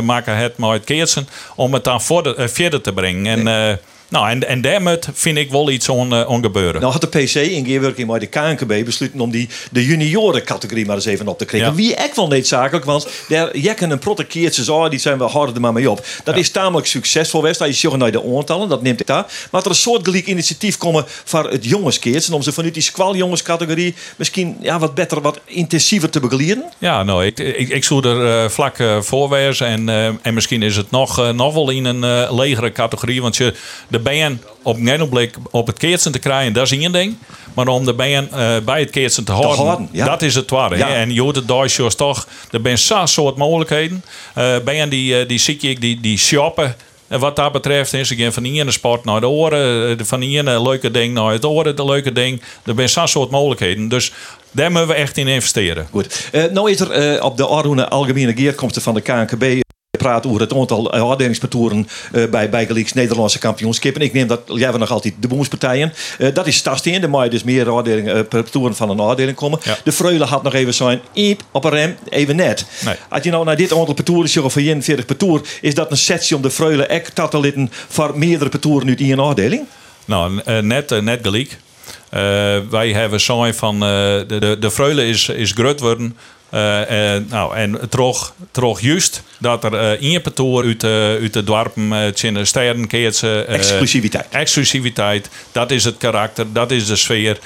maken 0.02 0.36
het 0.36 0.58
met 0.58 0.70
het 0.70 0.84
keersen 0.84 1.28
om 1.54 1.74
het 1.74 1.84
dan 1.84 2.02
voor 2.02 2.22
de, 2.22 2.34
uh, 2.38 2.46
verder 2.46 2.80
te 2.80 2.92
brengen. 2.92 3.46
En, 3.46 3.78
nou, 4.08 4.30
en, 4.30 4.48
en 4.48 4.60
daar 4.60 4.82
moet, 4.82 5.08
vind 5.12 5.38
ik 5.38 5.50
wel 5.50 5.70
iets 5.70 5.88
on, 5.88 6.12
uh, 6.12 6.28
on 6.28 6.42
gebeuren. 6.42 6.80
Nou 6.80 6.92
had 6.92 7.00
de 7.00 7.06
PC 7.06 7.34
in 7.34 7.66
gewerking 7.66 8.10
met 8.10 8.20
de 8.20 8.26
KNKB 8.26 8.84
besloten 8.84 9.20
om 9.20 9.30
die, 9.30 9.48
de 9.70 9.86
juniorencategorie 9.86 10.86
maar 10.86 10.96
eens 10.96 11.04
even 11.04 11.28
op 11.28 11.38
te 11.38 11.44
krikken. 11.44 11.70
Ja. 11.70 11.76
Wie 11.76 11.94
echt 11.94 12.16
wel 12.16 12.28
niet 12.28 12.48
zakelijk, 12.48 12.84
want 12.84 13.08
daar 13.28 13.58
jekken 13.58 13.90
een 13.90 13.98
protte 13.98 14.24
keertjes 14.24 14.70
aan, 14.70 14.90
die 14.90 14.98
zijn 14.98 15.18
we 15.18 15.24
harder 15.24 15.54
er 15.54 15.60
maar 15.60 15.72
mee 15.72 15.90
op. 15.90 16.06
Dat 16.24 16.36
is 16.36 16.50
tamelijk 16.50 16.86
succesvol 16.86 17.40
geweest. 17.40 17.60
Als 17.60 17.68
je 17.68 17.74
zegt 17.74 17.96
naar 17.96 18.10
de 18.10 18.34
aantallen, 18.36 18.68
dat 18.68 18.82
neemt 18.82 19.00
ik 19.00 19.06
daar. 19.06 19.26
Maar 19.50 19.62
er 19.62 19.68
een 19.68 19.74
soortgelijk 19.74 20.26
initiatief 20.26 20.76
komen 20.76 21.04
voor 21.24 21.50
het 21.50 21.64
jongenskeertsen, 21.64 22.34
om 22.34 22.42
ze 22.42 22.52
vanuit 22.52 22.74
die 22.74 22.82
squaljongenscategorie 22.82 23.94
misschien 24.16 24.56
ja, 24.60 24.78
wat 24.78 24.94
beter, 24.94 25.20
wat 25.20 25.40
intensiever 25.44 26.10
te 26.10 26.20
begeleiden. 26.20 26.64
Ja, 26.78 27.02
nou, 27.02 27.24
ik, 27.24 27.38
ik, 27.38 27.68
ik 27.68 27.84
zou 27.84 28.08
er 28.08 28.44
uh, 28.44 28.48
vlak 28.50 28.78
uh, 28.78 29.00
voor. 29.00 29.24
En, 29.26 29.88
en 30.22 30.34
misschien 30.34 30.62
is 30.62 30.76
het 30.76 30.90
nog, 30.90 31.32
nog 31.32 31.54
wel 31.54 31.70
in 31.70 31.84
een 31.84 32.34
legere 32.34 32.72
categorie. 32.72 33.22
Want 33.22 33.36
je, 33.36 33.54
de 33.96 34.10
band 34.10 34.42
op 34.62 34.76
een 34.76 34.92
ogenblik 34.92 35.34
op 35.50 35.66
het 35.66 35.78
keertsen 35.78 36.12
te 36.12 36.18
krijgen, 36.18 36.52
dat 36.52 36.70
is 36.70 36.78
één 36.78 36.92
ding. 36.92 37.16
Maar 37.54 37.68
om 37.68 37.84
de 37.84 37.94
band 37.94 38.32
uh, 38.32 38.58
bij 38.64 38.80
het 38.80 38.90
keertsen 38.90 39.24
te 39.24 39.32
houden, 39.32 39.64
houden, 39.64 39.88
ja. 39.92 40.06
dat 40.06 40.22
is 40.22 40.34
het 40.34 40.46
tweede. 40.46 40.76
Ja. 40.76 40.88
En 40.88 41.26
het 41.26 41.48
Duitsers 41.48 41.94
toch, 41.94 42.26
er 42.50 42.60
zijn 42.62 42.78
zo'n 42.78 43.08
soort 43.08 43.36
mogelijkheden. 43.36 44.04
Uh, 44.38 44.58
band 44.64 44.90
die, 44.90 45.20
uh, 45.20 45.28
die 45.28 45.38
zie 45.38 45.58
ik, 45.58 45.80
die, 45.80 46.00
die 46.00 46.18
shoppen. 46.18 46.76
En 47.08 47.20
wat 47.20 47.36
dat 47.36 47.52
betreft 47.52 47.92
is 47.92 48.10
ik 48.10 48.32
van 48.32 48.42
de 48.42 48.52
ene 48.52 48.70
sport 48.70 49.04
naar 49.04 49.20
de 49.20 49.28
oren, 49.28 50.06
van 50.06 50.20
de 50.20 50.26
ene 50.26 50.62
leuke 50.62 50.90
ding 50.90 51.14
naar 51.14 51.32
het 51.32 51.44
oren, 51.44 51.76
de 51.76 51.84
leuke 51.84 52.12
ding. 52.12 52.42
Er 52.64 52.74
zijn 52.74 52.88
zo'n 52.88 53.08
soort 53.08 53.30
mogelijkheden. 53.30 53.88
Dus 53.88 54.12
daar 54.50 54.70
moeten 54.70 54.88
we 54.88 54.94
echt 54.94 55.16
in 55.16 55.28
investeren. 55.28 55.86
Goed. 55.90 56.28
Uh, 56.32 56.44
nou 56.44 56.70
is 56.70 56.80
er 56.80 57.14
uh, 57.14 57.24
op 57.24 57.36
de 57.36 57.46
Arhoene 57.46 57.88
Algemene 57.88 58.32
Geerkomsten 58.32 58.82
van 58.82 58.94
de 58.94 59.00
KNKB 59.00 59.64
praat 60.06 60.26
over 60.26 60.40
het 60.40 60.54
aantal 60.54 60.92
afdelingspartoeren 60.92 61.88
uh, 62.12 62.28
bij, 62.30 62.50
bij 62.50 62.66
Gelieks 62.66 62.92
Nederlandse 62.92 63.38
kampioenschappen. 63.38 64.02
Ik 64.02 64.12
neem 64.12 64.26
dat, 64.26 64.40
jij 64.46 64.70
nog 64.70 64.90
altijd 64.90 65.14
de 65.20 65.28
boemspartijen. 65.28 65.92
Uh, 66.18 66.34
dat 66.34 66.46
is 66.46 66.62
tasteen, 66.62 67.00
de 67.00 67.08
maar 67.08 67.30
dus 67.30 67.42
meer 67.42 67.70
afdelingen, 67.70 68.16
uh, 68.16 68.22
partoeren 68.28 68.76
van 68.76 68.90
een 68.90 69.00
afdeling 69.00 69.36
komen. 69.36 69.58
Ja. 69.62 69.76
De 69.84 69.92
Freule 69.92 70.24
had 70.24 70.42
nog 70.42 70.54
even 70.54 70.74
zijn 70.74 71.00
iep 71.12 71.42
op 71.50 71.64
een 71.64 71.70
rem, 71.70 71.96
even 72.08 72.36
net. 72.36 72.66
Nee. 72.84 72.94
Als 73.08 73.22
je 73.22 73.30
nou 73.30 73.44
naar 73.44 73.56
dit 73.56 73.72
aantal 73.72 73.94
partoeren 73.94 74.28
zegt 74.28 74.52
van 74.52 74.62
41 74.62 75.06
partoer, 75.06 75.40
is 75.60 75.74
dat 75.74 75.90
een 75.90 75.96
setje 75.96 76.36
om 76.36 76.42
de 76.42 76.50
Freule 76.50 76.86
ek 76.86 77.08
tattelitten 77.08 77.70
voor 77.88 78.18
meerdere 78.18 78.50
partoeren 78.50 78.88
uit 78.88 79.00
één 79.00 79.18
afdeling? 79.18 79.62
Nou, 80.04 80.40
net, 80.62 81.00
net 81.02 81.18
gelijk. 81.22 81.58
Uh, 82.14 82.20
wij 82.70 82.92
hebben 82.92 83.20
zijn 83.20 83.54
van 83.54 83.74
uh, 83.74 83.80
de, 83.80 84.36
de, 84.38 84.56
de 84.60 84.70
Freule 84.70 85.06
is, 85.06 85.28
is 85.28 85.52
groot 85.52 85.80
worden. 85.80 86.16
Uh, 86.56 86.80
uh, 86.90 87.22
nou, 87.28 87.56
en 87.56 87.80
toch, 87.88 88.34
toch 88.50 88.80
juist 88.80 89.22
dat 89.38 89.64
er 89.64 89.72
uh, 89.72 89.90
één 89.90 90.22
patoor 90.22 90.64
uit, 90.64 90.84
uit 91.20 91.32
de 91.32 91.44
dorpen, 91.44 91.82
uh, 91.82 92.34
de 92.34 92.44
steden 92.44 92.88
exclusiviteit. 93.46 94.26
Exclusiviteit, 94.30 95.28
dat 95.52 95.70
is 95.70 95.84
het 95.84 95.96
karakter, 95.96 96.46
dat 96.52 96.70
is 96.70 96.86
de 96.86 96.96
sfeer. 96.96 97.38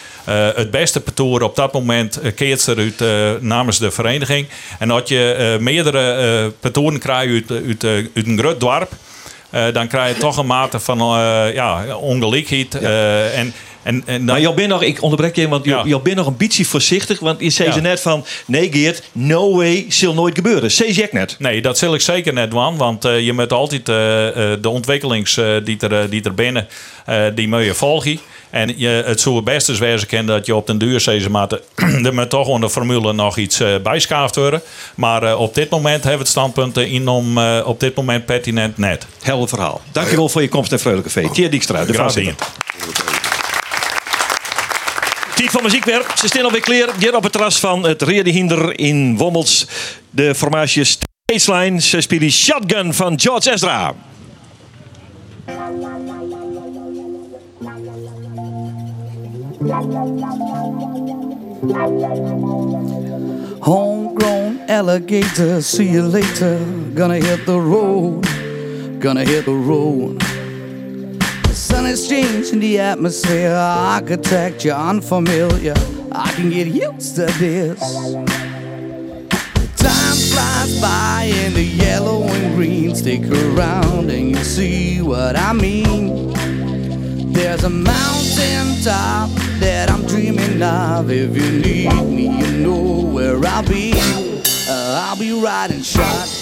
het 0.55 0.71
beste 0.71 1.01
patoor 1.01 1.43
op 1.43 1.57
dat 1.57 1.73
moment 1.73 2.21
keert 2.35 2.67
er 2.67 2.77
uit 2.77 3.43
namens 3.43 3.79
de 3.79 3.91
vereniging. 3.91 4.47
En 4.79 4.89
dat 4.89 5.09
je 5.09 5.57
meerdere 5.61 6.53
patoren 6.61 6.99
krijgt 6.99 7.51
uit, 7.51 7.63
uit, 7.67 7.85
uit 7.85 8.27
een 8.27 8.39
groot 8.39 8.61
dorp 8.61 8.93
eh, 9.51 9.73
dan 9.73 9.89
krijg 9.89 10.15
je 10.15 10.21
toch 10.21 10.37
een 10.37 10.47
mate 10.47 10.81
van 10.81 11.01
eh, 11.01 11.55
ja, 11.55 11.97
ongelijkheid. 11.97 12.75
eh, 12.75 13.39
en, 13.39 13.55
en, 13.83 14.03
en 14.07 14.17
dan, 14.17 14.25
Maar 14.25 14.41
jou 14.41 14.55
bent 14.55 14.69
nog, 14.69 14.83
ik 14.83 15.03
onderbrek 15.03 15.37
je, 15.37 15.49
want 15.49 15.65
jou 15.65 15.99
bent 15.99 16.17
nog 16.17 16.27
een 16.27 16.37
beetje 16.37 16.65
voorzichtig. 16.65 17.21
Want 17.21 17.41
je 17.41 17.51
zei 17.51 17.73
ze 17.73 17.81
net 17.81 18.01
van, 18.01 18.25
nee 18.47 18.73
Geert, 18.73 19.03
no 19.13 19.57
way, 19.57 19.87
zal 19.89 20.15
nooit 20.15 20.35
gebeuren. 20.35 20.71
Zeg 20.71 20.97
je 20.97 21.09
net. 21.11 21.37
Nee, 21.39 21.63
dat 21.63 21.79
zal 21.79 21.95
ik 21.95 22.01
zeker 22.01 22.33
net 22.33 22.51
doen. 22.51 22.77
Want 22.77 23.05
eh, 23.05 23.21
je 23.21 23.33
moet 23.33 23.53
altijd 23.53 23.89
eh, 23.89 24.29
eh, 24.29 24.63
de 24.63 24.69
ontwikkelings 24.69 25.35
die, 25.65 25.79
er, 25.79 26.11
die 26.11 26.23
er 26.23 26.35
binnen, 26.35 26.69
die 27.35 27.49
moet 27.49 27.65
je 27.65 27.75
volgen. 27.75 28.21
En 28.51 28.75
je, 28.77 29.03
het 29.07 29.21
zou 29.21 29.35
het 29.37 29.45
beste 29.45 29.79
wezen 29.79 30.07
kennen 30.07 30.35
dat 30.35 30.47
je 30.47 30.55
op 30.55 30.67
den 30.67 30.79
duur 30.79 31.03
deze 31.05 31.31
mate 31.31 31.63
er 32.05 32.15
moet 32.15 32.31
toch 32.31 32.47
onder 32.47 32.69
de 32.69 32.75
formule 32.75 33.13
nog 33.13 33.37
iets 33.37 33.61
eh 33.61 33.75
bijschaafd 33.83 34.37
worden. 34.37 34.63
Maar 34.95 35.37
op 35.37 35.55
dit 35.55 35.71
moment 35.71 36.03
hebben 36.03 36.13
we 36.13 36.19
het 36.19 36.29
standpunt 36.29 36.77
in 36.77 37.09
om 37.09 37.39
op 37.65 37.81
dit 37.81 37.95
moment 37.95 38.25
pertinent 38.25 38.79
net. 38.79 39.07
Helder 39.23 39.49
verhaal. 39.49 39.81
Dankjewel 39.93 40.29
voor 40.29 40.43
je 40.43 40.49
komst 40.49 40.71
naar 40.71 40.81
Freule 40.81 41.03
Café. 41.03 41.29
Tier 41.33 41.51
Dijkstra, 41.51 41.85
de 41.85 41.95
voorzitter. 41.95 42.35
Tijd 45.41 45.53
van 45.53 45.63
muziek 45.63 45.85
weer. 45.85 46.07
Ze 46.15 46.27
staan 46.27 46.45
alweer 46.45 46.61
klaar. 46.61 46.89
Hier 46.99 47.17
op 47.17 47.23
het 47.23 47.33
terras 47.33 47.61
van 47.61 47.85
het 47.85 48.03
Reerde 48.03 48.31
Hinder 48.31 48.79
in 48.79 49.17
Wommels. 49.17 49.67
De 50.11 50.35
formatie 50.35 50.85
Stageline. 50.85 51.81
Ze 51.81 52.01
spelen 52.01 52.31
Shotgun 52.31 52.95
van 52.95 53.21
George 53.21 53.53
Ezra. 53.53 53.95
Homegrown 63.59 64.61
alligator, 64.67 65.63
see 65.63 65.91
you 65.91 66.03
later. 66.03 66.59
Gonna 66.95 67.15
hit 67.15 67.45
the 67.45 67.53
road, 67.53 68.27
gonna 68.99 69.21
hit 69.21 69.45
the 69.45 69.63
road. 69.67 70.30
Sun 71.71 71.87
is 71.87 72.09
changing 72.09 72.59
the 72.59 72.81
atmosphere. 72.81 73.55
Architect, 73.55 74.65
you're 74.65 74.75
unfamiliar. 74.75 75.75
I 76.11 76.33
can 76.33 76.51
get 76.51 76.67
used 76.67 77.15
to 77.15 77.27
this. 77.27 77.79
Time 79.77 80.17
flies 80.33 80.81
by 80.81 81.31
in 81.33 81.55
the 81.55 81.63
yellow 81.63 82.25
and 82.25 82.57
green. 82.57 82.97
Stick 82.97 83.23
around 83.31 84.11
and 84.11 84.31
you 84.31 84.43
see 84.43 85.01
what 85.01 85.37
I 85.37 85.53
mean. 85.53 86.33
There's 87.33 87.63
a 87.63 87.71
mountain 87.71 88.83
top 88.83 89.31
that 89.61 89.91
I'm 89.91 90.05
dreaming 90.07 90.61
of. 90.61 91.09
If 91.09 91.37
you 91.37 91.53
need 91.53 91.93
me, 92.03 92.37
you 92.37 92.65
know 92.65 93.07
where 93.15 93.41
I'll 93.47 93.63
be. 93.63 93.93
Uh, 94.69 95.07
I'll 95.07 95.17
be 95.17 95.41
riding 95.41 95.83
shotgun 95.83 96.40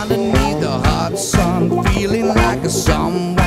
underneath 0.00 0.60
the 0.60 0.70
hot 0.70 1.18
sun, 1.18 1.82
feeling 1.84 2.28
like 2.28 2.62
a 2.64 2.70
someone. 2.70 3.38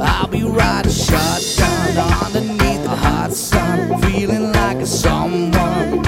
I'll 0.00 0.28
be 0.28 0.42
riding 0.42 0.92
shotgun 0.92 1.96
underneath 2.24 2.82
the 2.82 2.96
hot 2.96 3.32
sun, 3.32 4.00
feeling 4.02 4.52
like 4.52 4.78
a 4.78 4.86
someone. 4.86 6.04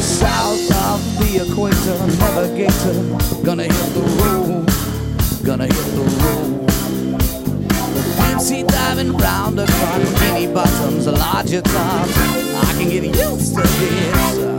South 0.00 0.70
of 0.88 1.00
the 1.18 1.30
equator, 1.44 1.98
navigator, 2.18 3.44
gonna 3.44 3.64
hit 3.64 3.88
the 3.94 4.02
road, 4.22 4.66
gonna 5.44 5.66
hit 5.66 5.86
the 5.94 6.02
road. 6.22 6.70
Sea 8.40 8.62
diving 8.62 9.16
round 9.16 9.56
the 9.56 9.64
bikini 9.64 10.52
bottoms, 10.52 11.06
larger 11.06 11.62
tops. 11.62 12.18
I 12.18 12.74
can 12.76 12.88
get 12.90 13.04
used 13.04 13.54
to 13.54 13.62
this. 13.62 14.53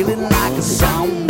Feeling 0.00 0.22
like 0.22 0.52
a 0.52 0.62
someone. 0.62 1.29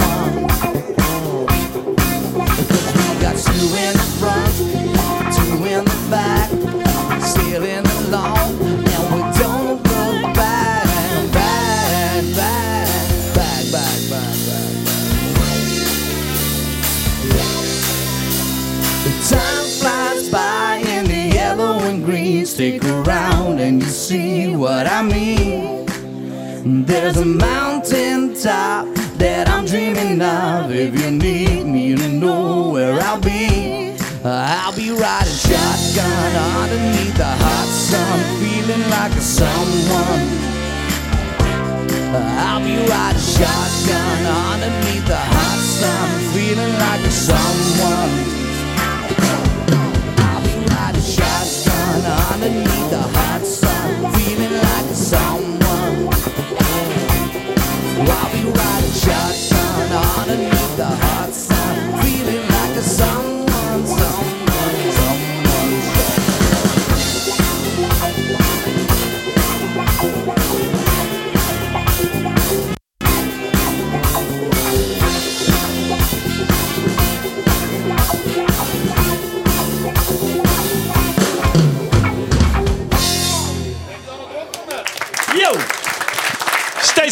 I'll 42.21 42.61
be 42.65 42.77
riding 42.89 43.21
shotgun 43.21 44.27
underneath 44.53 45.07
the 45.07 45.17
hot 45.17 45.59
sun, 45.59 46.09
feeling 46.35 46.73
like 46.79 47.01
a 47.01 47.11
someone. 47.11 48.13
I'll 50.29 50.43
be 50.43 50.55
riding 50.75 51.03
shotgun 51.03 52.05
underneath 52.33 52.91
the 52.91 53.03
hot 53.17 53.43
sun, 53.45 54.13
feeling 54.15 54.53
like 54.53 54.87
a 54.87 54.95
someone. 54.95 56.09
I'll 58.09 58.31
be 58.33 58.43
riding 58.59 58.95
shotgun 59.03 59.91
underneath 60.21 60.77
the 60.77 60.87
hot 60.87 60.99
sun, 61.01 61.10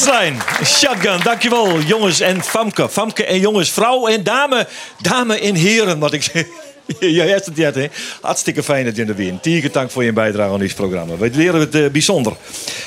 Stageline, 0.08 0.38
Shotgun, 0.64 1.20
dankjewel 1.22 1.80
jongens 1.80 2.20
en 2.20 2.42
Famke. 2.42 2.88
Famke 2.88 3.24
en 3.24 3.40
jongens, 3.40 3.70
vrouw 3.70 4.06
en 4.06 4.22
dame, 4.22 4.66
dame 4.98 5.40
en 5.40 5.54
heren, 5.54 5.98
wat 5.98 6.12
ik 6.12 6.22
zeg. 6.22 6.46
Ja, 7.00 7.24
hebt 7.24 7.46
het 7.46 7.74
hè? 7.74 7.86
Hartstikke 8.20 8.62
fijn 8.62 8.84
dat 8.84 8.96
je 8.96 9.04
er 9.04 9.14
bent. 9.14 9.42
Tieke 9.42 9.70
dank 9.70 9.90
voor 9.90 10.04
je 10.04 10.12
bijdrage 10.12 10.52
aan 10.52 10.58
dit 10.58 10.74
programma. 10.74 11.16
We 11.16 11.30
leren 11.34 11.60
het 11.60 11.74
eh, 11.74 11.86
bijzonder. 11.88 12.32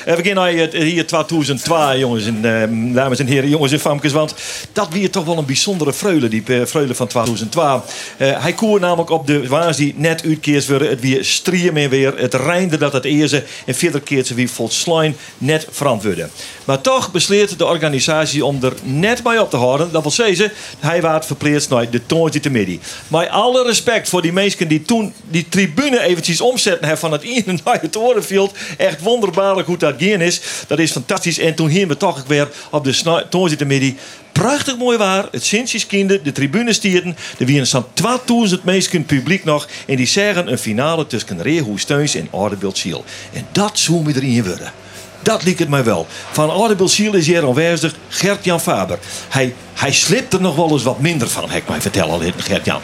Eh, 0.04 0.14
we 0.14 0.22
beginnen 0.22 0.46
hier, 0.46 0.72
hier 0.72 1.06
2002, 1.06 1.98
jongens 1.98 2.26
en 2.26 2.44
eh, 2.44 2.94
dames 2.94 3.18
en 3.18 3.26
heren, 3.26 3.48
jongens 3.48 3.72
en 3.72 3.80
famkes. 3.80 4.12
Want 4.12 4.34
dat 4.72 4.88
weer 4.88 5.10
toch 5.10 5.24
wel 5.24 5.38
een 5.38 5.44
bijzondere 5.44 5.92
vreule, 5.92 6.28
die 6.28 6.42
eh, 6.46 6.60
vreule 6.64 6.94
van 6.94 7.06
2002. 7.06 7.80
Eh, 8.16 8.42
hij 8.42 8.52
koer 8.52 8.80
namelijk 8.80 9.10
op 9.10 9.26
de 9.26 9.48
waars 9.48 9.76
die 9.76 9.94
net 9.96 10.24
uitkeers 10.24 10.68
worden. 10.68 10.88
Het 10.88 11.00
weer 11.00 11.24
striem 11.24 11.74
weer. 11.74 12.16
Het 12.16 12.34
reinde 12.34 12.76
dat 12.76 12.92
het 12.92 13.04
eerste 13.04 13.44
en 13.66 13.74
verder 13.74 14.00
keert 14.00 14.26
ze 14.26 14.34
wie 14.34 14.50
volslijn 14.50 15.16
net 15.38 15.66
verantwoorden. 15.70 16.30
Maar 16.64 16.80
toch 16.80 17.12
besleert 17.12 17.58
de 17.58 17.66
organisatie 17.66 18.44
om 18.44 18.58
er 18.62 18.72
net 18.82 19.22
bij 19.22 19.38
op 19.38 19.50
te 19.50 19.56
houden. 19.56 19.92
Dat 19.92 20.02
wil 20.02 20.10
zeggen, 20.10 20.52
hij 20.78 21.00
waard 21.00 21.26
verpleegd 21.26 21.68
naar 21.68 21.90
de 21.90 22.06
toontje 22.06 22.40
te 22.40 22.50
midden. 22.50 22.80
Maar 23.08 23.28
alle 23.28 23.64
respect 23.64 23.91
voor 24.04 24.22
die 24.22 24.32
mensen 24.32 24.68
die 24.68 24.82
toen 24.82 25.12
die 25.30 25.48
tribune 25.48 26.00
eventjes 26.00 26.40
omzetten 26.40 26.88
hebben 26.88 26.98
van 26.98 27.12
het 27.12 27.22
ene 27.46 27.58
naar. 27.64 28.50
Echt 28.76 29.00
wonderbaarlijk 29.00 29.66
hoe 29.66 29.76
dat 29.76 29.94
gaan 29.98 30.20
is. 30.20 30.40
Dat 30.66 30.78
is 30.78 30.90
fantastisch. 30.92 31.38
En 31.38 31.54
toen 31.54 31.68
hier 31.68 31.88
we 31.88 31.96
toch 31.96 32.24
weer 32.26 32.48
op 32.70 32.84
de 32.84 32.92
sna- 32.92 33.24
toontje 33.28 33.56
te 33.56 33.64
midden. 33.64 33.98
Prachtig 34.32 34.76
mooi 34.76 34.98
waar. 34.98 35.28
Het 35.30 35.44
Sintjes 35.44 35.86
kinderen, 35.86 36.24
de 36.24 36.32
tribune 36.32 36.72
stierden. 36.72 37.16
Er 37.38 37.46
waren 37.46 37.66
zo'n 37.66 37.84
2000 37.92 38.64
mensen 38.64 39.04
publiek 39.04 39.44
nog. 39.44 39.68
En 39.86 39.96
die 39.96 40.06
zeggen 40.06 40.52
een 40.52 40.58
finale 40.58 41.06
tussen 41.06 41.42
Rehoe 41.42 41.78
Steuns 41.78 42.14
en 42.14 42.28
Oudebeeld 42.30 42.78
Ziel. 42.78 43.04
En 43.32 43.46
dat 43.52 43.78
zou 43.78 44.04
we 44.04 44.14
erin 44.14 44.44
worden. 44.44 44.72
Dat 45.22 45.42
liep 45.42 45.58
het 45.58 45.68
mij 45.68 45.84
wel. 45.84 46.06
Van 46.32 46.50
Audible 46.50 46.88
Ziel 46.88 47.14
is 47.14 47.26
hier 47.26 47.46
aanwezig 47.46 47.94
Gert-Jan 48.08 48.60
Faber. 48.60 48.98
Hij, 49.28 49.54
hij 49.74 49.92
slipt 49.92 50.32
er 50.32 50.40
nog 50.40 50.56
wel 50.56 50.70
eens 50.70 50.82
wat 50.82 51.00
minder 51.00 51.28
van, 51.28 51.50
heb 51.50 51.62
ik 51.62 51.68
mij 51.68 51.80
vertellen, 51.80 52.32
Gert-Jan. 52.36 52.80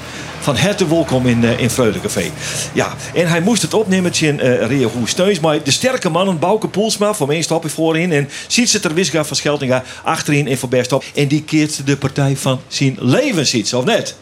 Van 0.48 0.56
harte 0.56 0.88
welkom 0.88 1.26
in, 1.26 1.42
uh, 1.42 1.60
in 1.60 1.70
Vreugdecafé. 1.70 2.30
Ja, 2.72 2.94
en 3.14 3.28
hij 3.28 3.40
moest 3.40 3.62
het 3.62 3.74
opnemen 3.74 4.12
in 4.20 4.40
uh, 4.44 4.66
Rio 4.66 4.90
Steuns. 5.04 5.40
Maar 5.40 5.62
de 5.62 5.70
sterke 5.70 6.08
mannen, 6.08 6.38
Bouke 6.38 6.68
Poelsma, 6.68 7.14
voor 7.14 7.26
mij 7.26 7.42
stap 7.42 7.64
ik 7.64 7.70
voorin. 7.70 8.12
En 8.12 8.28
ziet 8.46 8.70
ze 8.70 8.80
ter 8.80 8.94
Wisga 8.94 9.24
van 9.24 9.36
Scheltinga 9.36 9.82
achterin 10.02 10.46
in 10.46 10.58
Van 10.58 10.68
Berstop. 10.68 11.04
En 11.14 11.28
die 11.28 11.42
keert 11.42 11.86
de 11.86 11.96
partij 11.96 12.36
van 12.36 12.60
zijn 12.68 12.96
leven, 12.98 13.46
ziet 13.46 13.68
ze, 13.68 13.76
of 13.76 13.84
net? 13.84 14.16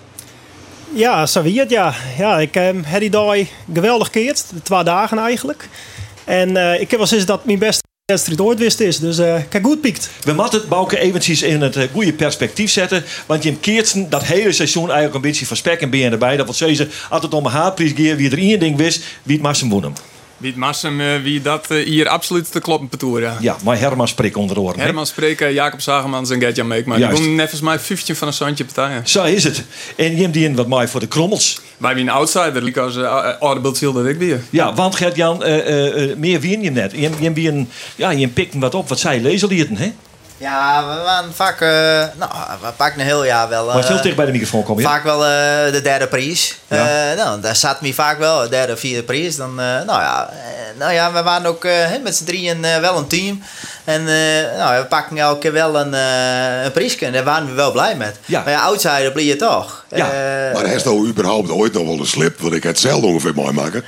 Ja, 0.95 1.27
zo 1.27 1.43
wie 1.43 1.59
het, 1.59 1.71
ja. 1.71 1.95
Ja, 2.19 2.39
ik 2.39 2.55
heb 2.55 2.85
die 2.99 3.11
dag 3.11 3.37
geweldig 3.73 4.11
keert. 4.11 4.45
De 4.55 4.63
twee 4.63 4.83
dagen 4.83 5.19
eigenlijk. 5.19 5.69
En 6.25 6.51
uh, 6.51 6.81
ik 6.81 6.91
heb 6.91 6.99
wel 6.99 7.09
sinds 7.09 7.25
dat 7.25 7.45
mijn 7.45 7.59
beste 7.59 7.86
wedstrijd 8.13 8.41
ooit 8.41 8.59
wist 8.59 8.81
is. 8.81 8.99
Dus 8.99 9.19
uh, 9.19 9.37
kijk 9.49 9.65
goed 9.65 9.81
piekt. 9.81 10.11
We 10.23 10.33
moeten 10.33 10.59
het 10.59 10.69
Bouke 10.69 10.99
eventjes 10.99 11.43
in 11.43 11.61
het 11.61 11.77
uh, 11.77 11.85
goede 11.93 12.13
perspectief 12.13 12.71
zetten. 12.71 13.05
Want 13.27 13.43
Jim 13.43 13.61
Keertsen 13.61 14.11
dat 14.11 14.25
hele 14.25 14.53
seizoen 14.53 14.85
eigenlijk 14.85 15.15
een 15.15 15.21
beetje 15.21 15.47
van 15.47 15.57
spek 15.57 15.81
en 15.81 15.91
been 15.91 16.13
erbij. 16.13 16.37
Dat 16.37 16.45
wil 16.45 16.55
zeggen, 16.55 16.91
het 17.23 17.35
om 17.35 17.47
een 17.47 17.53
haatprijs 17.53 17.93
gaat, 17.97 18.17
wie 18.17 18.31
er 18.31 18.39
één 18.39 18.59
ding 18.59 18.77
wist, 18.77 19.05
wie 19.23 19.35
het 19.35 19.43
maar 19.43 19.57
zijn. 19.57 19.97
Wie 20.37 20.51
het 20.51 20.59
Massem, 20.59 21.01
uh, 21.01 21.23
wie 21.23 21.43
dat 21.43 21.67
uh, 21.71 21.85
hier 21.85 22.09
absoluut 22.09 22.53
te 22.53 22.61
kloppen 22.61 22.89
ja. 23.41 23.57
Maar 23.65 23.79
Herman 23.79 24.09
spreekt 24.09 24.37
onder 24.37 24.59
oren. 24.61 24.81
Herman 24.81 25.07
spreken, 25.07 25.53
Jacob 25.53 25.81
Zagemans 25.81 26.31
en 26.31 26.41
Gertjan 26.41 26.67
Meek. 26.67 26.87
Maar 26.87 26.99
die 26.99 27.09
doen 27.09 27.35
nevens 27.35 27.61
mij 27.61 27.79
15 27.79 28.17
van 28.17 28.29
een 28.29 28.35
zandje 28.35 28.65
partij. 28.65 29.01
Zo 29.05 29.25
is 29.25 29.45
het. 29.45 29.65
En 29.97 30.17
je 30.17 30.31
die 30.31 30.55
wat 30.55 30.69
mij 30.69 30.89
voor 30.89 31.01
de 31.01 31.07
krommels. 31.07 31.61
Wij 31.77 31.95
wie 31.95 32.03
een 32.03 32.11
outsider, 32.11 32.63
like 32.63 32.81
als 32.81 32.97
uh, 32.97 33.33
Audible 33.41 33.93
dat 33.93 34.07
ik 34.07 34.19
weer. 34.19 34.41
Ja, 34.51 34.75
want 34.75 34.95
Gert-Jan, 34.95 35.39
meer 36.17 36.41
wien 36.41 36.63
je 36.63 36.71
net. 36.71 36.93
Je, 36.93 37.11
je, 37.21 37.49
een, 37.49 37.69
ja, 37.97 38.11
je 38.11 38.29
pikte 38.29 38.59
wat 38.59 38.75
op 38.75 38.89
wat 38.89 38.99
zij 38.99 39.21
lezen 39.21 39.49
lieten, 39.49 39.77
hè? 39.77 39.93
Ja, 40.39 40.89
we 40.89 41.03
waren 41.03 41.35
vaak, 41.35 41.61
uh, 41.61 41.69
nou, 42.19 42.31
we 42.61 42.73
pakken 42.77 43.01
een 43.01 43.07
heel 43.07 43.25
jaar 43.25 43.49
wel. 43.49 43.69
Uh, 43.69 43.75
maar 43.75 43.87
heel 43.87 44.03
dicht 44.03 44.17
bij 44.17 44.27
de 44.27 44.33
microfoon 44.33 44.63
komen, 44.63 44.83
ja? 44.83 44.89
Vaak 44.89 45.03
wel 45.03 45.23
uh, 45.23 45.73
de 45.73 45.81
derde 45.83 46.07
prijs. 46.07 46.59
Ja. 46.69 47.15
nou, 47.15 47.41
daar 47.41 47.57
zat 47.57 47.81
me 47.81 47.95
vaak 47.95 48.19
wel, 48.19 48.43
de 48.43 48.49
derde, 48.49 48.77
vierde 48.77 49.03
prijs. 49.03 49.37
Dan, 49.37 49.55
nou, 49.55 49.87
ja, 49.87 50.31
nou 50.79 50.93
ja, 50.93 51.13
we 51.13 51.23
waren 51.23 51.47
ook 51.47 51.67
met 52.03 52.17
z'n 52.17 52.25
drieën 52.25 52.61
wel 52.81 52.97
een 52.97 53.07
team. 53.07 53.43
En 53.85 54.05
nou, 54.57 54.81
we 54.81 54.87
pakken 54.89 55.19
elke 55.19 55.39
keer 55.39 55.53
wel 55.53 55.77
een, 55.77 55.93
een 56.65 56.73
prijsje. 56.73 57.07
En 57.07 57.13
daar 57.13 57.25
waren 57.25 57.47
we 57.47 57.53
wel 57.53 57.73
blij 57.73 57.97
met. 57.97 58.19
Ja. 58.25 58.43
Maar 58.43 58.53
ja, 58.53 58.61
outsider 58.61 59.13
blijf 59.13 59.29
je 59.29 59.37
toch. 59.37 59.85
Ja. 59.95 60.07
maar 60.53 60.65
heeft 60.65 60.85
nou 60.85 61.09
überhaupt 61.09 61.51
ooit 61.51 61.73
nog 61.73 61.85
wel 61.85 61.99
een 61.99 62.07
slip? 62.07 62.41
Want 62.41 62.55
ik 62.55 62.63
het 62.63 62.79
zelf 62.79 63.03
ongeveer 63.03 63.35
mooi 63.35 63.53
maken. 63.53 63.85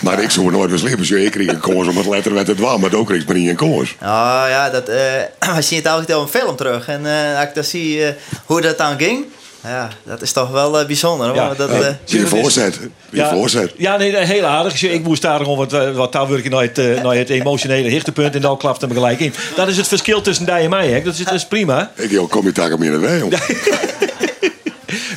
Maar 0.00 0.22
ik 0.22 0.30
zou 0.30 0.50
nooit 0.50 0.70
beslippen. 0.70 1.00
Dus 1.00 1.10
ik 1.10 1.30
kreeg 1.30 1.48
een 1.48 1.60
koers 1.60 1.88
om 1.88 1.96
het 1.96 2.06
letter 2.06 2.32
met 2.32 2.46
het 2.46 2.58
waar, 2.58 2.80
maar 2.80 2.94
ook 2.94 3.06
kreeg 3.06 3.20
ik 3.20 3.26
maar 3.26 3.36
niet 3.36 3.48
een 3.48 3.56
koers. 3.56 3.96
Oh 4.02 4.44
ja, 4.48 4.70
dat, 4.70 4.88
uh, 4.88 4.94
we 5.56 5.62
zien 5.62 5.78
het 5.78 5.88
altijd 5.88 6.14
op 6.14 6.22
een 6.22 6.40
film 6.40 6.56
terug. 6.56 6.88
En 6.88 7.00
uh, 7.04 7.38
als 7.38 7.48
ik 7.48 7.54
dan 7.54 7.64
zie 7.64 7.98
uh, 7.98 8.08
hoe 8.44 8.60
dat 8.60 8.78
dan 8.78 8.98
ging. 8.98 9.24
Ja, 9.66 9.88
dat 10.02 10.22
is 10.22 10.32
toch 10.32 10.50
wel 10.50 10.80
uh, 10.80 10.86
bijzonder. 10.86 11.34
Ja. 11.34 11.54
Dat, 11.54 11.70
uh, 11.70 11.86
zie 12.04 12.20
je 12.20 12.26
voorzet. 12.26 12.78
Die 13.10 13.20
ja, 13.20 13.30
voorzet. 13.30 13.72
Ja, 13.76 13.96
nee, 13.96 14.16
heel 14.16 14.44
aardig. 14.44 14.82
Ik 14.82 15.02
moest 15.02 15.22
daar 15.22 15.38
gewoon 15.38 15.56
wat, 15.56 15.92
wat 15.94 16.12
taalwerken 16.12 16.50
naar 16.50 16.62
het, 16.62 16.78
uh, 16.78 17.02
naar 17.02 17.14
het 17.14 17.28
emotionele 17.28 17.88
hichtepunt. 17.88 18.34
En 18.34 18.40
dan 18.40 18.58
klapt 18.58 18.80
hem 18.80 18.92
gelijk 18.92 19.20
in. 19.20 19.34
Dat 19.56 19.68
is 19.68 19.76
het 19.76 19.88
verschil 19.88 20.20
tussen 20.20 20.44
die 20.44 20.54
en 20.54 20.70
mij. 20.70 20.88
Hè. 20.88 21.02
Dat, 21.02 21.14
is, 21.14 21.24
dat 21.24 21.34
is 21.34 21.46
prima. 21.46 21.90
Ik 21.94 22.10
joh, 22.10 22.30
kom 22.30 22.44
je 22.44 22.52
daar 22.52 22.72
om 22.72 22.82
in 22.82 22.92
de 22.92 22.98
weg, 22.98 23.22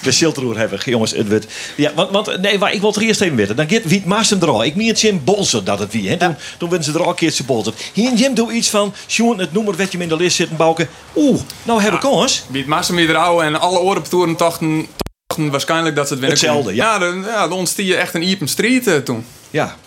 we 0.01 0.11
Silteroer 0.11 0.57
hebben, 0.57 0.79
jongens. 0.85 1.11
Het 1.11 1.29
wordt, 1.29 1.45
ja, 1.75 1.91
want, 1.93 2.11
want 2.11 2.41
nee, 2.41 2.57
maar 2.57 2.73
ik 2.73 2.81
wil 2.81 2.91
het 2.91 3.01
eerst 3.01 3.21
even 3.21 3.35
weten. 3.35 3.55
Dan 3.55 3.69
gaat 3.69 3.83
Wiet 3.83 4.05
Maassen 4.05 4.41
er 4.41 4.65
Ik 4.65 4.75
meen 4.75 4.93
Jim 4.93 5.21
Bolzer 5.23 5.63
dat 5.63 5.79
het 5.79 5.91
wie. 5.91 6.09
Hè? 6.09 6.17
Toen, 6.17 6.35
toen 6.57 6.69
werden 6.69 6.91
ze 6.91 6.99
er 6.99 7.03
al 7.03 7.09
een 7.09 7.15
keertje 7.15 7.43
bolzer. 7.43 7.73
Hier 7.93 8.13
Jim 8.13 8.33
doe 8.33 8.51
iets 8.51 8.69
van, 8.69 8.93
Sjoen, 9.07 9.39
het 9.39 9.53
noemer 9.53 9.75
werd 9.75 9.91
je 9.91 9.97
in 9.97 10.09
de 10.09 10.15
list 10.15 10.35
zitten 10.35 10.57
bouwen. 10.57 10.89
Oeh, 11.15 11.39
nou 11.63 11.81
heb 11.81 11.93
ik 11.93 12.03
ja, 12.03 12.09
kans. 12.09 12.43
Maassen 12.65 12.95
weer 12.95 13.15
ouwe 13.15 13.43
en 13.43 13.59
alle 13.59 13.79
orenpetoren 13.79 14.37
dachten, 14.37 14.87
dachten 15.27 15.49
waarschijnlijk 15.49 15.95
dat 15.95 16.07
ze 16.07 16.13
het 16.13 16.21
winnen 16.21 16.39
Hetzelfde, 16.39 16.75
ja. 16.75 16.93
Ja, 16.93 16.99
dan, 16.99 17.21
ja, 17.21 17.47
dan 17.47 17.57
ontstier 17.57 17.85
je 17.85 17.95
echt 17.95 18.13
een 18.13 18.23
Iepen 18.23 18.47
Street 18.47 18.87
uh, 18.87 18.95
toen. 18.95 19.25
Ja. 19.49 19.77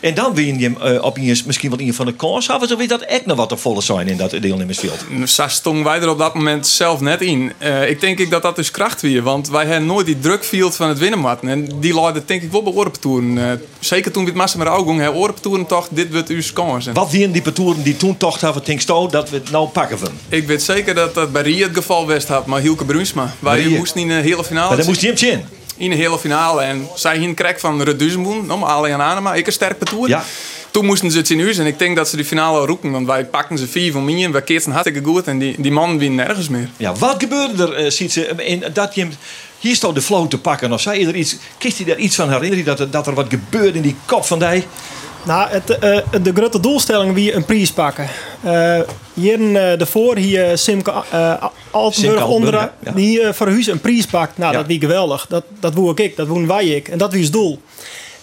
En 0.00 0.14
dan 0.14 0.34
win 0.34 0.58
je 0.58 0.70
uh, 0.70 1.02
op 1.02 1.16
eens 1.16 1.44
misschien 1.44 1.70
wel 1.70 1.80
een 1.80 1.94
van 1.94 2.06
de 2.06 2.12
kans 2.12 2.50
af. 2.50 2.62
Of 2.62 2.76
weet 2.76 2.88
dat 2.88 3.00
echt 3.00 3.26
nog 3.26 3.36
wat 3.36 3.48
te 3.48 3.56
volle 3.56 3.80
zijn 3.80 4.08
in 4.08 4.16
dat 4.16 4.30
deelnemersveld? 4.30 5.04
Zo 5.24 5.44
stonden 5.48 5.84
wij 5.84 6.00
er 6.00 6.08
op 6.08 6.18
dat 6.18 6.34
moment 6.34 6.66
zelf 6.66 7.00
net 7.00 7.20
in. 7.20 7.52
Uh, 7.62 7.90
ik 7.90 8.00
denk 8.00 8.18
ik 8.18 8.30
dat 8.30 8.42
dat 8.42 8.56
dus 8.56 8.70
kracht 8.70 9.00
weer. 9.00 9.22
Want 9.22 9.48
wij 9.48 9.66
hebben 9.66 9.86
nooit 9.86 10.06
die 10.06 10.18
drukfield 10.18 10.76
van 10.76 10.88
het 10.88 10.98
winnen 10.98 11.18
matten. 11.18 11.48
En 11.48 11.68
die 11.80 12.00
leidde 12.00 12.22
denk 12.26 12.42
ik 12.42 12.52
wel 12.52 12.62
bij 12.62 12.72
orenpetoeren. 12.72 13.36
Uh, 13.36 13.44
zeker 13.78 14.12
toen 14.12 14.22
we 14.22 14.28
het 14.28 14.38
massa 14.38 14.58
met 14.58 14.66
Augong 14.66 15.00
hebben. 15.00 15.20
Orenpetoeren 15.20 15.66
toch, 15.66 15.88
dit 15.90 16.12
wordt 16.12 16.28
uw 16.28 16.42
kans. 16.52 16.86
Wat 16.86 17.12
waren 17.12 17.32
die 17.32 17.42
petoeren 17.42 17.82
die 17.82 17.96
toen 17.96 18.16
toch 18.16 18.40
hadden, 18.40 18.64
denk 18.64 18.80
je 18.80 18.86
dat 19.10 19.30
we 19.30 19.36
het 19.36 19.50
nou 19.50 19.68
pakken 19.68 19.98
van? 19.98 20.10
Ik 20.28 20.46
weet 20.46 20.62
zeker 20.62 20.94
dat 20.94 21.14
dat 21.14 21.32
bij 21.32 21.42
Rie 21.42 21.62
het 21.62 21.74
geval 21.74 22.06
was 22.06 22.24
had. 22.24 22.46
Maar 22.46 22.60
Hielke 22.60 22.84
Brunsma. 22.84 23.34
Wij 23.38 23.68
moesten 23.68 24.00
in 24.00 24.08
de 24.08 24.14
hele 24.14 24.44
finale. 24.44 24.68
Maar 24.68 24.76
dan 24.76 24.86
moest 24.86 25.00
hij 25.00 25.10
hem 25.14 25.30
in 25.30 25.44
in 25.76 25.90
de 25.90 25.96
hele 25.96 26.18
finale. 26.18 26.62
En 26.62 26.88
zij 26.94 27.18
hier 27.18 27.34
krijg 27.34 27.60
van 27.60 27.76
maar 28.46 28.68
alleen 28.68 29.00
aan 29.00 29.22
maar 29.22 29.36
ik 29.36 29.46
een 29.46 29.52
sterke 29.52 29.84
toer. 29.84 30.08
Ja. 30.08 30.24
Toen 30.70 30.84
moesten 30.84 31.10
ze 31.10 31.18
het 31.18 31.30
in 31.30 31.40
huis 31.40 31.58
en 31.58 31.66
ik 31.66 31.78
denk 31.78 31.96
dat 31.96 32.08
ze 32.08 32.16
die 32.16 32.24
finale 32.24 32.66
roepen. 32.66 32.90
Want 32.90 33.06
wij 33.06 33.24
pakten 33.24 33.58
ze 33.58 33.66
vier 33.66 33.92
van 33.92 34.04
mij 34.04 34.24
en 34.24 34.32
wij 34.32 34.42
keerden 34.42 34.70
hartstikke 34.70 35.08
goed. 35.08 35.26
En 35.26 35.38
die, 35.38 35.54
die 35.58 35.72
man 35.72 35.98
wint 35.98 36.14
nergens 36.14 36.48
meer. 36.48 36.68
Ja, 36.76 36.94
wat 36.94 37.16
gebeurde 37.18 37.66
er, 37.66 37.84
uh, 37.84 37.90
ziet 37.90 38.12
ze, 38.12 38.34
in, 38.36 38.64
dat 38.72 38.94
je 38.94 39.08
hier 39.58 39.74
stond 39.74 39.94
de 39.94 40.02
flow 40.02 40.28
te 40.28 40.38
pakken. 40.38 40.72
Of 40.72 40.80
zei 40.80 41.00
je 41.00 41.06
er 41.06 41.14
iets, 41.14 41.36
kist 41.58 41.76
hij 41.76 41.86
daar 41.86 41.96
iets 41.96 42.16
van 42.16 42.32
herinneren 42.32 42.64
dat 42.64 42.80
er, 42.80 42.90
dat 42.90 43.06
er 43.06 43.14
wat 43.14 43.26
gebeurde 43.28 43.76
in 43.76 43.82
die 43.82 43.96
kop 44.06 44.24
van 44.24 44.38
die? 44.38 44.64
Nou, 45.26 45.48
het, 45.50 45.70
uh, 45.70 46.22
de 46.22 46.32
grote 46.34 46.60
doelstelling 46.60 47.14
wie 47.14 47.32
een 47.32 47.44
prijs 47.44 47.72
pakken. 47.72 48.08
Uh, 48.44 48.80
hier 49.14 49.40
uh, 49.40 49.54
daarvoor 49.54 50.16
hier 50.16 50.58
Simke 50.58 50.92
uh, 51.14 51.44
Altenburg 51.70 52.26
onder, 52.26 52.54
ja. 52.54 52.92
die 52.94 53.32
voor 53.32 53.48
huis 53.48 53.66
een 53.66 53.80
prijs 53.80 54.06
pakt. 54.06 54.38
Nou, 54.38 54.52
ja. 54.52 54.58
dat 54.58 54.66
wie 54.66 54.80
geweldig. 54.80 55.26
Dat, 55.26 55.44
dat 55.60 55.74
woe 55.74 55.94
ik, 55.94 56.16
dat 56.16 56.26
woen 56.26 56.46
wij 56.46 56.66
ik. 56.66 56.88
En 56.88 56.98
dat 56.98 57.12
wie 57.12 57.22
het 57.22 57.32
doel. 57.32 57.60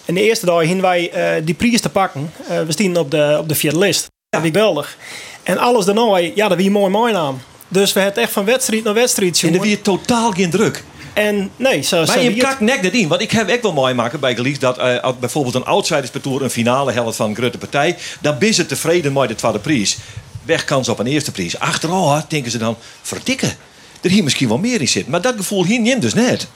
En 0.04 0.14
de 0.14 0.22
eerste 0.22 0.46
dag 0.46 0.60
hingen 0.60 0.82
wij 0.82 1.10
die 1.44 1.54
prijs 1.54 1.80
te 1.80 1.88
pakken. 1.88 2.32
we 2.66 2.72
stonden 2.72 3.02
op 3.02 3.10
de, 3.10 3.36
op 3.40 3.48
de 3.48 3.54
vierde 3.54 3.78
list. 3.78 4.10
Dat 4.28 4.42
geweldig. 4.42 4.96
En 5.42 5.58
alles 5.58 5.84
daarna, 5.84 6.16
ja, 6.16 6.48
dat 6.48 6.56
wie 6.56 6.70
mooi 6.70 6.90
mooi 6.90 7.12
naam. 7.12 7.40
Dus 7.68 7.92
we 7.92 8.00
hebben 8.00 8.22
echt 8.22 8.32
van 8.32 8.44
wedstrijd 8.44 8.84
naar 8.84 8.94
wedstrijd. 8.94 9.42
En 9.42 9.54
er 9.54 9.60
wie 9.60 9.80
totaal 9.80 10.30
geen 10.30 10.50
druk. 10.50 10.84
En 11.14 11.50
nee, 11.56 11.82
zo 11.82 12.04
Maar 12.04 12.22
je 12.22 12.36
kakt 12.36 12.60
nek 12.60 12.82
in. 12.82 13.08
Want 13.08 13.20
ik 13.20 13.30
heb 13.30 13.48
echt 13.48 13.62
wel 13.62 13.72
mooi 13.72 13.94
maken 13.94 14.20
bij 14.20 14.34
Gelies 14.34 14.58
dat 14.58 14.78
uh, 14.78 15.08
bijvoorbeeld 15.20 15.54
een 15.54 15.64
outsiderspetour 15.64 16.42
een 16.42 16.50
finale 16.50 16.92
helft 16.92 17.16
van 17.16 17.28
een 17.28 17.36
grote 17.36 17.58
partij, 17.58 17.96
dan 18.20 18.38
ben 18.38 18.54
ze 18.54 18.66
tevreden 18.66 19.12
met 19.12 19.28
de 19.28 19.34
tweede 19.34 19.58
prijs. 19.58 19.96
Wegkans 20.42 20.88
op 20.88 20.98
een 20.98 21.06
eerste 21.06 21.32
prijs. 21.32 21.58
Achteraf 21.58 22.24
denken 22.28 22.50
ze 22.50 22.58
dan, 22.58 22.76
verdikken. 23.02 23.52
Er 24.00 24.10
hier 24.10 24.24
misschien 24.24 24.48
wel 24.48 24.58
meer 24.58 24.80
in 24.80 24.88
zit. 24.88 25.08
Maar 25.08 25.20
dat 25.20 25.34
gevoel 25.36 25.64
hier 25.64 25.80
neemt 25.80 26.02
dus 26.02 26.14
net. 26.14 26.46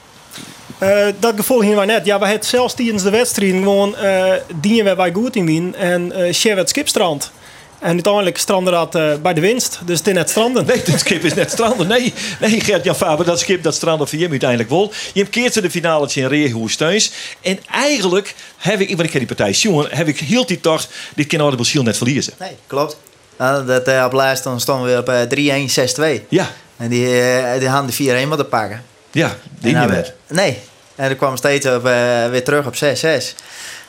Uh, 0.83 1.07
dat 1.19 1.33
gevoel 1.35 1.61
hier 1.61 1.75
wij 1.75 1.85
net. 1.85 2.05
Ja, 2.05 2.19
we 2.19 2.27
hebben 2.27 2.47
zelfs 2.47 2.73
tijdens 2.73 3.03
de 3.03 3.09
wedstrijd 3.09 3.51
gewoon 3.51 3.95
uh, 4.01 4.33
dienen 4.61 4.83
wij 4.83 4.95
bij 4.95 5.11
goed 5.13 5.35
in 5.35 5.45
wien 5.45 5.75
en 5.75 6.13
uh, 6.17 6.33
share 6.33 6.59
het 6.59 6.69
skipstrand. 6.69 7.31
En 7.79 7.91
uiteindelijk 7.91 8.37
strandde 8.37 8.71
dat 8.71 8.95
uh, 8.95 9.15
bij 9.21 9.33
de 9.33 9.41
winst. 9.41 9.79
Dus 9.85 9.97
het 9.97 10.07
is 10.07 10.13
net 10.13 10.29
stranden. 10.29 10.65
Nee, 10.65 10.81
het 10.85 10.99
schip 10.99 11.23
is 11.23 11.33
net 11.33 11.51
stranden. 11.51 11.87
Nee, 11.87 12.13
nee 12.39 12.61
Gert-Jan 12.61 12.95
Faber, 12.95 13.25
dat 13.25 13.39
schip 13.39 13.63
dat 13.63 13.75
strandde 13.75 14.07
voor 14.07 14.19
je 14.19 14.29
uiteindelijk 14.29 14.69
wel. 14.69 14.93
Je 15.13 15.25
keert 15.25 15.53
ze 15.53 15.61
de 15.61 15.69
finale 15.69 16.09
in 16.13 16.27
Reehoes 16.27 16.75
thuis. 16.75 17.11
En 17.41 17.59
eigenlijk 17.71 18.35
heb 18.57 18.79
ik, 18.79 18.87
want 18.87 19.01
ik 19.01 19.09
ken 19.09 19.19
die 19.19 19.35
partij 19.35 19.51
jongen, 19.51 19.87
heb 19.89 20.07
ik 20.07 20.19
heel 20.19 20.45
die 20.45 20.59
toch 20.59 20.87
dit 21.15 21.27
kan 21.27 21.65
Shield 21.65 21.85
net 21.85 21.97
verliezen. 21.97 22.33
Nee, 22.39 22.55
klopt. 22.67 22.97
Nou, 23.37 23.65
dat, 23.65 23.87
uh, 23.87 24.03
op 24.05 24.11
laatst 24.11 24.43
dan 24.43 24.59
stonden 24.59 24.93
we 24.93 24.97
op 24.97 25.33
uh, 25.37 26.17
3-1-6-2. 26.19 26.27
Ja. 26.29 26.49
En 26.77 26.89
die, 26.89 27.05
uh, 27.05 27.59
die 27.59 27.67
hadden 27.67 27.91
de 27.97 28.23
4-1 28.23 28.27
moeten 28.27 28.49
pakken. 28.49 28.83
Ja, 29.11 29.35
die 29.59 29.75
niet 29.75 29.87
met. 29.87 30.13
Nee. 30.27 30.57
En 30.95 31.07
dan 31.07 31.17
kwam 31.17 31.37
steeds 31.37 31.65
op, 31.65 31.83
weer 32.31 32.43
terug 32.43 32.65
op 32.65 32.75
6-6. 32.75 32.77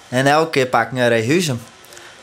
En 0.08 0.26
elke 0.26 0.50
keer 0.50 0.66
pakken 0.66 0.96
we 0.96 1.06
Reehusum. 1.06 1.60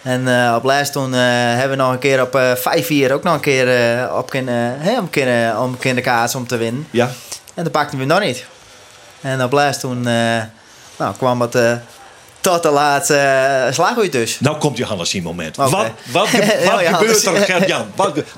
En 0.08 0.22
uh, 0.28 0.53
op 0.58 0.64
laatst 0.64 0.91
toen 0.91 1.14
uh, 1.14 1.20
hebben 1.20 1.78
we 1.78 1.84
nog 1.84 1.91
een 1.91 1.99
keer 1.99 2.22
op 2.22 2.36
uh, 2.36 3.10
5-4 3.10 3.12
ook 3.12 3.24
nog 3.24 3.34
een 3.34 3.39
keer 3.39 3.68
op 4.14 4.30
kunnen, 4.30 4.80
hè, 4.80 4.99
om, 4.99 5.10
kunnen, 5.10 5.60
om 5.60 5.78
kunnen 5.78 6.03
kaas 6.03 6.36
om 6.36 6.47
te 6.47 6.58
winnen. 6.58 6.88
Ja. 6.91 7.12
En 7.53 7.64
dat 7.64 7.72
pakten 7.72 7.97
we 7.97 8.05
nog 8.05 8.20
niet. 8.20 8.45
En 9.22 9.43
op 9.43 9.51
laatst 9.51 9.80
toen 9.80 10.01
nou, 10.97 11.16
kwam 11.18 11.41
het 11.41 11.58
tot 12.39 12.64
de 12.64 12.70
laatste 12.70 13.70
slag 13.72 13.99
uit 13.99 14.12
dus. 14.12 14.39
Nou 14.39 14.58
komt 14.58 14.78
Johannes 14.78 15.14
in 15.14 15.24
moment. 15.24 15.58
Okay. 15.58 15.70
Wat, 15.70 15.91
wat, 16.12 16.28
ge 16.28 16.38
wat 16.72 16.80
gebeurt 16.80 17.26
er, 17.26 17.36
Gert-Jan? 17.36 17.86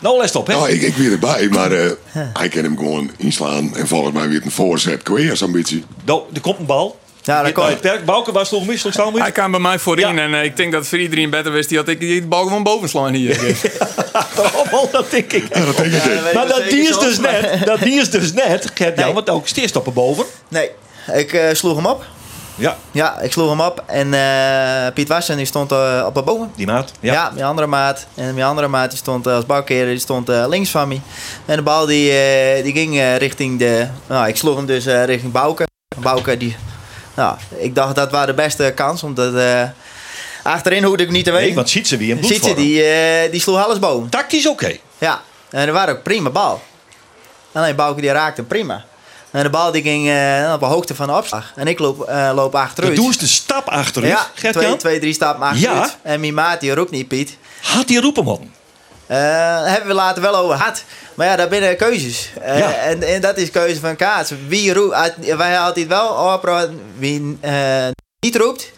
Nou, 0.02 0.18
les 0.18 0.36
op, 0.36 0.48
hè? 0.48 0.54
Nou, 0.54 0.70
ik, 0.70 0.82
ik 0.82 0.96
weer 0.96 1.12
erbij, 1.12 1.48
maar 1.48 1.72
uh, 1.72 1.92
hij 2.40 2.50
kan 2.50 2.64
hem 2.64 2.78
gewoon 2.78 3.12
inslaan. 3.18 3.76
En 3.76 3.88
volgens 3.88 4.14
mij 4.14 4.28
weer 4.28 4.42
een 4.44 4.52
voorzet 4.52 5.02
zo'n 5.34 5.52
beetje. 5.52 5.82
Nou, 6.06 6.22
er 6.34 6.42
komt 6.42 6.60
een 6.60 6.66
bal. 6.66 7.00
Ja, 7.30 7.44
dat 7.44 7.52
kan. 7.52 7.80
Perk 7.80 8.06
Bouke 8.06 8.32
was 8.32 8.50
toch 8.50 8.66
misselijk 8.66 8.96
staan 8.96 9.20
Hij 9.20 9.32
kwam 9.32 9.52
bij 9.52 9.60
mij 9.60 9.80
voorin 9.80 10.16
ja. 10.16 10.22
en 10.22 10.32
uh, 10.32 10.44
ik 10.44 10.58
denk 10.58 10.72
dat 10.72 10.88
voor 10.88 10.98
iedereen 10.98 11.30
beter 11.30 11.52
wist 11.52 11.70
die 11.70 11.78
had 11.78 11.88
ik 11.88 12.00
die 12.00 12.28
bal 12.28 12.44
gewoon 12.44 12.64
boven 12.64 12.90
slaan 12.90 13.14
hier. 13.14 13.38
dat 14.92 15.12
denk 15.12 15.34
ik. 15.34 15.56
Ja, 15.56 15.66
dat 15.66 15.78
denk 15.78 15.94
ik 15.94 16.04
ja, 16.04 16.34
maar 16.34 16.48
dat 16.48 16.70
die 16.70 16.90
is 16.90 17.00
dus 17.00 17.20
net, 17.20 17.60
dat 17.66 17.80
die 17.80 18.00
is 18.00 18.10
dus 18.10 18.34
net, 18.34 18.72
Gert, 18.74 19.00
ja, 19.00 19.14
want 19.14 19.30
ook 19.30 19.48
steerstoppen 19.48 19.94
boven. 19.94 20.26
Nee, 20.48 20.70
ik 21.14 21.34
uh, 21.34 21.50
sloeg 21.54 21.76
hem 21.76 21.86
op. 21.86 22.06
Ja. 22.60 22.78
Ja, 22.92 23.20
ik 23.20 23.32
sloeg 23.32 23.50
hem 23.50 23.62
op. 23.62 23.84
En 23.86 24.14
eh, 24.14 24.94
Piet 24.94 25.08
Wassen 25.08 25.38
die 25.38 25.46
stond 25.46 25.72
eh, 25.72 26.04
op 26.08 26.14
de 26.14 26.22
bomen. 26.22 26.52
Die 26.56 26.66
maat? 26.66 26.92
Ja. 27.00 27.14
Ja. 27.14 27.32
mijn 27.34 27.46
andere 27.46 27.68
maat. 27.68 28.06
En 28.16 28.34
mijn 28.34 28.46
andere 28.46 28.68
maat 28.68 28.90
die 28.90 29.00
stond 29.00 29.28
eh, 29.28 29.34
als 29.34 29.46
bouwkeer, 29.46 29.86
die 29.86 30.00
stond 30.00 30.30
eh, 30.30 30.46
links 30.48 30.70
van 30.70 30.88
me. 30.88 31.00
En 31.46 31.56
de 31.56 31.62
bal 31.62 31.86
die, 31.86 32.12
eh, 32.12 32.64
die 32.64 32.74
ging 32.74 32.98
eh, 32.98 33.18
richting 33.18 33.60
de... 33.60 33.88
Nou, 34.08 34.28
ik 34.28 34.36
sloeg 34.36 34.56
hem 34.56 34.66
dus 34.66 34.86
eh, 34.86 35.06
richting 35.06 35.32
Bouke. 35.32 35.68
Bouke 36.02 36.38
die... 36.38 36.56
Nou, 37.16 37.38
ik 37.58 37.76
dacht 37.76 37.96
dat 37.96 38.12
was 38.12 38.26
de 38.26 38.34
beste 38.34 38.72
kans, 38.76 39.04
omdat... 39.04 39.36
eh, 39.36 39.64
achterin 40.44 40.84
hoefde 40.84 41.04
ik 41.04 41.10
niet 41.12 41.26
te 41.26 41.32
weten. 41.32 41.46
Nee, 41.48 41.56
want 41.56 41.70
Sietse 41.70 41.98
wie 41.98 42.12
een 42.12 42.18
Sietse, 42.24 42.40
bloedvorm. 42.40 42.66
die, 42.68 42.84
eh, 42.84 43.32
die 43.32 43.42
sloeg 43.42 43.66
alles 43.66 43.80
boven. 43.80 44.10
Tactisch 44.10 44.48
oké. 44.48 44.78
Ja, 44.98 45.22
en 45.50 45.66
dat 45.66 45.76
was 45.76 45.88
ook 45.88 46.04
prima 46.04 46.30
bal. 46.30 46.62
Alleen 47.52 47.76
Bouke 47.76 48.02
die 48.02 48.12
raakte 48.12 48.44
prima. 48.44 48.84
En 49.32 49.44
de 49.44 49.50
bal 49.50 49.72
die 49.72 49.82
ging 49.82 50.10
eh, 50.10 50.52
op 50.54 50.60
de 50.60 50.66
hoogte 50.66 50.96
van 50.96 51.08
de 51.08 51.14
opslag. 51.14 51.52
En 51.56 51.68
ik 51.68 51.80
loop, 51.80 52.04
eh, 52.04 52.32
loop 52.36 52.56
achteruit. 52.56 52.96
Ze 52.98 53.18
de 53.20 53.28
stap 53.28 53.68
achteruit, 53.68 54.12
Ja, 54.14 54.28
Gert-Jan? 54.34 54.64
twee, 54.64 54.76
twee, 54.78 55.00
drie 55.00 55.14
stappen 55.14 55.48
achteruit. 55.48 55.98
Ja. 56.04 56.12
En 56.12 56.20
mijn 56.20 56.34
maat 56.34 56.60
die 56.60 56.74
roept 56.74 56.92
niet, 56.92 57.08
Piet. 57.08 57.38
Had 57.62 57.88
die 57.88 58.02
roepen 58.02 58.26
op? 58.26 58.44
Eh, 59.10 59.66
hebben 59.66 59.88
we 59.88 59.94
later 59.94 60.22
wel 60.22 60.36
over 60.36 60.58
gehad. 60.58 60.84
Maar 61.14 61.28
ja, 61.28 61.36
daar 61.36 61.48
binnen 61.48 61.78
keuzes. 61.78 62.30
Eh, 62.42 62.58
Ja. 62.60 62.74
en, 62.74 63.04
en 63.04 63.22
dat 63.22 63.38
is 63.38 63.52
keuze 63.52 63.80
van 63.80 63.96
Kaats. 63.96 64.32
Wie 64.48 64.74
roept, 64.74 65.36
wij 65.38 65.60
altijd 65.60 65.88
wel. 65.88 66.40
Wie 66.98 67.38
eh, 67.42 67.88
niet 68.20 68.36
roept, 68.36 68.72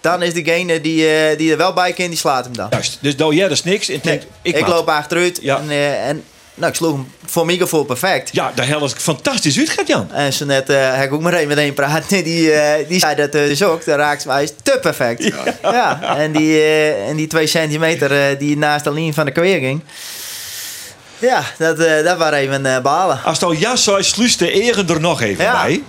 dan 0.00 0.22
is 0.22 0.34
degene 0.34 0.80
die, 0.80 1.36
die 1.36 1.50
er 1.50 1.56
wel 1.56 1.72
bij 1.72 1.92
kan, 1.92 2.06
die 2.06 2.16
slaat 2.18 2.44
hem 2.44 2.56
dan. 2.56 2.66
Juist. 2.70 2.98
Dus 3.00 3.16
doe 3.16 3.34
jij 3.34 3.48
dus 3.48 3.64
niks. 3.64 3.88
En 3.88 4.00
denkt, 4.02 4.26
ik, 4.42 4.66
loop 4.66 4.88
achteruit. 4.88 5.38
Ja. 5.42 5.58
En, 5.58 5.70
en 6.02 6.24
nou, 6.56 6.70
ik 6.70 6.76
sloeg 6.76 6.92
hem 6.92 7.12
voor 7.26 7.46
mijn 7.46 7.58
gevoel 7.58 7.84
perfect. 7.84 8.28
Ja, 8.32 8.52
daar 8.54 8.66
helpt 8.66 8.90
het 8.90 9.02
fantastisch 9.02 9.58
uit, 9.58 9.68
Gert-Jan. 9.70 10.12
En 10.12 10.32
zo 10.32 10.44
net 10.44 10.68
eh, 10.68 10.94
heb 10.94 11.04
ik 11.04 11.12
ook 11.12 11.20
maar 11.20 11.32
één 11.32 11.48
met 11.48 11.58
één 11.58 11.74
praten. 11.74 12.24
Die, 12.24 12.52
eh, 12.52 12.88
die 12.88 12.98
zei 12.98 13.14
dat 13.14 13.34
eh, 13.34 13.42
dus 13.46 13.62
ook. 13.62 13.84
Dat 13.84 13.96
raakt 13.96 14.26
mij 14.26 14.50
te 14.62 14.78
perfect. 14.80 15.30
Ja. 15.62 16.16
En, 16.16 16.32
die, 16.32 16.62
en 17.08 17.16
die 17.16 17.26
twee 17.26 17.46
centimeter 17.46 18.38
die 18.38 18.56
naast 18.56 18.84
de 18.84 18.92
linie 18.92 19.14
van 19.14 19.24
de 19.24 19.32
kweer 19.32 19.58
ging. 19.58 19.82
Ja, 21.18 21.42
dat, 21.58 21.76
dat 22.04 22.18
waren 22.18 22.38
even 22.38 22.82
balen. 22.82 23.20
Als 23.24 23.38
nou 23.38 23.58
ja 23.58 23.76
zou 23.76 24.02
sluist 24.02 24.38
de 24.38 24.50
eren 24.50 24.88
er 24.88 25.00
nog 25.00 25.20
even 25.20 25.44
Ja. 25.44 25.62
bij. 25.62 25.82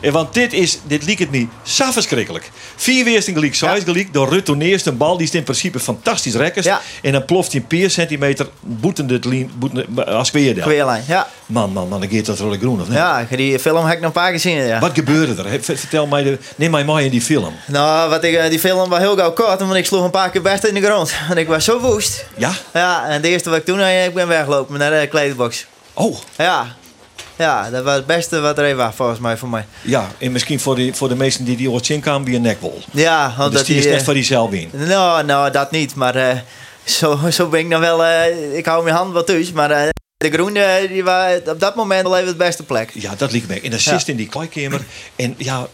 En 0.00 0.12
want 0.12 0.34
dit 0.34 0.52
is, 0.52 0.78
dit 0.86 1.04
liep 1.04 1.18
het 1.18 1.30
niet 1.30 1.50
zo 1.62 1.90
verschrikkelijk. 1.90 2.50
Vier 2.76 3.04
weersten 3.04 3.34
gelijk, 3.34 3.54
zes 3.54 3.82
gelijk. 3.84 4.12
Door 4.12 4.28
retourneerst 4.28 4.86
een 4.86 4.96
bal, 4.96 5.16
die 5.16 5.26
is 5.26 5.34
in 5.34 5.42
principe 5.42 5.80
fantastisch 5.80 6.34
rekkers. 6.34 6.66
En 7.02 7.12
dan 7.12 7.24
ploft 7.24 7.52
hij 7.52 7.64
een 7.68 7.78
paar 7.78 7.90
centimeter 7.90 8.48
boetende 8.60 9.18
lien, 9.22 9.50
boetende, 9.54 10.04
als 10.04 10.30
kweerdel. 10.30 10.68
Ja. 11.06 11.28
Man, 11.46 11.72
man, 11.72 11.88
man, 11.88 12.00
dan 12.00 12.10
gaat 12.10 12.26
dat 12.26 12.38
rolle 12.38 12.58
groen 12.58 12.80
of 12.80 12.88
niet? 12.88 12.96
Ja, 12.96 13.26
die 13.30 13.58
film 13.58 13.84
heb 13.84 13.94
ik 13.94 13.98
nog 13.98 14.06
een 14.06 14.12
paar 14.12 14.30
keer 14.30 14.40
gezien. 14.40 14.56
Ja. 14.56 14.78
Wat 14.78 14.90
gebeurde 14.94 15.42
er? 15.42 15.60
Vertel 15.62 16.06
mij, 16.06 16.22
de, 16.22 16.38
neem 16.56 16.70
mij 16.70 16.84
mee 16.84 17.04
in 17.04 17.10
die 17.10 17.20
film. 17.20 17.54
Nou, 17.66 18.10
wat 18.10 18.24
ik, 18.24 18.34
eh, 18.34 18.50
die 18.50 18.58
film 18.58 18.88
was 18.88 18.98
heel 18.98 19.16
gauw 19.16 19.32
kort, 19.32 19.60
want 19.60 19.74
ik 19.74 19.86
sloeg 19.86 20.04
een 20.04 20.10
paar 20.10 20.30
keer 20.30 20.42
best 20.42 20.64
in 20.64 20.74
de 20.74 20.82
grond. 20.82 21.12
En 21.30 21.36
ik 21.36 21.48
was 21.48 21.64
zo 21.64 21.80
woest. 21.80 22.26
Ja? 22.36 22.52
Ja, 22.72 23.06
en 23.06 23.12
het 23.12 23.24
eerste 23.24 23.50
wat 23.50 23.58
ik 23.58 23.64
toen 23.64 23.80
ik 23.80 24.14
ben 24.14 24.28
weggelopen 24.28 24.78
naar 24.78 25.00
de 25.00 25.06
kledingbox. 25.06 25.66
Oh. 25.92 26.16
Ja. 26.36 26.66
Ja, 27.40 27.70
dat 27.70 27.84
was 27.84 27.94
het 27.94 28.06
beste 28.06 28.40
wat 28.40 28.58
er 28.58 28.64
even 28.64 28.76
was, 28.76 28.94
volgens 28.94 29.18
mij, 29.18 29.36
voor 29.36 29.48
mij. 29.48 29.64
Ja, 29.82 30.08
en 30.18 30.32
misschien 30.32 30.60
voor 30.60 30.74
de, 30.76 30.94
voor 30.94 31.08
de 31.08 31.16
meesten 31.16 31.44
die 31.44 31.56
die 31.56 31.70
ooit 31.70 31.98
kwamen, 32.00 32.24
wie 32.26 32.36
een 32.36 32.42
nekwol. 32.42 32.82
Ja, 32.90 33.34
want 33.36 33.50
Dus 33.50 33.58
dat 33.60 33.68
die 33.68 33.78
is 33.78 33.86
eh, 33.86 33.92
net 33.92 34.02
van 34.02 34.14
die 34.14 34.24
zelf 34.24 34.52
in. 34.52 34.70
Nou, 34.72 35.24
nou, 35.24 35.50
dat 35.50 35.70
niet, 35.70 35.94
maar 35.94 36.14
eh, 36.16 36.36
zo, 36.84 37.18
zo 37.30 37.46
ben 37.48 37.60
ik 37.60 37.66
nou 37.66 37.80
wel... 37.80 38.04
eh, 38.04 38.56
ik 38.56 38.66
hou 38.66 38.82
mijn 38.84 38.96
hand 38.96 39.12
wel 39.12 39.24
thuis, 39.24 39.52
maar 39.52 39.70
eh, 39.70 39.88
de 40.16 40.30
groene, 40.30 40.86
die 40.88 41.04
was 41.04 41.32
op 41.46 41.60
dat 41.60 41.74
moment 41.74 42.02
wel 42.02 42.16
even 42.16 42.28
het 42.28 42.36
beste 42.36 42.62
plek. 42.62 42.90
Ja, 42.94 43.12
dat 43.16 43.32
liep 43.32 43.48
me. 43.48 43.54
En 43.54 43.70
dan 43.70 43.78
Ja. 43.82 43.98
zit 43.98 44.08
in 44.08 44.16
die 44.16 44.28
kleikamer. 44.28 44.80
En 45.16 45.34
ja, 45.38 45.66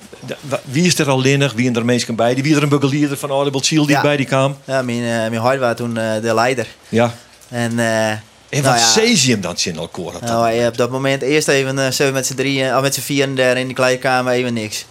wie 0.65 0.87
is 0.87 0.99
er 0.99 1.09
al 1.09 1.21
linnig? 1.21 1.53
Wie 1.53 1.73
er 1.75 1.85
mensen 1.85 2.15
bij? 2.15 2.35
Die 2.35 2.43
wie 2.43 2.57
er 2.57 2.63
een 2.63 2.69
begeleerder 2.69 3.17
van 3.17 3.31
Audible 3.31 3.65
Ziel 3.65 3.87
die 3.87 3.95
Ja. 3.97 4.03
bij 4.03 4.17
die 4.17 4.27
kwam? 4.27 4.57
Ja, 4.65 4.83
mijn, 4.83 5.03
eh 5.03 5.41
mijn 5.41 5.59
was 5.61 5.77
toen 5.77 5.97
eh, 5.97 6.23
de 6.23 6.35
leider. 6.35 6.67
Ja. 6.89 7.15
En, 7.49 7.79
eh 7.79 8.13
En 8.49 8.63
nou 8.63 8.75
wat 8.75 8.95
ja, 8.95 9.17
ze 9.17 9.31
hem 9.31 9.41
dan 9.41 9.57
in 9.65 9.77
elkaar? 9.77 10.21
Nou, 10.21 10.43
wij 10.43 10.67
op 10.67 10.77
dat 10.77 10.91
moment 10.91 11.23
eerst 11.23 11.49
even 11.49 11.79
eh, 11.79 11.91
zo 11.91 12.13
met 12.13 12.27
z'n 12.27 12.35
drieën, 12.35 12.77
of 12.77 12.83
met 12.83 12.95
z'n 12.95 13.01
vieren 13.01 13.35
daar 13.35 13.57
in 13.57 13.69
de 13.69 13.75
kleedkamer, 13.75 14.33
even 14.33 14.55
niks. 14.55 14.85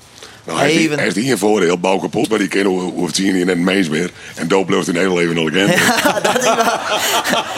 Nou, 0.43 0.58
hij, 0.60 0.68
heeft, 0.68 0.80
even. 0.84 0.95
hij 0.95 1.03
heeft 1.03 1.16
hier 1.16 1.32
een 1.32 1.38
voordeel, 1.38 1.78
bouw 1.78 1.97
kapot, 1.99 2.30
maar 2.30 2.39
die 2.39 2.47
kennen 2.47 2.72
hoe, 2.72 2.82
hoe 2.91 3.06
het 3.08 3.16
zien 3.16 3.36
in 3.36 3.47
het 3.47 3.58
mees 3.58 3.89
meer. 3.89 4.10
En 4.36 4.47
doop 4.47 4.66
blijft 4.66 4.88
een 4.88 4.97
heel 4.97 5.16
leven 5.18 5.36
nog 5.36 5.49
again. 5.49 5.68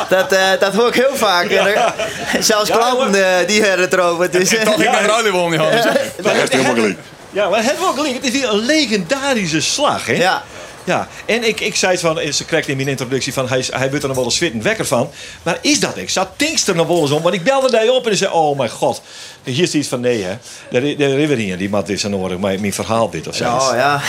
dat, 0.09 0.31
eh, 0.31 0.59
dat 0.59 0.73
hoor 0.73 0.87
ik 0.87 0.93
heel 0.93 1.15
vaak. 1.15 1.49
En 1.49 1.65
er- 1.67 1.93
Zelfs 2.39 2.69
klanten 2.69 3.39
eh, 3.39 3.47
die 3.47 3.61
hebben 3.61 3.81
het 3.81 3.93
erover. 3.93 4.31
Dus, 4.31 4.49
Toch, 4.49 4.81
ik 4.81 4.91
ben 4.91 4.99
er 5.03 5.17
ook 5.17 5.23
niet 5.23 5.31
wel 5.31 5.49
niet 5.49 5.59
anders. 5.59 5.83
Dat 6.21 6.31
heeft 6.31 6.51
helemaal 6.51 6.73
gelijk. 6.73 6.97
Ja, 7.29 7.49
maar 7.49 7.63
het 7.63 7.79
wel 7.79 7.93
gelijk. 7.93 8.13
Het 8.13 8.23
is 8.23 8.31
weer 8.31 8.49
een 8.49 8.65
legendarische 8.65 9.61
slag, 9.61 10.05
hè? 10.05 10.13
Ja. 10.13 10.43
Ja, 10.87 11.07
en 11.25 11.47
ik, 11.47 11.59
ik 11.59 11.75
zei 11.75 11.91
het 11.91 12.01
van, 12.01 12.33
ze 12.33 12.45
krijgt 12.45 12.67
in 12.67 12.75
mijn 12.75 12.87
introductie 12.87 13.33
van, 13.33 13.47
hij, 13.47 13.65
hij 13.69 13.87
wordt 13.89 14.01
er 14.01 14.07
nog 14.07 14.17
wel 14.17 14.25
een 14.25 14.31
zwittend 14.31 14.63
wekker 14.63 14.85
van. 14.85 15.09
Maar 15.43 15.57
is 15.61 15.79
dat 15.79 15.97
ik? 15.97 16.09
Zat 16.09 16.29
Tinkster 16.35 16.75
nog 16.75 16.87
wel 16.87 17.01
eens 17.01 17.11
om? 17.11 17.21
Want 17.21 17.35
ik 17.35 17.43
belde 17.43 17.71
daar 17.71 17.89
op 17.89 18.07
en 18.07 18.17
zei, 18.17 18.31
oh 18.31 18.57
mijn 18.57 18.69
god. 18.69 19.01
Hier 19.43 19.63
is 19.63 19.73
iets 19.73 19.87
van, 19.87 19.99
nee 19.99 20.23
hè. 20.23 20.37
De, 20.69 20.95
de 20.95 21.15
Riverien, 21.15 21.57
die 21.57 21.69
mat 21.69 21.89
is 21.89 22.05
aan 22.05 22.11
horen, 22.11 22.39
mijn, 22.39 22.59
mijn 22.61 22.73
verhaal 22.73 23.09
dit 23.09 23.27
of 23.27 23.35
zo. 23.35 23.43
Oh 23.43 23.71
ja, 23.73 24.01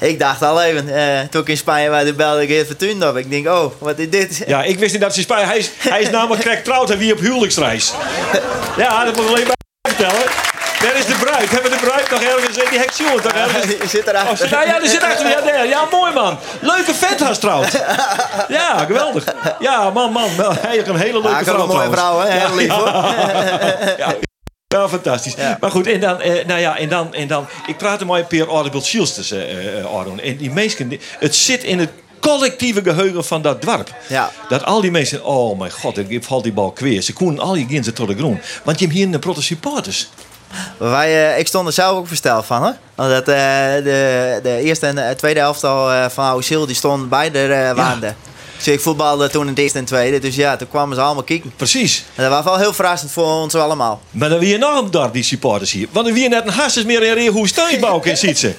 ik 0.08 0.18
dacht 0.18 0.42
al 0.42 0.62
even, 0.62 0.96
eh, 0.96 1.20
toen 1.30 1.40
ik 1.40 1.48
in 1.48 1.56
Spanje 1.56 1.88
was, 1.88 2.04
toen 2.04 2.16
belde 2.16 2.42
ik 2.42 2.50
even 2.50 2.66
Fortuna 2.66 3.08
op. 3.08 3.16
Ik 3.16 3.30
denk, 3.30 3.46
oh, 3.46 3.72
wat 3.78 3.98
is 3.98 4.10
dit? 4.10 4.42
Ja, 4.46 4.62
ik 4.62 4.78
wist 4.78 4.92
niet 4.92 5.02
dat 5.02 5.12
ze 5.12 5.18
in 5.18 5.24
Spanje... 5.24 5.46
Hij 5.46 5.58
is, 5.58 5.70
hij 5.78 6.00
is 6.00 6.10
namelijk 6.10 6.42
correct 6.42 6.64
trouwd 6.64 6.90
en 6.90 6.98
wie 6.98 7.12
op 7.12 7.18
huwelijksreis. 7.18 7.92
Ja, 8.76 9.04
dat 9.04 9.16
moet 9.16 9.24
ik 9.24 9.30
alleen 9.30 9.44
bij 9.44 9.92
vertellen. 9.92 10.51
Daar 10.82 10.96
is 10.96 11.06
de 11.06 11.14
bruid. 11.14 11.50
Hebben 11.50 11.70
we 11.70 11.76
de 11.76 11.82
bruid 11.86 12.10
nog 12.10 12.22
ergens 12.22 12.56
die 12.70 12.78
heksioen? 12.78 13.20
Toch 13.20 13.32
ergens? 13.32 13.66
Die 13.66 13.88
zit 13.88 14.06
erachter. 14.06 14.44
Oh, 14.46 14.50
nou 14.52 14.66
ja, 14.66 14.78
die 14.80 14.88
zit 14.88 15.02
achter. 15.02 15.28
Ja, 15.28 15.40
daar. 15.40 15.66
ja, 15.68 15.86
mooi 15.90 16.12
man. 16.12 16.38
Leuke 16.60 16.94
vent 16.94 17.20
haast 17.20 17.40
trouwt. 17.40 17.72
Ja, 18.48 18.78
geweldig. 18.86 19.24
Ja, 19.58 19.90
man, 19.90 20.12
man. 20.12 20.28
Heeft 20.60 20.88
een 20.88 20.96
hele 20.96 21.12
leuke 21.20 21.28
Ja, 21.28 21.44
vrouw 21.44 21.62
een 21.62 21.68
mooie 21.68 21.90
trouwens. 21.90 22.00
vrouw, 22.00 22.40
hè? 22.40 22.46
Heel 22.46 22.56
lief, 22.56 22.70
hoor. 22.70 22.86
Ja. 23.98 24.14
Ja, 24.68 24.88
fantastisch. 24.88 25.34
Maar 25.60 25.70
goed, 25.70 25.86
en 25.86 26.00
dan, 26.00 26.20
eh, 26.20 26.46
nou 26.46 26.60
ja, 26.60 26.76
en 26.78 26.88
dan, 26.88 27.14
en 27.14 27.26
dan, 27.28 27.46
ik 27.66 27.80
maar 28.06 28.18
een 28.18 28.26
paar 28.26 28.48
Audible 28.48 28.82
Shields 28.82 29.30
eh 29.32 29.78
eh, 29.78 29.84
Arnoen. 29.96 30.20
En 30.20 30.36
die 30.36 30.50
mensen, 30.50 30.88
die- 30.88 31.00
het 31.18 31.34
zit 31.36 31.62
in 31.64 31.78
het 31.78 31.90
collectieve 32.20 32.82
geheugen 32.82 33.24
van 33.24 33.42
dat 33.42 33.62
dorp. 33.62 33.94
Ja. 34.06 34.30
Dat 34.48 34.64
al 34.64 34.80
die 34.80 34.90
mensen, 34.90 35.24
oh 35.24 35.58
mijn 35.58 35.70
god, 35.70 35.98
ik 35.98 36.24
valt 36.24 36.42
die 36.42 36.52
bal 36.52 36.70
kweer. 36.70 37.02
Ze 37.02 37.12
konden 37.12 37.44
al 37.44 37.54
je 37.54 37.66
ginsen 37.68 37.94
tot 37.94 38.08
de 38.08 38.14
grond. 38.16 38.40
Want 38.62 38.78
je 38.78 38.84
hebt 38.84 38.96
hier 38.96 39.08
een 39.12 39.18
protte 39.20 39.42
supporters. 39.42 40.08
Wij, 40.78 41.32
eh, 41.32 41.38
ik 41.38 41.46
stond 41.46 41.66
er 41.66 41.72
zelf 41.72 41.96
ook 41.96 42.06
versteld 42.06 42.46
van, 42.46 42.62
hoor. 42.62 42.74
Omdat 42.96 43.28
eh, 43.28 43.34
de, 43.74 44.40
de 44.42 44.60
eerste 44.62 44.86
en 44.86 44.94
de 44.94 45.14
tweede 45.16 45.40
helft 45.40 45.64
al 45.64 45.92
eh, 45.92 46.08
van 46.08 46.24
Oude 46.24 46.44
Ziel, 46.44 46.66
die 46.66 46.76
stonden 46.76 47.08
beide 47.08 47.72
waanden. 47.74 48.16
Ik 48.66 48.80
voetbalde 48.80 49.28
toen 49.28 49.42
in 49.42 49.48
het 49.48 49.58
eerste 49.58 49.78
en 49.78 49.84
tweede. 49.84 50.18
Dus 50.18 50.34
ja, 50.36 50.56
toen 50.56 50.68
kwamen 50.68 50.96
ze 50.96 51.02
allemaal 51.02 51.22
kijken. 51.22 51.52
Precies. 51.56 52.04
En 52.14 52.22
dat 52.22 52.32
was 52.32 52.44
wel 52.44 52.58
heel 52.58 52.72
verrassend 52.72 53.10
voor 53.10 53.24
ons 53.26 53.54
allemaal. 53.54 54.02
Maar 54.10 54.28
dan 54.28 54.38
wie 54.38 54.48
je 54.48 54.58
nog 54.58 54.92
een 54.92 55.10
die 55.12 55.22
supporters 55.22 55.72
hier. 55.72 55.86
Want 55.90 56.06
er 56.06 56.12
wie 56.12 56.28
net 56.28 56.46
een 56.46 56.52
hasses 56.52 56.84
meer 56.84 57.02
in 57.02 57.14
Reerhoes 57.14 57.52
thuisbouwen 57.52 58.04
in 58.04 58.16
ziet 58.16 58.38
ze. 58.38 58.52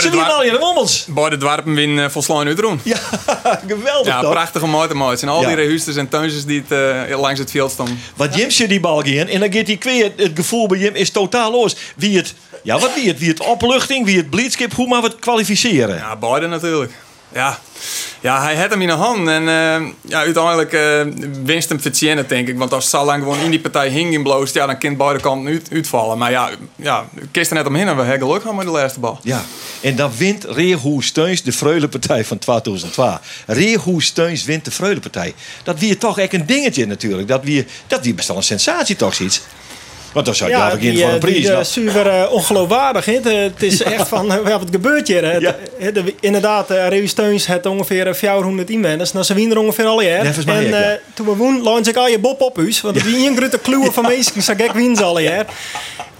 Ze 0.00 0.10
doen 0.10 0.30
al 0.32 0.42
in 0.42 0.52
de 0.52 0.58
wommels. 0.58 1.04
Beide 1.08 1.36
dwarpen 1.36 1.74
win 1.74 1.90
uh, 1.90 2.08
volslaan 2.08 2.46
uitroen. 2.46 2.80
Ja, 2.84 2.96
geweldig 3.68 4.06
Ja, 4.06 4.20
toch? 4.20 4.30
prachtige 4.30 4.66
motormaats. 4.66 5.22
En 5.22 5.28
al 5.28 5.40
Ja. 5.40 5.46
die 5.46 5.56
rehuusters 5.56 5.96
en 5.96 6.08
tuintjes 6.08 6.44
die 6.44 6.64
het, 6.68 7.08
eh, 7.10 7.20
langs 7.20 7.38
het 7.38 7.50
veld 7.50 7.70
stonden. 7.70 7.98
Want 8.16 8.34
Jim 8.34 8.50
zit 8.50 8.68
die 8.68 8.80
bal 8.80 9.02
gaan 9.02 9.26
en 9.26 9.40
dan 9.40 9.52
gaat 9.52 9.66
die 9.66 9.76
kweer. 9.78 10.12
Het 10.16 10.30
gevoel 10.34 10.66
bij 10.66 10.78
Jim 10.78 10.94
is 10.94 11.10
totaal 11.10 11.50
los. 11.50 11.76
Wie 11.96 12.16
het, 12.16 12.34
ja, 12.62 12.78
wat 12.78 12.94
wie 12.94 13.08
het? 13.08 13.18
Wie 13.18 13.28
het 13.28 13.40
opluchting, 13.40 14.04
wie 14.04 14.16
het 14.16 14.30
blitzkip, 14.30 14.72
hoe 14.74 14.88
maar 14.88 15.00
we 15.02 15.06
het 15.06 15.18
kwalificeren? 15.18 15.96
Ja, 15.96 16.16
beide 16.16 16.46
natuurlijk. 16.46 16.92
Ja. 17.34 17.58
ja, 18.20 18.42
hij 18.42 18.56
had 18.56 18.70
hem 18.70 18.80
in 18.80 18.86
de 18.86 18.92
hand. 18.92 19.28
En 19.28 19.48
eh, 19.48 19.88
ja, 20.00 20.18
uiteindelijk 20.18 20.72
eh, 20.72 21.00
winst 21.44 21.68
hem 21.68 21.80
verdienen, 21.80 22.28
denk 22.28 22.48
ik. 22.48 22.58
Want 22.58 22.72
als 22.72 22.90
zo 22.90 23.04
lang 23.04 23.22
gewoon 23.22 23.38
in 23.38 23.50
die 23.50 23.60
partij 23.60 23.88
hing 23.88 24.12
in 24.12 24.22
bloost, 24.22 24.54
ja, 24.54 24.66
dan 24.66 24.78
kan 24.78 24.96
beide 24.96 25.20
kanten 25.20 25.52
uit, 25.52 25.68
uitvallen. 25.72 26.18
Maar 26.18 26.30
ja, 26.30 26.50
ja 26.76 27.04
er 27.32 27.54
net 27.54 27.66
omheen 27.66 27.88
en 27.88 27.96
we 27.96 28.02
hebben 28.02 28.40
gehad 28.40 28.56
met 28.56 28.66
de 28.66 28.70
laatste 28.72 29.00
bal. 29.00 29.18
Ja, 29.22 29.44
en 29.80 29.96
dan 29.96 30.10
wint 30.16 30.44
Reerhoes 30.44 31.06
Steuns 31.06 31.42
de 31.42 31.52
Freulenpartij 31.52 32.24
van 32.24 32.38
2002. 32.38 33.18
Reerhoes 33.46 34.06
Steuns 34.06 34.44
wint 34.44 34.64
de 34.64 34.70
Freulenpartij. 34.70 35.34
Dat 35.62 35.78
wie 35.78 35.98
toch 35.98 36.18
echt 36.18 36.32
een 36.32 36.46
dingetje 36.46 36.86
natuurlijk. 36.86 37.28
Dat 37.28 37.44
wie, 37.44 37.66
dat 37.86 38.14
best 38.14 38.28
wel 38.28 38.36
een 38.36 38.42
sensatie 38.42 38.96
toch 38.96 39.18
iets. 39.18 39.40
Want 40.12 40.26
dan 40.26 40.34
zou 40.34 40.50
je 40.50 40.56
ja, 40.56 40.70
beginnen 40.70 41.00
voor 41.02 41.12
een 41.12 41.20
die, 41.20 41.20
prijs. 41.20 41.36
die, 41.36 41.46
nou. 41.46 41.58
eh, 41.60 41.64
super 41.66 42.06
eh, 42.06 42.32
ongeloofwaardig. 42.32 43.04
Het, 43.04 43.26
eh, 43.26 43.50
is 43.58 43.82
echt 43.82 44.08
van, 44.08 44.32
eh, 44.32 44.58
wat 44.58 44.68
gebeurt 44.70 45.08
hier? 45.08 45.24
Eh, 45.24 45.96
inderdaad, 46.20 46.70
uh, 46.70 47.06
Steuns 47.06 47.46
had 47.46 47.66
ongeveer 47.66 48.06
eh, 48.06 48.14
400 48.14 48.70
inwoners. 48.70 49.12
Nou, 49.12 49.24
ze 49.24 49.34
winnen 49.34 49.56
er 49.56 49.62
ongeveer 49.62 49.84
al 49.86 50.02
jaar. 50.02 50.24
Ja, 50.24 50.32
en 50.46 50.68
ja. 50.68 50.80
eh, 50.82 50.98
toen 51.14 51.26
we 51.26 51.36
woon, 51.36 51.62
laat 51.62 51.86
ik 51.86 51.96
al 51.96 52.08
je 52.08 52.18
Bob 52.18 52.40
op 52.40 52.56
huis. 52.56 52.80
Want 52.80 52.96
is 52.96 53.04
een 53.04 53.36
grote 53.36 53.58
kluwe 53.58 53.92
van 53.92 54.02
mensen. 54.12 54.42
Zo 54.42 54.54
gek 54.56 54.72
winnen 54.72 54.96
ze 54.96 55.02
al 55.02 55.18
jaar. 55.18 55.46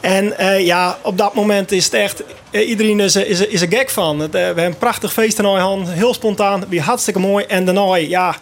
En 0.01 0.39
eh, 0.39 0.67
ja, 0.67 0.99
op 1.03 1.19
dat 1.19 1.35
moment 1.35 1.73
is 1.73 1.85
het 1.85 1.95
echt... 1.95 2.23
eh, 2.51 2.69
iedereen 2.69 3.01
is, 3.01 3.17
is, 3.17 3.41
is 3.47 3.61
er 3.61 3.69
gek 3.69 3.91
van. 3.91 4.19
Het, 4.19 4.35
eh, 4.35 4.41
we 4.41 4.47
hebben 4.47 4.65
een 4.65 4.79
prachtig 4.79 5.13
feest 5.13 5.39
in 5.39 5.45
hand. 5.45 5.89
Heel 5.91 6.15
spontaan. 6.15 6.65
Weer 6.69 6.83
hartstikke 6.83 7.21
mooi. 7.21 7.45
En 7.45 7.65
daarna, 7.65 7.97
ja... 7.97 8.37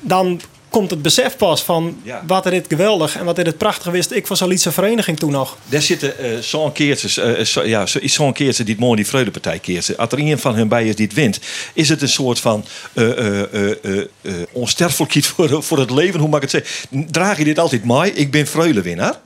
Dan 0.00 0.40
komt 0.70 0.90
het 0.90 1.02
besef 1.02 1.36
pas 1.36 1.62
van 1.62 2.00
wat 2.26 2.44
er 2.44 2.50
dit 2.50 2.66
geweldig 2.68 3.16
en 3.16 3.24
wat 3.24 3.38
er 3.38 3.44
dit 3.44 3.56
prachtig 3.58 3.92
wist. 3.92 4.10
Ik 4.10 4.26
al 4.42 4.50
iets 4.50 4.66
vereniging 4.70 5.18
toen 5.18 5.30
nog. 5.30 5.56
Daar 5.68 5.82
zitten 5.82 6.18
eh, 6.18 6.38
zo'n 6.38 6.72
keertjes, 6.72 7.16
eh, 7.16 7.44
zo, 7.44 7.62
ja, 7.66 7.86
zo- 7.86 7.98
zo'n 8.02 8.32
keertje 8.32 8.64
die 8.64 8.74
het 8.74 8.82
mooi 8.84 8.96
die 8.96 9.04
Freudepartij 9.04 9.58
keertje. 9.58 9.96
Als 9.96 10.12
er 10.12 10.18
een 10.18 10.38
van 10.38 10.54
hun 10.54 10.68
bij 10.68 10.86
is 10.86 10.96
die 10.96 11.06
het 11.06 11.14
wint, 11.14 11.40
is 11.74 11.88
het 11.88 12.02
een 12.02 12.08
soort 12.08 12.38
van 12.40 12.64
eh 12.92 13.10
eh, 13.10 13.40
eh, 13.54 13.70
eh, 13.82 13.98
eh, 14.22 14.32
onsterfelijkheid 14.52 15.26
voor, 15.32 15.62
voor 15.62 15.78
het 15.78 15.90
leven. 15.90 16.20
Hoe 16.20 16.28
mag 16.28 16.40
ik 16.42 16.50
het 16.50 16.64
zeggen? 16.64 17.06
Draag 17.10 17.38
je 17.38 17.44
dit 17.44 17.58
altijd 17.58 17.84
mee? 17.84 18.12
Ik 18.12 18.30
ben 18.30 18.46
Freulewinnaar. 18.46 19.20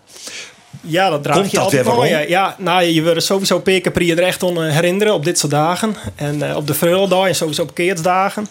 Ja, 0.80 1.10
dat 1.10 1.22
draag 1.22 1.36
Komt 1.36 1.50
je 1.50 1.56
dat 1.56 1.64
altijd 1.64 1.84
wel. 1.84 2.04
Ja, 2.04 2.18
ja, 2.18 2.56
nou, 2.58 2.82
je 2.82 3.02
wordt 3.02 3.22
sowieso 3.22 3.58
per 3.58 3.80
keer 3.80 3.92
per 3.92 4.02
jaar 4.02 4.18
er 4.18 4.24
echt 4.24 4.42
aan 4.42 4.62
eh, 4.62 4.72
herinneren 4.72 5.14
op 5.14 5.24
dit 5.24 5.38
soort 5.38 5.52
dagen. 5.52 5.96
En 6.14 6.48
eh, 6.48 6.56
op 6.56 6.66
de 6.66 6.74
Vreuldag 6.74 7.26
en 7.26 7.34
sowieso 7.34 7.62
op 7.62 7.74
keertsdagen. 7.74 8.46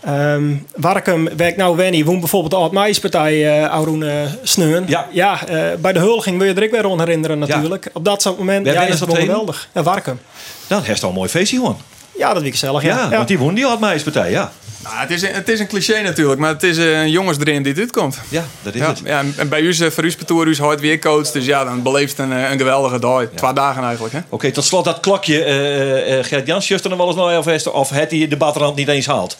Ehm 0.00 0.54
Warkum 0.76 1.28
werkt 1.36 1.56
nou 1.56 1.76
Wenny, 1.76 2.04
woont 2.04 2.20
bijvoorbeeld 2.20 2.52
de 2.52 2.58
Oud-Meispartij 2.58 3.34
uh, 3.34 3.66
Auroen 3.66 4.02
uh, 4.02 4.12
Sneun. 4.42 4.84
Ja, 4.86 5.06
ja 5.12 5.46
eh, 5.46 5.78
bij 5.78 5.92
de 5.92 5.98
huldiging 5.98 6.38
wil 6.38 6.46
je 6.46 6.54
er 6.54 6.64
ook 6.64 6.70
weer 6.70 6.90
aan 6.90 6.98
herinneren 6.98 7.38
natuurlijk. 7.38 7.90
Op 7.92 8.04
dat 8.04 8.22
soort 8.22 8.38
moment 8.38 8.66
ja, 8.66 8.82
je 8.82 8.88
is 8.88 9.00
het 9.00 9.08
wel 9.08 9.20
geweldig. 9.20 9.68
Ja, 9.74 9.82
Warkum. 9.82 10.20
Dan 10.66 10.82
heeft 10.82 11.02
al 11.02 11.08
een 11.08 11.14
mooi 11.14 11.28
feestje 11.28 11.56
gewoon. 11.56 11.78
Ja, 12.18 12.32
dat 12.32 12.42
weet 12.42 12.52
ik 12.52 12.58
zelf. 12.58 12.82
Ja, 12.82 12.88
Ja, 13.10 13.16
want 13.16 13.28
die 13.28 13.38
won 13.38 13.54
die 13.54 13.66
Oud-Meispartij, 13.66 14.30
ja. 14.30 14.52
Nou, 14.82 14.96
het, 14.96 15.10
is 15.10 15.22
een, 15.22 15.32
het 15.34 15.48
is 15.48 15.60
een 15.60 15.66
cliché 15.66 16.00
natuurlijk, 16.02 16.40
maar 16.40 16.50
het 16.50 16.62
is 16.62 16.78
eh, 16.78 17.00
een 17.00 17.10
jongensdream 17.10 17.62
die 17.62 17.74
dit 17.74 17.90
komt. 17.90 18.18
Ja, 18.28 18.44
dat 18.62 18.74
is 18.74 18.80
ja, 18.80 18.88
het. 18.88 19.00
Ja, 19.04 19.24
en- 19.36 19.48
bij 19.48 19.60
u, 19.60 19.70
eh, 19.72 19.90
voor 19.90 20.04
u 20.04 20.14
Petoer, 20.14 20.46
u 20.46 20.50
is 20.50 20.58
hard 20.58 20.80
weer 20.80 20.98
coach, 20.98 21.30
dus 21.30 21.44
ja, 21.44 21.64
dan 21.64 21.82
beleeft 21.82 22.18
een, 22.18 22.32
eh, 22.32 22.50
een 22.50 22.58
geweldige 22.58 22.98
dag. 22.98 23.24
Twee 23.34 23.52
dagen 23.52 23.82
eigenlijk, 23.82 24.14
hè? 24.14 24.20
Oké, 24.28 24.50
tot 24.52 24.64
slot 24.64 24.84
dat 24.84 25.00
klokje. 25.00 25.44
eh 25.44 26.18
eh 26.18 26.24
Gert 26.24 26.46
Jans, 26.46 26.68
juist 26.68 26.84
er 26.84 26.90
nog 26.90 26.98
wel 26.98 27.06
eens 27.06 27.16
naar 27.16 27.54
of, 27.56 27.66
of 27.66 27.90
het 27.90 28.10
die 28.10 28.28
de 28.28 28.36
batterand 28.36 28.76
niet 28.76 28.88
eens 28.88 29.06
haalt? 29.06 29.38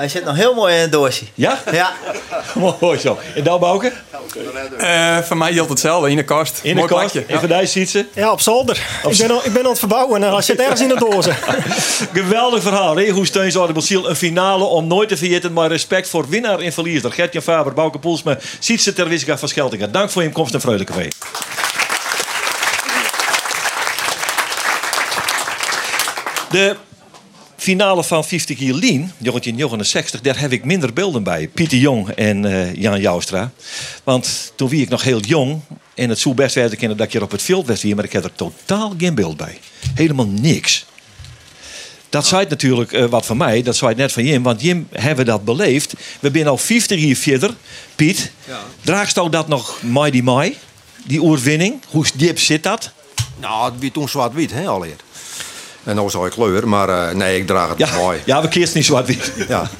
Hij 0.00 0.08
zit 0.08 0.24
nog 0.24 0.36
heel 0.36 0.54
mooi 0.54 0.74
in 0.74 0.80
het 0.80 0.92
doosje. 0.92 1.24
Ja? 1.34 1.62
Ja. 1.72 1.92
mooi 2.80 2.98
zo. 2.98 3.18
En 3.34 3.44
dan 3.44 3.60
Bouke? 3.60 3.92
Eh 4.78 5.18
voor 5.18 5.36
mij 5.36 5.52
geldt 5.52 5.70
hetzelfde, 5.70 6.10
in 6.10 6.16
de 6.16 6.24
kast. 6.24 6.60
In 6.62 6.74
de 6.74 6.80
Mooi 6.80 6.88
kast. 6.88 7.14
En 7.14 7.40
vandaag 7.40 7.68
ziet 7.68 7.90
ze. 7.90 8.06
Ja, 8.14 8.32
op 8.32 8.40
zolder. 8.40 8.86
Ik 9.08 9.18
ben, 9.18 9.30
al, 9.30 9.40
ik 9.44 9.52
ben 9.52 9.62
aan 9.62 9.70
het 9.70 9.78
verbouwen 9.78 10.22
en 10.22 10.30
als 10.30 10.46
je 10.46 10.52
het 10.52 10.60
ergens 10.60 10.80
in 10.80 10.88
de 10.88 10.94
dozen. 11.10 11.36
Geweldig 12.12 12.62
verhaal. 12.62 12.96
Hè? 12.96 13.08
Hoe 13.08 13.26
steun 13.26 13.52
ze 13.52 13.72
Basiel 13.72 14.08
een 14.08 14.16
finale 14.16 14.64
om 14.64 14.86
nooit 14.86 15.08
te 15.08 15.16
vergeten. 15.16 15.52
Maar 15.52 15.68
respect 15.68 16.08
voor 16.08 16.28
winnaar 16.28 16.58
en 16.58 16.72
verliezer. 16.72 17.12
Gert-Jan 17.12 17.42
Faber, 17.42 17.72
Bouke 17.72 17.98
Poelsma, 17.98 18.38
Sietse 18.58 18.92
Terwissika 18.92 19.38
van 19.38 19.48
Scheltingen. 19.48 19.92
Dank 19.92 20.10
voor 20.10 20.22
je 20.22 20.30
komst 20.30 20.54
en 20.54 20.60
Vreugde 20.60 20.84
Café. 20.84 21.08
De 26.50 26.76
finale 27.60 28.04
van 28.04 28.24
50 28.24 28.58
Year 28.58 28.74
Lean, 28.74 29.12
1969, 29.18 30.20
daar 30.20 30.38
heb 30.38 30.52
ik 30.52 30.64
minder 30.64 30.92
beelden 30.92 31.22
bij. 31.22 31.48
Pieter 31.48 31.78
Jong 31.78 32.08
en 32.08 32.44
eh, 32.44 32.74
Jan 32.74 33.00
Joustra. 33.00 33.50
Want 34.04 34.52
toen 34.54 34.68
wie 34.68 34.82
ik 34.82 34.88
nog 34.88 35.02
heel 35.02 35.20
jong 35.20 35.60
en 35.94 36.08
het 36.08 36.18
zou 36.18 36.34
best 36.34 36.54
werden 36.54 36.78
kennen 36.78 36.96
dat 36.96 37.06
ik 37.06 37.12
hier 37.12 37.22
op 37.22 37.30
het 37.30 37.42
veld 37.42 37.66
was 37.66 37.82
hier, 37.82 37.94
maar 37.94 38.04
ik 38.04 38.12
heb 38.12 38.24
er 38.24 38.32
totaal 38.32 38.94
geen 38.98 39.14
beeld 39.14 39.36
bij. 39.36 39.58
Helemaal 39.94 40.26
niks. 40.26 40.86
Dat 42.08 42.26
zei 42.26 42.40
het 42.40 42.50
natuurlijk 42.50 42.92
eh, 42.92 43.04
wat 43.04 43.26
van 43.26 43.36
mij, 43.36 43.62
dat 43.62 43.76
zei 43.76 43.90
het 43.90 43.98
net 43.98 44.12
van 44.12 44.24
Jim, 44.24 44.42
want 44.42 44.62
Jim 44.62 44.88
hebben 44.90 45.24
dat 45.24 45.44
beleefd. 45.44 45.94
We 46.20 46.30
zijn 46.30 46.46
al 46.46 46.58
50 46.58 47.00
jaar 47.00 47.16
verder. 47.16 47.54
Piet, 47.94 48.32
draagst 48.80 49.16
jou 49.16 49.30
dat 49.30 49.48
nog 49.48 49.80
die 50.10 50.22
mij? 50.22 50.56
Die 51.06 51.22
oerwinning? 51.22 51.80
Hoe 51.88 52.04
diep 52.14 52.38
zit 52.38 52.62
dat? 52.62 52.90
Nou, 53.40 53.72
het 53.72 53.80
was 53.80 53.90
toen 53.92 54.08
zwart-wit, 54.08 54.52
hè, 54.52 54.66
alleer. 54.66 54.96
En 55.90 55.96
nou 55.96 56.10
zou 56.10 56.26
ik 56.26 56.32
kleur, 56.32 56.68
maar 56.68 56.88
eh, 56.88 57.14
nee, 57.14 57.36
ik 57.36 57.46
draag 57.46 57.68
het 57.68 57.78
Ja, 57.78 57.96
mooi. 57.96 58.20
ja 58.24 58.42
we 58.42 58.48
keerst 58.48 58.74
niet 58.74 58.84
zwart-wit. 58.84 59.32
Ja. 59.48 59.70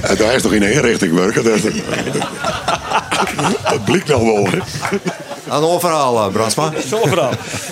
En 0.00 0.16
daar 0.16 0.34
is 0.34 0.42
toch 0.42 0.52
in 0.52 0.62
één 0.62 0.80
richting 0.80 1.14
werken. 1.14 1.44
Dat, 1.44 1.62
dat 3.70 3.84
blijkt 3.84 4.08
nog 4.08 4.22
wel. 4.22 4.48
hè. 4.50 4.58
Een 5.48 5.62
uh, 6.14 6.28
Bransma. 6.32 6.72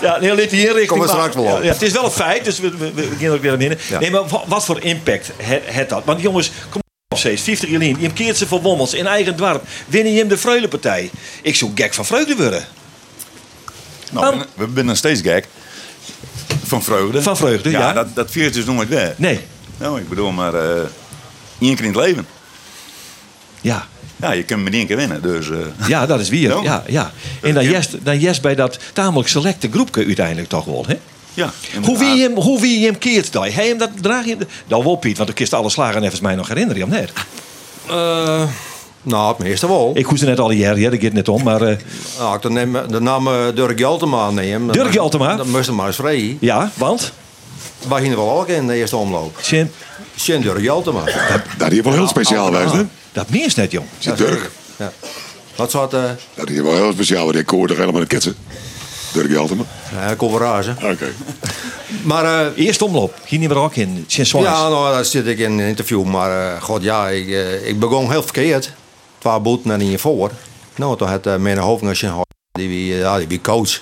Ja, 0.01 0.19
heel. 0.21 0.87
Kom 0.87 1.03
er 1.03 1.09
straks 1.09 1.35
wel 1.35 1.45
op. 1.45 1.51
Ja, 1.51 1.65
ja, 1.65 1.73
het 1.73 1.83
is 1.83 1.93
wel 1.93 2.05
een 2.05 2.11
feit, 2.11 2.45
dus 2.45 2.59
we, 2.59 2.71
we, 2.71 2.93
we 2.95 3.07
beginnen 3.07 3.37
ook 3.37 3.43
weer 3.43 3.53
aan 3.53 3.59
binnen. 3.59 3.79
Ja. 3.89 3.99
Nee, 3.99 4.11
maar 4.11 4.23
wat, 4.47 4.65
voor 4.65 4.81
impact 4.81 5.31
het, 5.37 5.63
het 5.67 5.89
dat? 5.89 6.03
Want 6.05 6.21
jongens, 6.21 6.51
kom 6.71 6.81
op 7.09 7.19
steeds, 7.19 7.43
50 7.43 7.69
jaar 7.69 7.81
geleden. 7.81 8.03
Je 8.03 8.13
keert 8.13 8.37
ze 8.37 8.47
voor 8.47 8.63
Wommels 8.63 8.95
in 8.95 9.07
eigen 9.07 9.37
dorp. 9.37 9.63
Winnen 9.87 10.13
je 10.13 10.19
hem 10.19 10.29
de 10.29 10.39
Freulepartij. 10.39 11.11
Ik 11.43 11.57
zou 11.57 11.71
gek 11.75 11.95
van 11.95 12.05
vreugde 12.05 12.37
worden. 12.37 12.65
Nou, 14.11 14.39
we- 14.55 14.65
we 14.67 14.71
zijn 14.75 14.87
nog 14.87 14.97
steeds 14.97 15.21
gek. 15.21 15.49
Van 16.65 16.83
vreugde. 16.83 17.23
Van 17.23 17.37
vreugde, 17.37 17.71
ja. 17.71 17.93
Dat, 17.93 18.15
dat 18.15 18.31
viert 18.31 18.55
dus 18.55 18.65
nooit 18.65 18.89
weg. 18.89 19.13
Nee. 19.17 19.41
Nou, 19.77 20.01
ik 20.01 20.09
bedoel, 20.09 20.31
maar 20.31 20.55
eh 20.55 20.83
één 21.59 21.75
keer 21.77 21.85
in 21.85 21.93
het 21.93 22.01
leven. 22.05 22.27
Ja. 23.61 23.87
Ja, 24.17 24.33
je 24.33 24.43
kunt 24.43 24.63
maar 24.63 24.73
één 24.73 24.87
keer 24.87 24.97
winnen, 24.97 25.23
dus... 25.23 25.51
eh, 25.51 25.89
Ja, 25.89 26.07
dat 26.07 26.21
is 26.21 26.29
wie. 26.29 26.49
Ja, 26.63 26.85
ja. 26.87 27.13
En 27.43 27.55
dan 27.55 27.65
jest, 27.65 27.91
dan 28.05 28.19
jest 28.21 28.43
bij 28.43 28.55
dat 28.55 28.79
tamelijk 28.93 29.29
selecte 29.29 29.69
groepje 29.71 30.05
uiteindelijk 30.07 30.49
toch 30.49 30.65
wel. 30.65 30.85
Hè? 30.89 30.95
Ja, 31.35 31.53
Hoe 31.85 31.99
wie 31.99 32.09
je 32.15 32.23
hem, 32.23 32.35
hoe 32.35 32.61
wie 32.61 32.85
hem 32.85 32.99
keert 32.99 33.33
dan? 33.33 33.43
Hij 33.43 33.67
hem 33.69 33.79
dat 33.79 33.91
draag 34.01 34.25
je. 34.25 34.37
Nou, 34.69 34.85
wel 34.85 34.97
Piet, 34.97 35.17
want 35.17 35.29
ik 35.29 35.35
kist 35.35 35.53
alle 35.55 35.71
slagen 35.71 36.03
even 36.03 36.23
mij 36.23 36.35
nog 36.35 36.49
herinneren, 36.49 36.83
of 36.83 36.89
net? 36.89 37.13
Eh, 37.89 38.43
nou, 39.03 39.29
het 39.29 39.39
meeste 39.39 39.67
wel. 39.69 39.91
Ik 39.95 40.05
hoef 40.07 40.19
ze 40.19 40.25
net 40.25 40.39
al 40.41 40.51
jaren, 40.51 40.81
ja, 40.81 40.91
dat 40.91 41.01
gaat 41.03 41.13
net 41.13 41.29
om, 41.29 41.43
maar. 41.43 41.63
eh, 41.63 41.77
Nou, 42.19 42.37
ik 42.37 42.43
dan 42.43 42.53
neem 42.53 42.73
de 42.89 43.01
naam 43.01 43.27
eh, 43.29 43.35
Dirk 43.55 43.79
Jaltema 43.79 44.31
neem. 44.31 44.73
Dirk 44.73 44.93
Jaltema? 44.93 45.37
Dan 45.37 45.51
moest 45.51 45.71
maar 45.71 45.87
eens 45.87 45.97
vrij. 45.97 46.37
Ja, 46.41 46.71
want? 46.75 47.13
Wij 47.89 48.01
gingen 48.01 48.17
wel 48.17 48.39
ook 48.41 48.49
in 48.49 48.67
de 48.67 48.75
eerste 48.75 48.97
omloop. 48.97 49.39
Sjen. 49.43 49.73
Sjen 50.17 50.41
Dirk 50.41 50.61
Jaltema. 50.61 51.05
Dat 51.59 51.71
is 51.73 51.81
wel 51.81 51.93
heel 51.93 52.09
speciaal 52.09 52.47
geweest, 52.47 52.73
hè? 52.73 52.83
Dat 53.13 53.29
meest 53.31 53.57
net, 53.57 53.71
jong. 53.73 53.87
Sint 53.99 54.17
Dirk. 54.17 54.51
Ja. 54.77 54.93
Wat 55.57 55.71
soort... 55.71 55.93
eh 55.95 56.03
Dat 56.35 56.51
is 56.51 56.61
wel 56.61 56.75
heel 56.75 56.93
speciaal, 56.93 57.25
want 57.25 57.37
ik 57.37 57.49
hoorde 57.49 57.75
helemaal 57.75 58.01
een 58.01 58.07
ketsen. 58.07 58.35
Dirk 59.13 59.31
Jaltema. 59.31 59.63
ja, 59.93 60.15
coverage. 60.17 60.71
Oké. 60.71 61.09
Maar... 62.03 62.25
eh, 62.55 62.65
Eerste 62.67 62.85
omloop, 62.85 63.15
hier 63.27 63.39
niet 63.39 63.49
meer 63.49 63.59
ook 63.59 63.75
in. 63.77 64.05
Sint 64.07 64.27
Swans. 64.27 64.47
Ja, 64.47 64.69
nou, 64.69 64.93
daar 64.93 65.05
zit 65.05 65.27
ik 65.27 65.39
in 65.39 65.53
een 65.59 65.67
interview. 65.69 66.05
Maar 66.05 66.55
eh, 66.55 66.63
god, 66.63 66.83
ja, 66.83 67.09
ik, 67.09 67.29
eh, 67.29 67.69
ik 67.69 67.79
begon 67.79 68.11
heel 68.11 68.23
verkeerd. 68.23 68.73
Twee 69.21 69.41
boeten 69.41 69.71
en 69.71 69.81
in 69.81 69.91
je 69.91 69.99
voor. 69.99 70.31
Nou, 70.77 70.97
toen 70.97 71.09
had 71.09 71.27
uh, 71.27 71.37
mijn 71.37 71.59
hoofdnasje 71.59 72.13
die 72.53 72.69
wie, 72.69 72.95
eh, 72.95 73.01
ja, 73.01 73.19
die 73.19 73.29
wie 73.29 73.41
coach. 73.41 73.81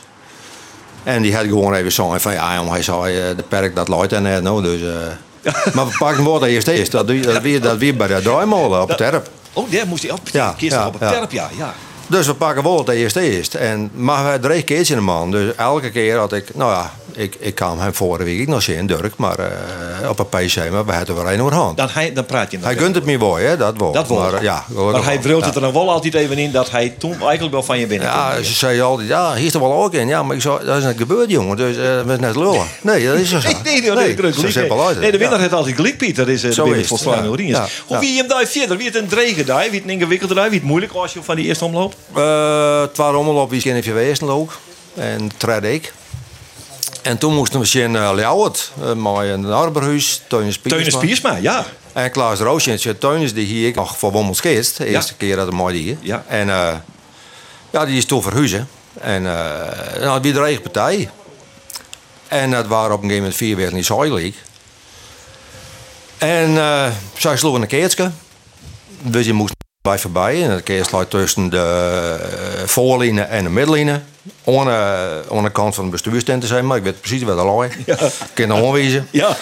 En 1.02 1.22
die 1.22 1.34
had 1.34 1.44
gewoon 1.44 1.74
even 1.74 1.92
zo 1.92 2.14
van 2.18 2.32
ja, 2.32 2.54
jongen, 2.54 2.72
hij 2.72 2.82
zei 2.82 3.18
eh, 3.18 3.36
de 3.36 3.42
perk 3.48 3.76
dat 3.76 3.88
luidt 3.88 4.12
en 4.12 4.22
net 4.22 4.42
nou, 4.42 4.62
dus. 4.62 4.80
maar 5.74 5.86
we 5.86 5.94
pakken 5.98 6.24
woord 6.24 6.40
dat 6.40 6.48
eerst 6.48 6.68
is. 6.68 6.90
Dat 6.90 7.06
weer 7.06 7.60
dat 7.60 7.78
weer 7.78 7.96
bij 7.96 8.06
de 8.06 8.20
draaimolen 8.22 8.82
op 8.82 8.88
het 8.88 8.96
terp. 8.96 9.30
Oh, 9.52 9.70
daar 9.70 9.86
moest 9.86 10.02
hij 10.02 10.12
op. 10.12 10.28
Ja, 10.32 10.54
ja, 10.58 10.86
op 10.86 11.00
het 11.00 11.12
terp, 11.12 11.32
ja. 11.32 11.48
ja. 11.56 11.74
Dus 12.08 12.26
we 12.26 12.34
pakken 12.34 12.62
woord 12.62 12.86
dat 12.86 12.94
eerst 12.94 13.16
is. 13.16 13.48
En 13.48 13.90
maar 13.94 14.32
we 14.32 14.38
drie 14.38 14.62
keertjes 14.62 14.90
in 14.90 14.96
de 14.96 15.02
man. 15.02 15.30
Dus 15.30 15.54
elke 15.54 15.90
keer 15.90 16.16
had 16.16 16.32
ik, 16.32 16.54
nou 16.54 16.72
ja, 16.72 16.92
ik, 17.18 17.36
ik 17.38 17.54
kwam 17.54 17.78
hem 17.78 17.94
vorige 17.94 18.24
week 18.24 18.48
nog 18.48 18.62
zien, 18.62 18.86
Dirk, 18.86 19.16
maar 19.16 19.38
eh, 19.38 20.08
op 20.10 20.18
een 20.18 20.26
PC, 20.26 20.70
maar 20.70 20.84
we 20.84 20.92
hadden 20.92 21.16
er 21.16 21.32
een 21.32 21.40
overhand. 21.40 21.76
Dan, 21.76 21.88
hij, 21.92 22.12
dan 22.12 22.26
praat 22.26 22.50
je 22.50 22.58
Hij 22.60 22.74
kunt 22.74 22.94
het 22.94 23.04
me 23.04 23.18
wel, 23.18 23.36
hè, 23.36 23.56
dat 23.56 23.78
wel. 23.78 23.92
Dat 23.92 24.08
wel. 24.08 24.18
Maar, 24.18 24.42
ja, 24.42 24.64
maar 24.74 25.04
hij 25.04 25.18
brult 25.18 25.44
het 25.44 25.54
er 25.54 25.60
dan 25.60 25.72
wel 25.72 25.90
altijd 25.90 26.14
even 26.14 26.38
in 26.38 26.52
dat 26.52 26.70
hij 26.70 26.94
toen 26.98 27.20
eigenlijk 27.20 27.50
wel 27.50 27.62
van 27.62 27.78
je 27.78 27.86
binnen 27.86 28.08
Ja, 28.08 28.42
ze 28.42 28.52
zei 28.52 28.80
altijd, 28.80 29.08
ja, 29.08 29.34
hier 29.34 29.46
is 29.46 29.54
er 29.54 29.60
wel 29.60 29.72
ook 29.72 29.94
in. 29.94 30.08
Ja, 30.08 30.22
maar 30.22 30.36
ik 30.36 30.42
zei, 30.42 30.64
dat 30.64 30.76
is 30.76 30.84
net 30.84 30.96
gebeurd, 30.96 31.30
jongen. 31.30 31.56
Dus 31.56 31.76
eh, 31.76 31.82
we 31.82 32.04
zijn 32.06 32.20
net 32.20 32.36
lullen. 32.36 32.66
Nee, 32.80 33.06
dat 33.06 33.16
is 33.16 33.28
zo. 33.28 33.38
Nee, 33.38 33.54
nee, 33.64 33.80
nee, 33.80 33.90
nee, 33.90 34.16
nee, 34.16 34.32
zo 34.32 34.50
simpel 34.50 34.86
uit. 34.86 35.00
nee, 35.00 35.10
de 35.10 35.18
winnaar 35.18 35.40
heeft 35.40 35.52
altijd 35.52 35.76
gelijk, 35.76 35.96
Piet. 35.96 36.16
Dat 36.16 36.28
is 36.28 36.42
eh, 36.42 36.64
de 36.64 36.78
is 36.78 36.90
het. 36.90 37.06
Orines. 37.06 37.56
Ja, 37.56 37.66
Hoe 37.86 37.98
wie 37.98 38.12
je 38.12 38.18
hem 38.18 38.28
daar 38.28 38.46
verder? 38.46 38.76
Wie 38.76 38.86
het 38.86 38.96
een 38.96 39.08
dregen 39.08 39.46
daar? 39.46 39.70
Wie 39.70 39.80
het 39.80 39.84
een 39.84 39.90
ingewikkelde 39.90 40.34
daar? 40.34 40.50
Wie 40.50 40.58
het 40.58 40.68
moeilijk 40.68 40.92
was 40.92 41.12
je 41.12 41.22
van 41.22 41.36
die 41.36 41.44
eerste 41.44 41.64
omloop? 41.64 41.94
Eh, 42.14 42.80
het 42.80 42.96
waren 42.96 43.14
allemaal 43.14 43.42
op 43.42 43.50
weekend 43.50 43.76
even 43.76 43.94
wezen 43.94 44.28
ook. 44.28 44.58
En 44.94 45.30
tred 45.36 45.64
ik. 45.64 45.92
En 47.02 47.18
toen 47.18 47.34
moesten 47.34 47.60
we 47.60 47.66
zien 47.66 47.94
uh, 47.94 48.10
Ljouwert. 48.14 48.72
Uh, 48.82 48.92
maar 48.92 49.26
een 49.26 49.46
Arberhuis, 49.46 50.22
Teunis 50.28 50.58
Piersma. 50.58 50.84
Teunis 50.84 51.00
Piersma, 51.00 51.36
ja. 51.36 51.66
En 51.92 52.10
Klaas 52.10 52.38
Roosje. 52.38 52.98
Teunis 52.98 53.34
die 53.34 53.46
hier 53.46 53.74
nog 53.74 53.98
voor 53.98 54.12
Wommels 54.12 54.40
kist. 54.40 54.76
De 54.76 54.86
eerste 54.86 55.14
keer 55.14 55.36
dat 55.36 55.46
hij 55.48 55.56
mooi 55.56 55.78
hier. 55.78 55.96
Ja. 56.00 56.24
En 56.26 56.50
eh, 56.50 56.74
ja, 57.70 57.84
die 57.84 57.96
is 57.96 58.04
toen 58.04 58.22
verhuizen. 58.22 58.68
En 59.00 59.22
uh, 59.22 59.30
nou, 60.00 60.20
wie 60.20 60.32
de 60.32 60.40
eigen 60.40 60.62
partij. 60.62 61.10
En 62.28 62.50
dat 62.50 62.66
waren 62.66 62.94
op 62.94 63.02
een 63.02 63.08
gegeven 63.08 63.22
moment 63.22 63.36
vier 63.36 63.56
weer 63.56 63.72
in 63.72 64.12
League. 64.12 64.34
En 66.18 66.54
zij 67.16 67.36
sloegen 67.36 67.62
een 67.62 67.68
keertje. 67.68 68.10
Dus 69.02 69.26
je 69.26 69.32
moest 69.32 69.54
bij 69.82 69.98
voorbij. 69.98 70.42
En 70.42 70.50
dat 70.50 70.62
keertje 70.62 70.96
lag 70.96 71.06
tussen 71.06 71.50
de 71.50 72.16
uh, 72.60 72.66
voorlijnen 72.66 73.28
en 73.28 73.44
de 73.44 73.50
middenlijnen. 73.50 74.04
Aan 74.44 74.64
de, 74.64 75.22
aan 75.32 75.42
de 75.42 75.50
kant 75.50 75.74
van 75.74 75.84
de 75.84 75.90
bestuurstent 75.90 76.40
te 76.40 76.46
zijn, 76.46 76.66
maar 76.66 76.76
ik 76.76 76.82
weet 76.82 77.00
precies 77.00 77.22
waar 77.22 77.36
dat 77.36 77.44
lag. 77.44 77.66
Ja. 77.86 77.94
Ik 78.06 78.12
kan 78.34 78.50
het 78.50 78.64
aanwijzen. 78.64 79.08
Ja. 79.10 79.36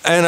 En 0.00 0.22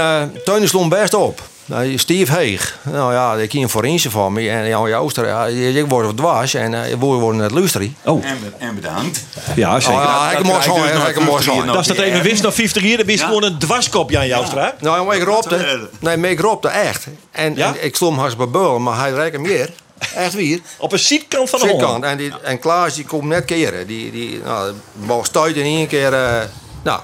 uh, 0.46 0.66
stond 0.66 0.88
best 0.88 1.14
op. 1.14 1.42
Nou, 1.66 1.98
Steve 1.98 2.32
Heeg. 2.32 2.78
Nou 2.82 3.12
ja, 3.12 3.34
ik 3.34 3.48
ken 3.48 3.62
een 3.62 3.68
forense 3.68 4.10
van 4.10 4.32
me. 4.32 4.50
En 4.50 4.68
Jan 4.68 4.88
Jooster, 4.88 5.26
ja, 5.26 5.46
ik 5.46 5.86
word 5.88 6.06
wat 6.06 6.16
dwars. 6.16 6.54
En 6.54 6.72
uh, 6.72 6.80
we 6.80 6.96
worden 6.96 7.40
net 7.40 7.50
luisteren. 7.50 7.96
Oh. 8.04 8.24
En, 8.24 8.38
en 8.58 8.74
bedankt. 8.74 9.24
Ja, 9.56 9.80
zeker. 9.80 9.98
Oh, 9.98 10.04
ja, 10.04 10.30
ik 10.38 10.42
moet 10.42 10.62
zo, 10.62 10.84
ik 11.08 11.20
moet 11.20 11.42
zo. 11.42 11.64
Dat 11.64 11.80
is 11.80 11.86
dat 11.86 11.98
even 11.98 12.22
wist 12.22 12.42
nog 12.42 12.54
50 12.54 12.82
jaar, 12.82 12.96
dan 12.96 13.06
ben 13.06 13.14
je 13.14 13.20
gewoon 13.20 13.42
een 13.42 13.58
dwarskop, 13.58 14.10
Jan 14.10 14.26
Joustra. 14.26 14.74
Nou, 14.80 15.06
maar 15.06 15.16
ik 15.16 15.22
roopte. 15.22 15.88
Nee, 15.98 16.16
maar 16.16 16.30
ik 16.30 16.40
roopte 16.40 16.68
echt. 16.68 17.06
En, 17.30 17.56
en 17.58 17.84
ik 17.84 17.96
sloeg 17.96 18.10
hem 18.10 18.18
haast 18.18 18.36
bij 18.36 18.48
Beul, 18.48 18.78
maar 18.78 18.98
hij 18.98 19.10
reikt 19.12 19.36
hem 19.36 19.44
hier. 19.44 19.70
Echt 20.14 20.34
weer. 20.34 20.60
Op 20.78 20.92
een 20.92 20.98
ziekant 20.98 21.50
van 21.50 21.60
de. 21.60 21.68
Holland. 21.68 22.04
En, 22.04 22.16
die, 22.16 22.32
en 22.42 22.58
Klaas 22.58 22.94
die 22.94 23.04
komt 23.04 23.24
net 23.24 23.44
keren. 23.44 23.86
Die, 23.86 24.10
die 24.10 24.40
nou, 24.44 25.24
stuit 25.24 25.56
in 25.56 25.64
één 25.64 25.86
keer. 25.86 26.12
eh, 26.12 26.42
nou, 26.82 27.00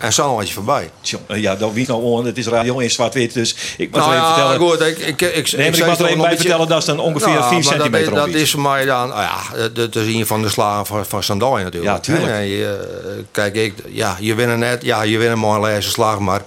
en 0.00 0.12
Sannelandje 0.12 0.54
voorbij. 0.54 0.90
Tjong, 1.00 1.22
eh, 1.26 1.40
Ja, 1.40 1.56
dat 1.56 1.72
wie 1.72 1.86
nou 1.88 2.02
on, 2.02 2.26
het 2.26 2.38
is 2.38 2.46
radio 2.46 2.78
in 2.78 2.90
zwart-wit, 2.90 3.34
dus 3.34 3.56
ik 3.76 3.90
moet 3.90 4.00
Nou 4.00 4.12
er 4.12 4.16
even 4.18 4.28
ja, 4.28 4.34
vertellen. 4.34 4.68
goed, 4.68 4.80
ik, 4.80 4.98
ik, 4.98 5.20
ik, 5.36 5.52
Nee, 5.56 5.70
maar 5.70 5.78
ik 5.78 5.86
mag 5.86 5.98
er 5.98 6.04
even 6.06 6.18
bij 6.20 6.30
een 6.30 6.36
vertellen, 6.36 6.68
dat 6.68 6.78
is 6.78 6.84
dan 6.84 6.98
ongeveer 7.00 7.28
Nou, 7.28 7.40
4 7.40 7.52
maar 7.52 7.62
dat- 7.62 7.72
centimeter 7.72 8.14
Dat, 8.14 8.28
of 8.28 8.34
is 8.34 8.50
voor 8.50 8.60
mij 8.60 8.84
dan, 8.84 9.08
nou 9.08 9.20
ja, 9.22 9.68
dat 9.68 9.96
is 9.96 10.14
een 10.14 10.26
van 10.26 10.42
de 10.42 10.48
slagen 10.48 10.86
van, 10.86 11.06
van 11.06 11.22
Sandaai 11.22 11.64
natuurlijk. 11.64 11.92
Ja, 11.92 12.00
tuurlijk. 12.00 12.26
hè. 12.26 12.38
En 12.38 12.46
je, 12.46 12.88
eh, 13.06 13.12
kijk, 13.30 13.54
ik, 13.54 13.74
ja, 13.88 14.16
je 14.20 14.34
wint 14.34 14.56
net, 14.58 14.82
ja, 14.82 15.02
je 15.02 15.18
wint 15.18 15.32
een 15.32 15.38
mooie 15.38 15.80
slagen, 15.80 16.24
maar 16.24 16.42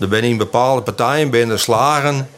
er 0.00 0.06
zijn 0.10 0.24
in 0.24 0.36
bepaalde 0.36 0.82
partijen 0.82 1.30
binnen 1.30 1.58
slagen. 1.60 2.28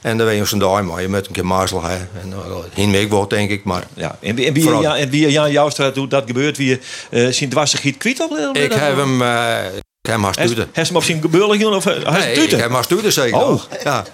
En 0.00 0.16
dan 0.16 0.26
ben 0.26 0.36
je 0.36 0.44
Sandaai, 0.44 0.82
maar 0.82 1.02
je 1.02 1.08
moet 1.08 1.26
een 1.26 1.32
keer 1.32 1.46
mazzel 1.46 1.82
hebben. 1.82 2.08
En 2.22 2.28
uh, 2.28 2.56
heen 2.92 3.08
wordt 3.08 3.30
denk 3.30 3.50
ik, 3.50 3.64
maar... 3.64 3.84
Ja, 3.94 4.16
en, 4.20 4.34
wie- 4.34 4.46
en 4.46 4.52
wie, 4.52 4.76
ja, 4.80 4.96
en 4.96 5.10
wie 5.10 5.30
Jan 5.30 5.50
Joustra 5.50 5.90
doet, 5.90 6.10
dat 6.10 6.22
gebeurt, 6.26 6.56
wie 6.56 6.80
uh, 7.10 7.28
zijn 7.32 7.50
dwarse 7.50 7.76
giet 7.76 7.96
kwijt 7.96 8.20
al? 8.20 8.38
Ik 8.52 8.72
heb 8.72 8.96
hem, 8.96 9.22
eh 9.22 9.56
ik 10.04 10.10
heb 10.10 10.18
hem 10.18 10.24
haar 10.24 10.34
stuiten. 10.34 10.68
Hij 10.72 10.82
is 10.82 10.88
hem 10.88 10.96
op 10.96 11.04
zijn 11.04 11.20
gebeuren 11.20 11.74
of 11.74 11.84
hij 11.84 11.98
Nee, 12.10 12.32
ik 12.32 12.50
hem 12.50 12.72
haar 12.72 12.84
stuiten 12.84 13.12
zeker. 13.12 13.38
Oh. 13.46 13.62
Ja. 13.84 14.04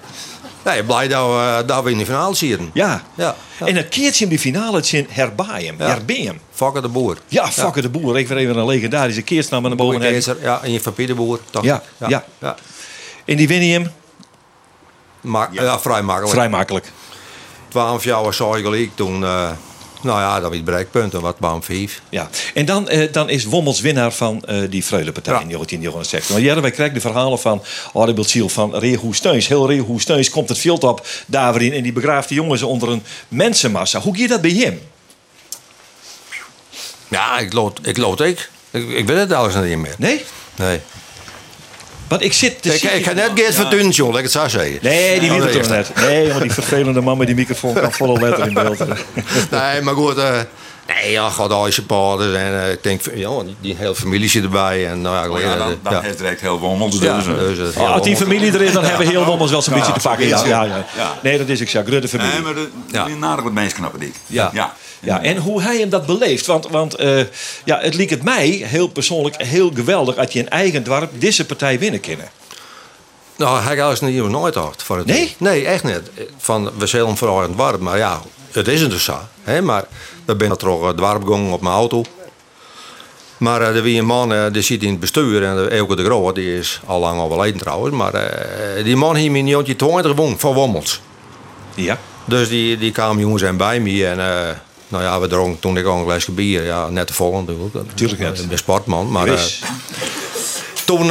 Nee, 0.64 0.84
blij 0.84 1.08
dat 1.08 1.26
we, 1.26 1.62
dat 1.66 1.84
we 1.84 1.90
in 1.90 1.98
de 1.98 2.04
finale 2.04 2.34
zitten. 2.34 2.70
Ja. 2.74 3.02
ja. 3.14 3.36
En 3.58 3.76
het 3.76 3.88
keertje 3.88 4.24
in 4.24 4.30
de 4.30 4.38
finale, 4.38 4.76
het 4.76 4.86
zijn 4.86 5.06
Herbaaien. 5.10 5.74
Ja. 5.78 5.86
Herbeem. 5.86 6.40
Fokker 6.52 6.82
de 6.82 6.88
Boer. 6.88 7.16
Ja, 7.28 7.50
Fokker 7.50 7.82
de 7.82 7.88
Boer. 7.88 8.18
Ik 8.18 8.28
weer 8.28 8.36
even 8.38 8.56
een 8.56 8.66
legendarische 8.66 9.22
keertsnaam 9.22 9.62
naar 9.62 9.76
boven. 9.76 9.98
Boerkeeser, 10.00 10.36
ja, 10.42 10.62
en 10.62 10.72
je 10.72 10.80
van 10.80 10.92
Pieterboer. 10.94 11.40
dacht 11.50 11.64
Ja, 11.64 11.82
ik. 11.98 12.08
ja. 12.08 12.24
ja. 12.38 12.56
En 13.24 13.36
die 13.36 13.48
winnen 13.48 13.68
hem 13.70 13.92
Maar, 15.20 15.48
ja. 15.52 15.78
vrij 15.80 16.02
makkelijk. 16.02 16.32
vrij 16.32 16.48
makkelijk. 16.48 16.92
12 17.68 18.04
jaar 18.04 18.22
was 18.22 18.36
gelijk 18.36 18.90
toen. 18.94 19.24
eh, 19.24 19.50
nou 20.02 20.20
ja, 20.20 20.40
dat 20.40 20.50
was 20.50 20.62
bereikpunten, 20.62 21.20
wat 21.20 21.38
baan 21.38 21.62
5. 21.62 22.02
Ja, 22.08 22.28
en 22.54 22.64
dan, 22.64 22.88
eh, 22.88 23.12
dan 23.12 23.28
is 23.28 23.44
Wommels 23.44 23.80
winnaar 23.80 24.12
van 24.12 24.44
eh, 24.44 24.56
die 24.70 24.82
Freulepartij 24.82 25.40
in 25.40 25.48
1969. 25.48 26.28
Want 26.28 26.44
ja, 26.44 26.60
wij 26.60 26.70
krijgen 26.70 26.94
de 26.94 27.00
verhalen 27.00 27.38
van 27.38 27.62
Audibald 27.94 28.30
Ziel 28.30 28.48
van 28.48 28.76
Reehoe 28.76 29.14
Steuns. 29.14 29.48
Heel 29.48 29.68
Reehoe 29.68 30.00
Steuns 30.00 30.30
komt 30.30 30.48
het 30.48 30.58
veld 30.58 30.84
op 30.84 31.06
daarin 31.26 31.72
en 31.72 31.82
die 31.82 31.92
begraaft 31.92 32.28
de 32.28 32.34
jongens 32.34 32.62
onder 32.62 32.88
een 32.88 33.02
mensenmassa. 33.28 34.00
Hoe 34.00 34.18
gaat 34.18 34.28
dat 34.28 34.40
bij 34.40 34.50
hem? 34.50 34.80
Ja, 37.08 37.38
ik 37.38 37.52
lood 37.52 37.86
ik. 37.86 37.96
Lood 37.96 38.20
ik. 38.20 38.50
ik. 38.70 38.88
Ik 38.88 39.06
weet 39.06 39.18
het 39.18 39.32
alles 39.32 39.54
niet 39.54 39.78
meer. 39.78 39.94
Nee? 39.98 40.24
Nee. 40.56 40.80
Want 42.10 42.22
ik 42.22 42.32
zit 42.32 42.62
te 42.62 42.74
Ik, 42.74 42.82
ik 42.82 43.04
ga 43.04 43.12
net 43.12 43.30
Geert 43.34 43.54
van 43.54 43.70
Tunen, 43.70 43.90
joh, 43.90 44.08
dat 44.08 44.16
ik 44.16 44.22
het 44.22 44.32
zo 44.32 44.48
zeggen. 44.48 44.78
Nee, 44.82 45.20
die 45.20 45.30
weet 45.30 45.54
het 45.54 45.68
net. 45.68 45.90
Nee, 45.96 46.28
want 46.28 46.42
die 46.42 46.52
vervelende 46.52 47.00
man 47.00 47.18
met 47.18 47.26
die 47.26 47.36
microfoon 47.36 47.74
kan 47.74 47.92
volle 47.92 48.20
letter 48.20 48.46
in 48.46 48.54
beeld. 48.54 48.78
Nee, 49.50 49.80
maar 49.80 49.94
goed. 49.94 50.16
eh 50.16 50.38
nee, 50.94 51.10
ja, 51.10 51.30
gaat 51.30 51.72
supporters. 51.72 52.34
En 52.34 52.62
eh, 52.62 52.70
ik 52.70 52.82
denk, 52.82 53.00
ja, 53.14 53.42
die, 53.42 53.56
die 53.60 53.74
hele 53.76 53.94
familie 53.94 54.28
zit 54.28 54.42
erbij. 54.42 54.86
En, 54.86 55.00
nou, 55.00 55.16
ja, 55.16 55.34
Oh 55.34 55.40
ja, 55.40 55.52
eh, 55.52 55.58
dan, 55.58 55.78
dan 55.82 55.92
ja. 55.92 56.00
heeft 56.00 56.08
het 56.08 56.18
direct 56.18 56.40
heel 56.40 56.58
Wommels. 56.58 56.98
Dus, 56.98 57.08
Ja, 57.08 57.16
eh. 57.16 57.38
dus, 57.38 57.58
eh, 57.58 57.74
heel 57.74 57.84
Oh, 57.84 57.92
als 57.92 58.02
die 58.02 58.16
familie 58.16 58.52
er 58.52 58.62
is, 58.62 58.72
dan 58.72 58.84
hebben 58.84 59.06
we 59.06 59.12
heel 59.12 59.24
Wommels 59.24 59.50
wel 59.50 59.62
zo'n 59.62 59.74
beetje 59.74 59.92
te 59.92 60.00
pakken. 60.00 60.28
Ja, 60.28 60.44
ja, 60.44 60.62
ja. 60.64 60.86
Ja. 60.96 61.18
Nee, 61.22 61.38
dat 61.38 61.48
is 61.48 61.60
ik 61.60 61.70
zo. 61.70 61.82
Grudde 61.86 62.08
familie. 62.08 62.32
Nee, 62.32 62.42
maar 62.42 62.54
de, 62.54 62.68
ja. 62.92 63.04
die 63.04 63.16
nader 63.16 63.44
wat 63.44 63.52
mensen 63.52 63.78
knappen 63.78 64.00
dik. 64.00 64.14
Ja. 64.26 64.50
ja. 64.52 64.74
Ja, 65.02 65.22
en 65.22 65.36
hoe 65.36 65.62
hij 65.62 65.78
hem 65.78 65.88
dat 65.88 66.06
beleeft. 66.06 66.46
Want, 66.46 66.68
want 66.68 66.94
eh, 66.94 67.20
ja, 67.64 67.78
het 67.80 67.94
liep 67.94 68.10
het 68.10 68.22
mij 68.22 68.48
heel 68.48 68.88
persoonlijk 68.88 69.42
heel 69.42 69.70
geweldig... 69.74 70.14
dat 70.14 70.32
je 70.32 70.38
in 70.38 70.48
eigen 70.48 70.84
dorp 70.84 71.10
deze 71.18 71.46
partij 71.46 71.78
winnen 71.78 72.00
kunnen. 72.00 72.28
Nou, 73.36 73.62
hij 73.62 73.76
gaat 73.76 74.00
niet 74.00 74.14
even 74.14 74.30
nooit 74.30 74.54
hard 74.54 74.82
voor 74.82 74.96
het 74.96 75.06
Nee? 75.06 75.34
Nee, 75.38 75.66
echt 75.66 75.84
niet. 75.84 76.00
Van, 76.38 76.70
we 76.78 76.86
zullen 76.86 77.16
vooral 77.16 77.42
in 77.42 77.48
het 77.48 77.56
warm, 77.56 77.82
maar 77.82 77.98
ja, 77.98 78.20
het 78.52 78.68
is 78.68 78.80
het 78.80 78.90
dus 78.90 79.04
zo. 79.04 79.18
Hè? 79.42 79.62
Maar 79.62 79.84
we 80.38 80.44
zijn 80.44 80.56
toch 80.56 80.86
het 80.86 80.96
dwarp 80.96 81.24
gegaan 81.24 81.52
op 81.52 81.60
mijn 81.60 81.74
auto. 81.74 82.04
Maar 83.36 83.60
eh, 83.60 83.66
er 83.76 83.82
was 83.82 83.92
een 83.92 84.06
man, 84.06 84.32
eh, 84.32 84.44
die 84.52 84.62
zit 84.62 84.82
in 84.82 84.90
het 84.90 85.00
bestuur, 85.00 85.44
en 85.44 85.56
de 85.56 85.68
Elke 85.68 85.96
de 85.96 86.04
Groot, 86.04 86.34
die 86.34 86.58
is 86.58 86.80
al 86.86 87.00
lang 87.00 87.20
overleden 87.20 87.60
trouwens. 87.60 87.96
Maar 87.96 88.14
eh, 88.14 88.84
die 88.84 88.96
man 88.96 89.16
hier 89.16 89.36
in 89.36 89.46
1920 89.46 90.10
gewonnen 90.10 90.38
van 90.38 90.54
Wommels. 90.54 91.00
Ja. 91.74 91.98
Dus 92.24 92.48
die, 92.48 92.78
die 92.78 92.92
kwamen 92.92 93.22
jongens 93.22 93.42
en 93.42 93.56
bij 93.56 93.80
me 93.80 94.06
en... 94.06 94.20
eh, 94.20 94.54
nou 94.88 95.02
ja, 95.02 95.20
we 95.20 95.26
dronken 95.26 95.60
toen 95.60 95.76
ik 95.76 95.86
al 95.86 95.98
een 95.98 96.04
glaasje 96.04 96.32
bier. 96.32 96.64
Ja, 96.64 96.88
net 96.88 97.06
te 97.06 97.12
vol 97.12 97.32
natuurlijk. 97.32 97.74
Tuurlijk 97.94 98.20
net. 98.20 98.38
Ik 98.38 98.48
ben 98.48 98.58
sportman. 98.58 99.10
Maar, 99.10 99.26
eh, 99.26 99.40
toen 100.84 101.10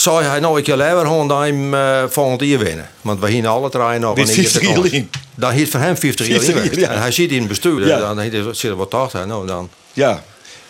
zei 0.00 0.24
hij, 0.24 0.40
nou, 0.40 0.58
ik 0.58 0.66
wil 0.66 0.80
even 0.80 0.98
gewoon 1.00 1.28
dat 1.28 1.40
hem 1.40 1.74
eh 1.74 2.02
volgend 2.08 2.40
jaar 2.40 2.58
winnen. 2.58 2.88
Want 3.00 3.20
we 3.20 3.26
gingen 3.26 3.50
alle 3.50 3.70
treinen 3.70 4.00
nog. 4.00 4.14
Wist 4.16 4.32
en 4.32 4.38
ik 4.38 4.42
heb 4.42 4.50
50 4.52 4.60
de 4.60 4.74
kans. 4.80 4.90
jaar 4.90 5.00
in. 5.00 5.10
Dan 5.34 5.52
hield 5.52 5.68
van 5.68 5.80
hem 5.80 5.96
50 5.96 6.26
jaar 6.26 6.40
50 6.40 6.64
in. 6.64 6.70
jaar, 6.80 6.88
ja. 6.90 6.94
En 6.94 7.00
hij 7.00 7.10
zit 7.12 7.30
in 7.30 7.38
het 7.38 7.48
bestuur. 7.48 7.86
Ja. 7.86 7.98
Dan 8.14 8.54
zit 8.54 8.70
er 8.70 8.76
wat 8.76 8.94
achter. 8.94 9.26
Nou, 9.26 9.46
dan. 9.46 9.68
Ja. 9.92 10.22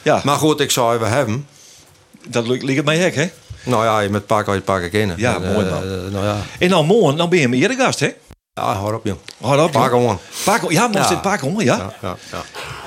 ja. 0.02 0.20
Maar 0.24 0.36
goed, 0.36 0.60
ik 0.60 0.70
zei, 0.70 0.98
we 0.98 1.06
hebben. 1.06 1.46
Dat 2.28 2.46
ligt 2.48 2.76
het 2.76 2.84
mij 2.84 2.96
hek, 2.98 3.14
hè? 3.14 3.28
Nou 3.62 3.84
ja, 3.84 4.00
je 4.00 4.08
met 4.08 4.26
pakken 4.26 4.52
uit 4.52 4.64
pakken 4.64 4.90
kennen. 4.90 5.16
Ja, 5.18 5.34
En, 5.34 5.52
mooi, 5.52 5.66
eh, 5.66 5.72
man. 5.72 6.10
nou 6.12 6.24
ja, 6.24 6.36
En 6.58 6.68
dan 6.68 6.86
morgen, 6.86 7.16
dan 7.16 7.28
ben 7.28 7.38
je 7.38 7.48
mijn 7.48 7.62
eerder 7.62 7.76
gast, 7.76 8.00
hè? 8.00 8.08
Ja 8.60 8.74
hou 8.74 8.94
op, 8.94 9.04
joh. 9.04 9.16
Hou 9.40 9.62
op, 9.62 9.72
Pak 10.44 10.70
ja, 10.70 10.86
moest 10.86 10.98
Ja. 10.98 11.08
dit 11.08 11.22
paak 11.22 11.40
hoor, 11.40 11.62
ja? 11.62 11.76
Ja, 11.76 11.92
ja, 12.02 12.16
ja. 12.32 12.44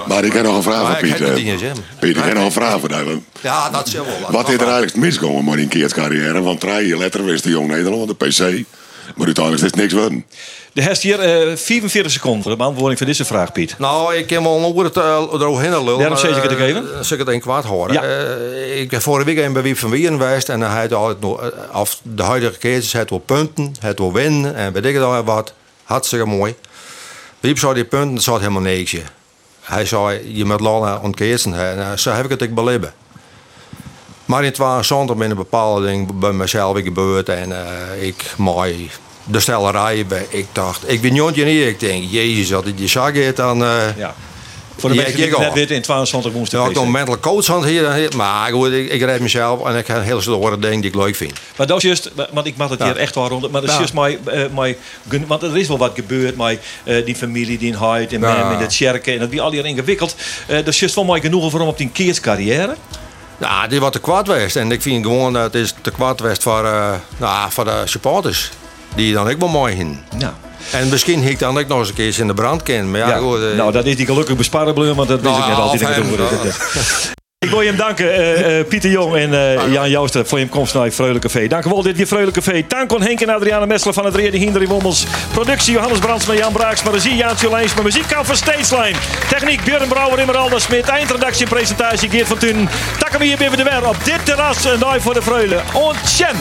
Maar 0.08 0.24
ik 0.24 0.34
heb 0.34 0.44
nog 0.44 0.56
een 0.56 0.64
vraag 0.64 0.88
voor 0.88 0.98
Piet. 0.98 1.20
heb 1.20 1.38
eh. 1.38 1.72
Piet, 2.00 2.18
ik 2.18 2.24
heb 2.24 2.34
nog 2.34 2.46
een 2.46 2.52
vraag 2.52 2.80
voor 2.80 2.90
jou. 2.90 3.22
Ja, 3.42 3.70
dat 3.70 3.88
is 3.88 3.94
wel. 3.94 4.06
Wat 4.30 4.50
is 4.50 4.56
er 4.56 4.62
eigenlijk 4.62 4.96
misgegaan 4.96 5.46
met 5.46 5.56
die 5.56 5.68
keertcarrière? 5.68 6.42
Want 6.42 6.60
drie 6.60 6.88
jaar 6.88 6.98
later 6.98 7.26
wist 7.26 7.44
de 7.44 7.50
Jong 7.50 7.68
Nederland, 7.68 8.08
de 8.08 8.16
PC. 8.16 8.66
Maar 9.16 9.26
uiteindelijk 9.26 9.64
is 9.64 9.72
het 9.72 9.76
niks 9.76 9.94
worden. 9.94 10.26
De 10.74 10.82
heeft 10.82 11.02
hier 11.02 11.20
eh 11.20 11.56
44 11.56 12.12
seconden 12.12 12.42
voor 12.42 12.52
de 12.52 12.58
beantwoording 12.58 12.98
van 12.98 13.08
deze 13.08 13.26
vraag, 13.26 13.52
Piet. 13.52 13.76
Nou, 13.78 14.16
ik 14.16 14.30
heb 14.30 14.42
wel 14.44 14.58
een 14.58 14.64
oor 14.64 14.84
het 14.84 14.98
uh, 14.98 15.04
eroverheen 15.32 15.72
lullen. 15.72 16.00
Daarom 16.00 16.18
zeg 16.18 16.38
ik 16.38 16.50
het 16.50 16.60
even. 16.60 16.84
Uh, 16.84 16.90
zeg 17.02 17.12
ik 17.12 17.26
het 17.26 17.28
een 17.28 17.42
kwart 17.42 17.66
horen. 17.66 17.94
Ja. 17.94 18.04
Eh, 18.04 18.82
ik 18.82 18.90
ben 18.90 19.02
vorige 19.02 19.26
week 19.26 19.54
bij 19.54 19.62
Wiep 19.62 19.78
van 19.78 19.90
Wieren 19.90 20.20
geweest. 20.20 20.50
En 20.50 20.62
hij 20.62 20.82
had 20.82 20.94
altijd 20.94 21.20
nog, 21.20 21.42
eh, 21.42 21.50
af 21.72 22.00
de 22.02 22.24
huidige 22.24 22.58
keuzes, 22.58 22.94
het 22.94 23.10
wil 23.10 23.20
punten, 23.20 23.76
het 23.80 24.00
wil 24.00 24.14
winnen. 24.14 24.56
En 24.56 24.74
weet 24.74 24.86
ik 24.86 24.94
het 24.94 25.04
al 25.04 25.24
wat. 25.24 25.54
Hartstikke 25.84 26.26
mooi. 26.26 26.56
Wiep 27.40 27.58
zei 27.58 27.74
die 27.74 27.86
punten, 27.86 28.16
dat 28.16 28.24
zat 28.24 28.40
helemaal 28.40 28.62
niks. 28.62 28.96
Hij 29.62 29.86
zei, 29.86 30.36
je 30.38 30.46
moet 30.46 30.60
Lana 30.60 30.98
ontkeersen. 30.98 31.54
En 31.54 31.78
uh, 31.78 31.92
zo 31.98 32.12
heb 32.12 32.24
ik 32.24 32.30
het 32.32 32.44
ook 32.44 32.54
beleven. 32.54 32.94
Maar 34.26 34.44
in 34.44 34.52
22 34.52 35.16
ben 35.16 35.30
een 35.30 35.36
bepaalde 35.36 35.86
dingen 35.86 36.20
bij 36.20 36.32
mezelf 36.32 36.82
gebeurd. 36.82 37.30
En 37.30 37.50
uh, 37.50 38.08
ik 38.08 38.34
mooi 38.38 38.90
de 39.24 39.40
stellerij. 39.40 40.06
Ik 40.30 40.46
dacht, 40.52 40.90
ik 40.90 41.02
ben 41.02 41.14
niet. 41.14 41.38
Ik 41.48 41.80
denk, 41.80 42.04
jezus, 42.12 42.50
dat 42.50 42.64
je 42.76 42.88
zag 42.88 43.14
het 43.14 43.36
dan... 43.36 43.58
Ja. 43.98 44.16
Voor 44.84 44.92
de 44.92 44.98
mensen 45.02 45.16
die 45.16 45.30
het 45.30 45.40
net 45.40 45.54
weten, 45.54 45.76
in 45.76 45.82
22 45.82 46.32
woensdag. 46.32 46.64
Ja, 46.64 46.70
ik 46.70 46.76
nog 46.76 46.84
een 46.84 46.92
mental 46.92 47.20
coach 47.20 47.50
aan 47.50 47.66
hier. 47.66 48.12
Maar 48.16 48.52
goed, 48.52 48.72
ik, 48.72 48.90
ik 48.90 49.02
red 49.02 49.20
mezelf 49.20 49.66
en 49.66 49.78
ik 49.78 49.88
heb 49.88 49.98
een 49.98 50.04
hele 50.04 50.22
stoere 50.22 50.60
dingen 50.60 50.82
die 50.82 50.90
ik 50.90 50.96
leuk 50.96 51.16
vind. 51.16 51.34
Maar 51.58 51.68
dat 51.68 51.78
is 51.78 51.84
juist, 51.84 52.12
want 52.32 52.48
ik 52.48 52.58
mag 52.58 52.70
het 52.70 52.84
hier 52.84 52.98
echt 52.98 53.16
wel 53.16 53.28
rond. 53.28 53.52
Maar 53.52 53.62
dat 53.62 53.70
is 53.70 53.76
juist 53.76 53.94
mijn, 53.94 54.18
eh, 54.26 54.44
mijn, 54.56 54.76
want 55.28 55.44
er 55.44 55.58
is 55.58 55.68
wel 55.68 55.78
wat 55.78 55.92
gebeurd 55.96 56.38
met 56.38 56.60
eh, 56.84 57.06
die 57.06 57.16
familie 57.16 57.58
die 57.58 57.68
in 57.68 57.74
Huid 57.74 58.14
en. 58.14 58.20
Mem 58.20 58.52
in 58.52 58.58
het 58.58 58.74
Sjerken. 58.74 59.14
En 59.14 59.20
dat 59.20 59.30
wie 59.30 59.42
al 59.42 59.52
hier 59.52 59.66
ingewikkeld. 59.66 60.16
Eh, 60.48 60.56
dat 60.56 60.68
is 60.68 60.80
juist 60.80 60.96
wel 60.96 61.04
mooi 61.04 61.22
genoegen 61.22 61.52
voor 61.52 61.60
hem 61.60 61.70
op 61.70 61.78
die 61.78 61.90
keerscarrière. 61.90 62.76
Ja, 63.40 63.68
die 63.68 63.80
wat 63.80 63.92
te 63.92 64.00
kwaad 64.00 64.28
geweest. 64.28 64.56
En 64.56 64.72
ik 64.72 64.82
vind 64.82 65.06
gewoon 65.06 65.34
dat 65.34 65.44
het 65.44 65.56
is 65.56 65.74
te 65.82 65.92
kwaad 65.92 66.22
geweest 66.22 66.44
voor, 66.44 66.64
uh, 66.64 66.94
nou, 67.18 67.52
voor 67.52 67.66
de 67.66 67.82
supporters. 67.86 68.52
Die 68.96 69.14
dan 69.14 69.30
ook 69.30 69.39
wel 69.39 69.48
mooi 69.48 69.76
in. 69.76 70.00
Ja. 70.18 70.34
En 70.72 70.89
misschien 70.89 71.22
hik 71.22 71.39
dan 71.39 71.58
ook 71.58 71.68
nog 71.68 71.80
eens 71.80 71.89
een 71.89 71.94
keer 71.96 72.20
in 72.20 72.28
de 72.28 72.34
brand 72.34 72.64
kennen. 72.64 72.91
Maar 72.91 73.00
ja, 73.00 73.08
Ja, 73.08 73.18
goed, 73.18 73.39
eh, 73.39 73.58
nou, 73.58 73.72
dat 73.72 73.86
is 73.86 73.96
die 73.96 74.06
gelukkig 74.06 74.36
besparenblum, 74.36 74.96
want 74.96 75.08
dat 75.08 75.22
wist 75.22 75.34
ik 75.34 75.39
Nou, 75.39 75.50
net 75.52 75.60
altijd. 75.60 75.82
of 75.82 75.88
dat 75.88 75.98
ik 75.98 76.04
hem, 76.04 77.14
wil 77.54 77.62
je 77.62 77.68
hem 77.68 77.78
danken, 77.78 78.14
eh, 78.14 78.60
eh, 78.60 78.68
Pieter 78.68 78.89
Jong 78.89 79.16
en 79.16 79.34
eh, 79.34 79.72
Jan 79.74 79.89
Jouster, 79.89 80.26
voor 80.26 80.39
je 80.39 80.48
komst 80.48 80.74
naar 80.74 80.91
Freule 80.91 81.20
Café. 81.20 81.48
Dank 81.48 81.64
wel, 81.64 81.82
dit 81.82 81.98
je 81.98 82.08
Freule 82.08 82.32
Café. 82.32 82.64
Tankon 82.68 83.02
Henk 83.02 83.22
en 83.22 83.30
Adriana 83.30 83.66
Messler 83.66 83.94
van 83.94 84.06
het 84.06 84.16
Reerde 84.16 84.38
Hinder 84.38 84.62
in 84.62 84.68
Wommels. 84.68 85.06
Productie 85.32 85.74
Johannes 85.74 86.00
Brandsma, 86.00 86.34
Jan 86.34 86.54
Braaks, 86.54 86.84
maar 86.84 86.94
regie 86.94 87.16
Jaantje 87.16 87.50
Lijns, 87.50 87.74
maar 87.74 87.84
muziek 87.84 88.08
kan 88.08 88.26
van 88.26 88.36
Stageline. 88.36 88.98
Techniek 89.30 89.64
Björn 89.64 89.88
Brouwer, 89.88 90.20
Immeralda 90.20 90.60
Smit, 90.60 90.88
eindredactie 90.88 91.44
en 91.44 91.50
presentatie 91.52 92.10
Geert 92.10 92.28
van 92.28 92.38
Tunen. 92.38 92.70
Takken 93.00 93.20
we 93.20 93.26
hier 93.26 93.38
weer 93.38 93.56
de 93.56 93.64
weer 93.64 93.88
op 93.88 93.98
dit 94.04 94.26
terras 94.26 94.66
en 94.66 94.80
daar 94.80 95.02
voor 95.02 95.14
de 95.14 95.22
Freule. 95.22 95.60
Ontjen! 95.74 96.36